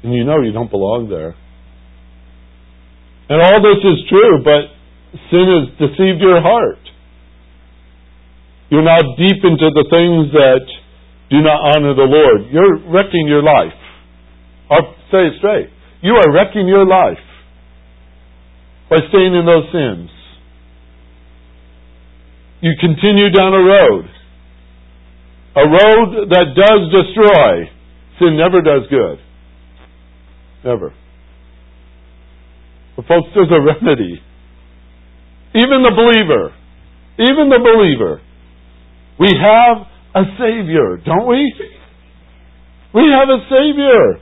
And 0.03 0.13
you 0.13 0.23
know 0.23 0.41
you 0.41 0.53
don't 0.53 0.69
belong 0.69 1.09
there. 1.09 1.33
And 3.29 3.41
all 3.41 3.57
this 3.57 3.81
is 3.81 4.05
true, 4.05 4.45
but 4.45 4.69
sin 5.33 5.45
has 5.49 5.65
deceived 5.81 6.21
your 6.21 6.41
heart. 6.41 6.77
You're 8.69 8.85
now 8.85 9.01
deep 9.17 9.41
into 9.41 9.69
the 9.73 9.85
things 9.89 10.29
that 10.37 10.65
do 11.33 11.41
not 11.41 11.73
honor 11.73 11.97
the 11.97 12.05
Lord. 12.05 12.53
You're 12.53 12.85
wrecking 12.93 13.25
your 13.25 13.41
life. 13.41 13.73
I'll 14.69 14.93
say 15.09 15.33
it 15.33 15.33
straight. 15.39 15.69
You 16.01 16.13
are 16.13 16.33
wrecking 16.33 16.67
your 16.67 16.85
life 16.85 17.21
by 18.89 18.97
staying 19.09 19.33
in 19.33 19.45
those 19.45 19.65
sins. 19.73 20.14
You 22.61 22.71
continue 22.79 23.29
down 23.31 23.53
a 23.53 23.63
road 23.63 24.09
a 25.55 25.63
road 25.63 26.27
that 26.35 26.51
does 26.51 26.81
destroy. 26.91 27.71
Sin 28.19 28.35
never 28.35 28.59
does 28.61 28.83
good. 28.91 29.17
Never. 30.67 30.93
But 32.95 33.07
folks, 33.07 33.31
there's 33.33 33.51
a 33.51 33.63
remedy. 33.63 34.19
Even 35.55 35.79
the 35.87 35.95
believer, 35.95 36.51
even 37.15 37.47
the 37.47 37.63
believer, 37.63 38.19
we 39.19 39.31
have 39.31 39.87
a 40.15 40.23
Savior, 40.35 40.99
don't 41.05 41.27
we? 41.27 41.39
We 42.93 43.07
have 43.15 43.31
a 43.31 43.39
Savior. 43.47 44.19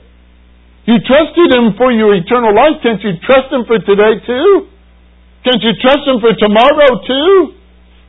You 0.86 1.02
trusted 1.02 1.50
Him 1.50 1.74
for 1.74 1.90
your 1.90 2.14
eternal 2.14 2.54
life. 2.54 2.78
Can't 2.82 3.02
you 3.02 3.18
trust 3.26 3.50
Him 3.50 3.66
for 3.66 3.78
today 3.82 4.22
too? 4.22 4.70
Can't 5.42 5.62
you 5.62 5.74
trust 5.82 6.06
Him 6.06 6.22
for 6.22 6.30
tomorrow 6.38 7.02
too? 7.02 7.58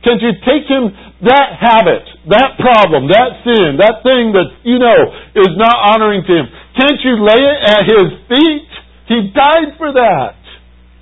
Can't 0.06 0.22
you 0.22 0.38
take 0.46 0.70
Him 0.70 0.94
that 1.26 1.58
habit, 1.58 2.06
that 2.30 2.54
problem, 2.62 3.10
that 3.10 3.42
sin, 3.42 3.74
that 3.82 4.06
thing 4.06 4.30
that 4.38 4.54
you 4.62 4.78
know 4.78 5.00
is 5.34 5.50
not 5.58 5.74
honoring 5.90 6.22
to 6.22 6.30
Him, 6.30 6.46
can't 6.78 7.02
you 7.02 7.26
lay 7.26 7.42
it 7.42 7.58
at 7.74 7.82
His 7.90 8.08
feet? 8.30 8.70
He 9.10 9.18
died 9.34 9.74
for 9.74 9.90
that, 9.90 10.38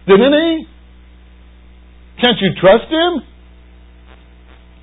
didn't 0.09 0.33
He? 0.33 0.51
Can't 2.25 2.41
you 2.41 2.57
trust 2.57 2.89
Him? 2.89 3.13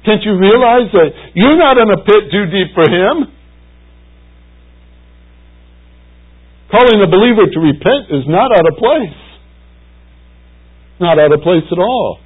Can't 0.06 0.22
you 0.22 0.38
realize 0.38 0.94
that 0.94 1.10
you're 1.34 1.58
not 1.58 1.82
in 1.82 1.90
a 1.90 1.98
pit 2.06 2.30
too 2.30 2.46
deep 2.46 2.78
for 2.78 2.86
Him? 2.86 3.26
Calling 6.70 7.02
a 7.02 7.10
believer 7.10 7.50
to 7.50 7.60
repent 7.60 8.14
is 8.14 8.30
not 8.30 8.54
out 8.54 8.70
of 8.70 8.78
place. 8.78 9.18
Not 11.00 11.18
out 11.18 11.34
of 11.34 11.42
place 11.42 11.66
at 11.72 11.80
all. 11.82 12.20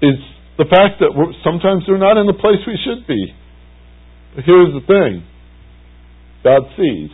Is 0.00 0.18
the 0.58 0.64
fact 0.64 1.00
that 1.00 1.10
sometimes 1.42 1.84
we're 1.88 1.98
not 1.98 2.18
in 2.18 2.26
the 2.26 2.34
place 2.34 2.58
we 2.66 2.78
should 2.82 3.06
be. 3.06 3.34
But 4.34 4.44
here's 4.44 4.74
the 4.74 4.86
thing 4.86 5.26
God 6.44 6.62
sees, 6.76 7.10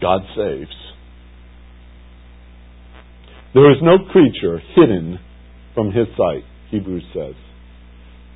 God 0.00 0.22
saves. 0.36 0.76
There 3.54 3.70
is 3.72 3.78
no 3.82 3.98
creature 4.12 4.62
hidden 4.76 5.18
from 5.74 5.90
his 5.90 6.06
sight, 6.16 6.44
Hebrews 6.70 7.02
says. 7.14 7.34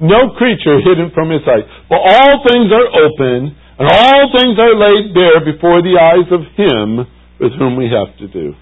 No 0.01 0.35
creature 0.37 0.83
hidden 0.83 1.13
from 1.15 1.31
his 1.31 1.43
sight. 1.47 1.63
But 1.89 2.03
all 2.03 2.43
things 2.43 2.67
are 2.75 2.89
open, 2.99 3.55
and 3.79 3.87
all 3.91 4.31
things 4.35 4.59
are 4.59 4.75
laid 4.75 5.15
bare 5.15 5.39
before 5.53 5.83
the 5.83 5.95
eyes 6.03 6.27
of 6.35 6.43
him 6.59 7.07
with 7.39 7.53
whom 7.59 7.77
we 7.77 7.87
have 7.87 8.17
to 8.19 8.27
do. 8.27 8.55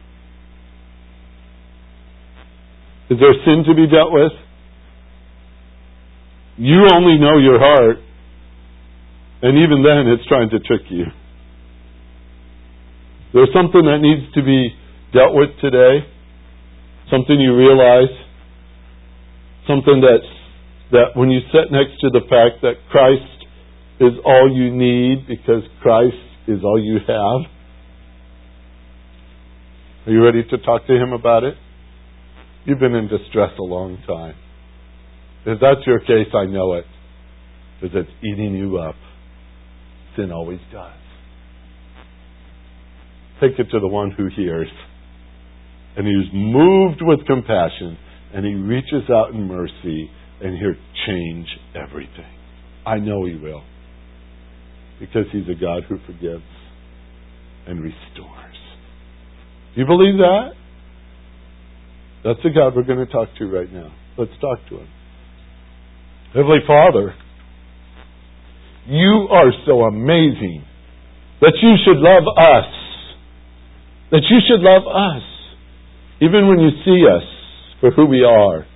Is 3.10 3.18
there 3.18 3.34
sin 3.44 3.64
to 3.66 3.74
be 3.74 3.86
dealt 3.86 4.12
with? 4.12 4.32
You 6.56 6.86
only 6.94 7.18
know 7.18 7.38
your 7.38 7.58
heart. 7.58 7.96
And 9.42 9.58
even 9.58 9.82
then, 9.82 10.06
it's 10.06 10.26
trying 10.28 10.50
to 10.50 10.60
trick 10.60 10.82
you. 10.88 11.06
There's 13.34 13.50
something 13.52 13.82
that 13.82 13.98
needs 14.00 14.32
to 14.34 14.42
be 14.42 14.70
dealt 15.12 15.34
with 15.34 15.50
today. 15.60 16.06
Something 17.10 17.40
you 17.40 17.56
realize. 17.56 18.12
Something 19.66 20.00
that's, 20.00 20.30
that 20.92 21.16
when 21.16 21.30
you 21.30 21.40
sit 21.50 21.72
next 21.72 22.00
to 22.00 22.10
the 22.10 22.20
fact 22.28 22.62
that 22.62 22.74
Christ 22.90 23.46
is 24.00 24.12
all 24.24 24.50
you 24.54 24.70
need 24.70 25.26
because 25.26 25.62
Christ 25.80 26.16
is 26.46 26.60
all 26.62 26.82
you 26.82 26.98
have. 26.98 27.50
Are 30.06 30.12
you 30.12 30.22
ready 30.24 30.42
to 30.42 30.58
talk 30.58 30.86
to 30.86 30.92
him 30.94 31.12
about 31.12 31.44
it? 31.44 31.54
You've 32.64 32.78
been 32.78 32.94
in 32.94 33.08
distress 33.08 33.50
a 33.58 33.62
long 33.62 33.98
time. 34.06 34.34
If 35.44 35.58
that's 35.60 35.84
your 35.86 35.98
case, 36.00 36.32
I 36.34 36.46
know 36.46 36.74
it. 36.74 36.84
Because 37.80 37.96
it's 37.96 38.24
eating 38.24 38.54
you 38.54 38.78
up. 38.78 38.94
Sin 40.16 40.30
always 40.30 40.60
does. 40.72 40.92
Take 43.40 43.58
it 43.58 43.70
to 43.72 43.80
the 43.80 43.88
one 43.88 44.12
who 44.12 44.28
hears. 44.36 44.68
And 45.96 46.06
he's 46.06 46.32
moved 46.32 47.00
with 47.02 47.26
compassion. 47.26 47.98
And 48.32 48.46
he 48.46 48.54
reaches 48.54 49.10
out 49.10 49.30
in 49.30 49.48
mercy. 49.48 50.10
And 50.40 50.56
he'll 50.56 51.06
change 51.06 51.48
everything. 51.74 52.32
I 52.86 52.98
know 52.98 53.24
he 53.24 53.34
will. 53.34 53.64
Because 55.00 55.26
he's 55.32 55.48
a 55.48 55.60
God 55.60 55.82
who 55.88 55.98
forgives 56.06 56.44
and 57.66 57.80
restores. 57.80 58.56
Do 59.74 59.80
you 59.80 59.86
believe 59.86 60.18
that? 60.18 60.50
That's 62.24 62.38
the 62.44 62.50
God 62.50 62.76
we're 62.76 62.86
going 62.86 63.04
to 63.04 63.10
talk 63.10 63.28
to 63.38 63.46
right 63.46 63.70
now. 63.72 63.92
Let's 64.16 64.32
talk 64.40 64.58
to 64.68 64.78
him. 64.78 64.88
Heavenly 66.34 66.62
Father, 66.66 67.14
you 68.86 69.28
are 69.30 69.50
so 69.66 69.82
amazing 69.82 70.64
that 71.40 71.54
you 71.60 71.74
should 71.84 71.98
love 71.98 72.22
us. 72.38 72.70
That 74.12 74.22
you 74.30 74.38
should 74.46 74.62
love 74.62 74.86
us. 74.86 75.22
Even 76.20 76.46
when 76.46 76.60
you 76.60 76.70
see 76.84 77.02
us 77.10 77.26
for 77.80 77.90
who 77.90 78.06
we 78.06 78.22
are. 78.22 78.66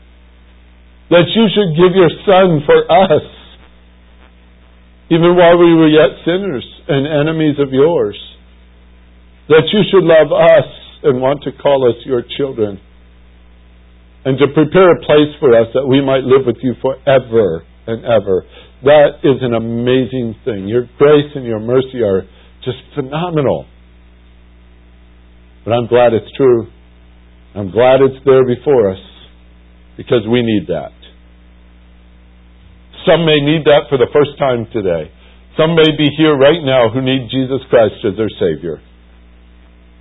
That 1.11 1.31
you 1.31 1.47
should 1.55 1.79
give 1.79 1.95
your 1.95 2.11
Son 2.27 2.67
for 2.67 2.83
us. 2.91 3.23
Even 5.09 5.37
while 5.37 5.57
we 5.57 5.73
were 5.75 5.89
yet 5.89 6.19
sinners 6.25 6.67
and 6.89 7.07
enemies 7.07 7.57
of 7.61 7.73
yours. 7.73 8.19
That 9.49 9.71
you 9.73 9.83
should 9.89 10.03
love 10.03 10.35
us 10.35 10.67
and 11.05 11.23
want 11.23 11.45
to 11.45 11.53
call 11.53 11.89
us 11.89 12.05
your 12.05 12.25
children 12.37 12.81
and 14.27 14.37
to 14.43 14.47
prepare 14.51 14.91
a 14.91 15.01
place 15.07 15.31
for 15.39 15.55
us 15.55 15.71
that 15.71 15.87
we 15.87 16.03
might 16.03 16.27
live 16.27 16.43
with 16.51 16.59
you 16.59 16.75
forever 16.83 17.63
and 17.87 18.03
ever. 18.03 18.43
That 18.83 19.23
is 19.23 19.39
an 19.39 19.55
amazing 19.55 20.35
thing. 20.45 20.67
Your 20.67 20.91
grace 20.99 21.31
and 21.39 21.47
your 21.47 21.63
mercy 21.63 22.03
are 22.03 22.27
just 22.67 22.83
phenomenal. 22.99 23.71
But 25.65 25.79
I'm 25.79 25.87
glad 25.87 26.13
it's 26.13 26.27
true. 26.37 26.67
I'm 27.55 27.71
glad 27.71 28.03
it's 28.03 28.19
there 28.27 28.43
before 28.43 28.91
us 28.91 29.05
because 29.97 30.27
we 30.27 30.43
need 30.43 30.67
that. 30.75 30.91
Some 33.07 33.23
may 33.23 33.39
need 33.39 33.63
that 33.71 33.87
for 33.89 33.97
the 33.97 34.11
first 34.11 34.35
time 34.43 34.67
today. 34.75 35.15
Some 35.57 35.79
may 35.79 35.95
be 35.97 36.11
here 36.19 36.35
right 36.35 36.61
now 36.67 36.91
who 36.91 37.01
need 37.01 37.31
Jesus 37.31 37.63
Christ 37.71 38.03
as 38.03 38.19
their 38.19 38.29
Savior. 38.43 38.83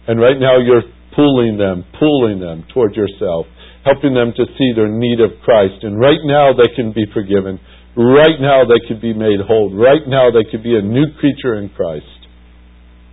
And 0.08 0.20
right 0.20 0.42
now 0.42 0.58
you're 0.58 0.90
pulling 1.16 1.58
them, 1.62 1.86
pulling 2.00 2.40
them 2.40 2.66
toward 2.74 2.96
yourself 2.96 3.46
helping 3.86 4.18
them 4.18 4.34
to 4.36 4.44
see 4.58 4.74
their 4.76 4.90
need 4.90 5.22
of 5.22 5.40
Christ. 5.46 5.86
And 5.86 5.98
right 5.98 6.20
now 6.26 6.52
they 6.58 6.74
can 6.76 6.92
be 6.92 7.06
forgiven. 7.14 7.62
Right 7.96 8.42
now 8.42 8.66
they 8.66 8.82
could 8.90 9.00
be 9.00 9.14
made 9.14 9.40
whole. 9.46 9.72
Right 9.72 10.04
now 10.06 10.34
they 10.34 10.44
could 10.50 10.64
be 10.64 10.76
a 10.76 10.82
new 10.82 11.06
creature 11.22 11.56
in 11.56 11.70
Christ 11.70 12.10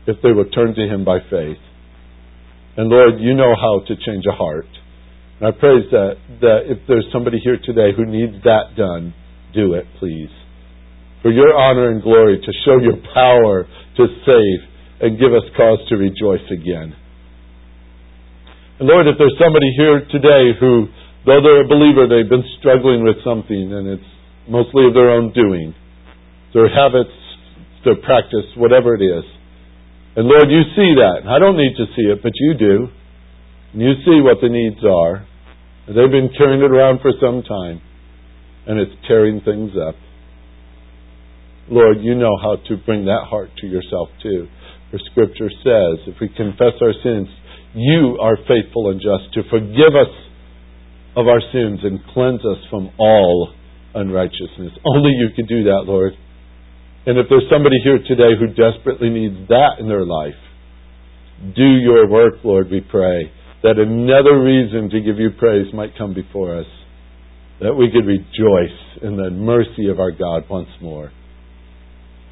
if 0.08 0.16
they 0.24 0.32
will 0.32 0.48
turn 0.50 0.74
to 0.74 0.82
Him 0.82 1.04
by 1.04 1.20
faith. 1.30 1.60
And 2.76 2.88
Lord, 2.88 3.20
you 3.20 3.34
know 3.34 3.54
how 3.54 3.84
to 3.86 3.94
change 3.94 4.24
a 4.26 4.34
heart. 4.34 4.66
And 5.38 5.48
I 5.48 5.50
praise 5.52 5.84
that, 5.92 6.16
that 6.40 6.58
if 6.66 6.78
there's 6.88 7.06
somebody 7.12 7.38
here 7.44 7.58
today 7.62 7.92
who 7.94 8.06
needs 8.06 8.42
that 8.44 8.74
done, 8.74 9.14
do 9.54 9.74
it, 9.74 9.84
please. 10.00 10.32
For 11.20 11.30
your 11.30 11.54
honor 11.54 11.90
and 11.90 12.02
glory, 12.02 12.40
to 12.40 12.52
show 12.64 12.78
your 12.80 12.96
power 13.14 13.68
to 13.96 14.06
save 14.24 14.58
and 15.00 15.20
give 15.20 15.34
us 15.34 15.44
cause 15.56 15.78
to 15.90 15.96
rejoice 15.96 16.46
again. 16.50 16.96
And 18.82 18.90
Lord, 18.90 19.06
if 19.06 19.14
there's 19.14 19.38
somebody 19.38 19.70
here 19.78 20.02
today 20.10 20.58
who, 20.58 20.90
though 21.22 21.38
they're 21.38 21.62
a 21.62 21.70
believer, 21.70 22.10
they've 22.10 22.26
been 22.26 22.42
struggling 22.58 23.06
with 23.06 23.14
something 23.22 23.70
and 23.70 23.86
it's 23.86 24.10
mostly 24.50 24.90
of 24.90 24.92
their 24.98 25.14
own 25.14 25.30
doing, 25.30 25.70
their 26.50 26.66
habits, 26.66 27.14
their 27.86 27.94
practice, 28.02 28.42
whatever 28.58 28.98
it 28.98 29.06
is. 29.06 29.22
And 30.18 30.26
Lord, 30.26 30.50
you 30.50 30.66
see 30.74 30.98
that. 30.98 31.30
I 31.30 31.38
don't 31.38 31.54
need 31.54 31.78
to 31.78 31.86
see 31.94 32.10
it, 32.10 32.26
but 32.26 32.34
you 32.34 32.58
do. 32.58 32.90
And 33.70 33.82
you 33.86 33.94
see 34.02 34.18
what 34.18 34.42
the 34.42 34.50
needs 34.50 34.82
are. 34.82 35.30
And 35.86 35.94
they've 35.94 36.10
been 36.10 36.34
carrying 36.34 36.66
it 36.66 36.74
around 36.74 37.06
for 37.06 37.14
some 37.22 37.46
time. 37.46 37.78
And 38.66 38.82
it's 38.82 38.98
tearing 39.06 39.46
things 39.46 39.78
up. 39.78 39.94
Lord, 41.70 42.02
you 42.02 42.16
know 42.16 42.34
how 42.34 42.58
to 42.66 42.82
bring 42.82 43.04
that 43.04 43.30
heart 43.30 43.50
to 43.62 43.66
yourself 43.68 44.08
too. 44.20 44.50
For 44.90 44.98
Scripture 45.14 45.54
says, 45.62 46.02
if 46.10 46.18
we 46.20 46.26
confess 46.34 46.74
our 46.82 46.98
sins, 46.98 47.30
you 47.74 48.18
are 48.20 48.36
faithful 48.36 48.90
and 48.90 49.00
just 49.00 49.32
to 49.34 49.42
forgive 49.48 49.96
us 49.96 50.12
of 51.16 51.28
our 51.28 51.40
sins 51.52 51.80
and 51.82 52.00
cleanse 52.12 52.40
us 52.40 52.58
from 52.70 52.90
all 52.98 53.52
unrighteousness. 53.94 54.72
Only 54.84 55.12
you 55.12 55.28
can 55.36 55.46
do 55.46 55.64
that, 55.64 55.84
Lord. 55.86 56.12
And 57.04 57.18
if 57.18 57.26
there's 57.28 57.48
somebody 57.50 57.76
here 57.82 57.98
today 58.06 58.38
who 58.38 58.48
desperately 58.48 59.10
needs 59.10 59.48
that 59.48 59.80
in 59.80 59.88
their 59.88 60.04
life, 60.04 60.38
do 61.56 61.64
your 61.64 62.08
work, 62.08 62.34
Lord, 62.44 62.70
we 62.70 62.80
pray, 62.80 63.32
that 63.62 63.78
another 63.78 64.40
reason 64.40 64.88
to 64.90 65.00
give 65.00 65.18
you 65.18 65.30
praise 65.38 65.72
might 65.74 65.98
come 65.98 66.14
before 66.14 66.58
us, 66.58 66.66
that 67.60 67.74
we 67.74 67.90
could 67.90 68.06
rejoice 68.06 68.78
in 69.02 69.16
the 69.16 69.30
mercy 69.30 69.88
of 69.90 69.98
our 69.98 70.12
God 70.12 70.44
once 70.48 70.68
more. 70.80 71.10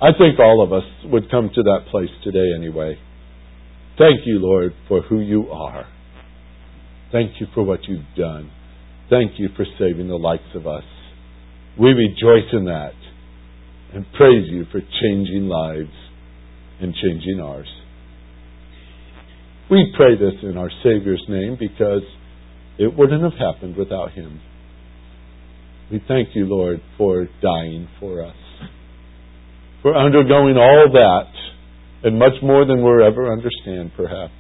I 0.01 0.13
think 0.17 0.39
all 0.39 0.63
of 0.63 0.73
us 0.73 0.89
would 1.05 1.31
come 1.31 1.51
to 1.55 1.63
that 1.63 1.91
place 1.91 2.11
today 2.25 2.47
anyway. 2.57 2.99
Thank 4.01 4.21
you, 4.25 4.39
Lord, 4.39 4.73
for 4.89 5.03
who 5.03 5.21
you 5.21 5.51
are. 5.51 5.85
Thank 7.13 7.33
you 7.39 7.47
for 7.55 7.63
what 7.63 7.81
you've 7.87 8.17
done. 8.17 8.51
Thank 9.11 9.33
you 9.37 9.51
for 9.55 9.67
saving 9.79 10.09
the 10.09 10.17
likes 10.17 10.55
of 10.55 10.67
us. 10.67 10.85
We 11.79 11.91
rejoice 11.91 12.49
in 12.55 12.65
that 12.65 12.95
and 13.93 14.07
praise 14.17 14.49
you 14.49 14.65
for 14.73 14.81
changing 14.81 15.49
lives 15.49 15.93
and 16.81 16.95
changing 16.95 17.41
ours. 17.43 17.69
We 19.71 19.93
pray 19.95 20.17
this 20.17 20.41
in 20.45 20.57
our 20.57 20.71
Savior's 20.83 21.23
name 21.29 21.59
because 21.61 22.03
it 22.79 22.97
wouldn't 22.97 23.23
have 23.23 23.39
happened 23.39 23.77
without 23.77 24.13
him. 24.13 24.41
We 25.93 26.03
thank 26.09 26.31
you, 26.35 26.47
Lord, 26.47 26.81
for 26.97 27.29
dying 27.43 27.87
for 28.01 28.25
us, 28.25 28.37
for 29.83 29.95
undergoing 29.95 30.57
all 30.57 30.87
that 30.91 31.50
and 32.03 32.19
much 32.19 32.43
more 32.43 32.65
than 32.65 32.83
we'll 32.83 33.07
ever 33.07 33.33
understand, 33.33 33.93
perhaps. 33.97 34.33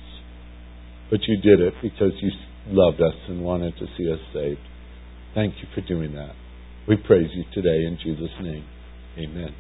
But 1.11 1.21
you 1.27 1.41
did 1.43 1.61
it 1.61 1.75
because 1.83 2.13
you 2.21 2.31
loved 2.69 3.01
us 3.01 3.15
and 3.29 3.43
wanted 3.43 3.77
to 3.79 3.87
see 3.99 4.11
us 4.13 4.21
saved. 4.33 4.61
Thank 5.35 5.55
you 5.61 5.69
for 5.75 5.81
doing 5.87 6.13
that. 6.15 6.35
We 6.89 6.97
praise 6.97 7.31
you 7.35 7.45
today 7.53 7.87
in 7.87 7.99
Jesus' 8.03 8.31
name. 8.41 8.65
Amen. 9.19 9.55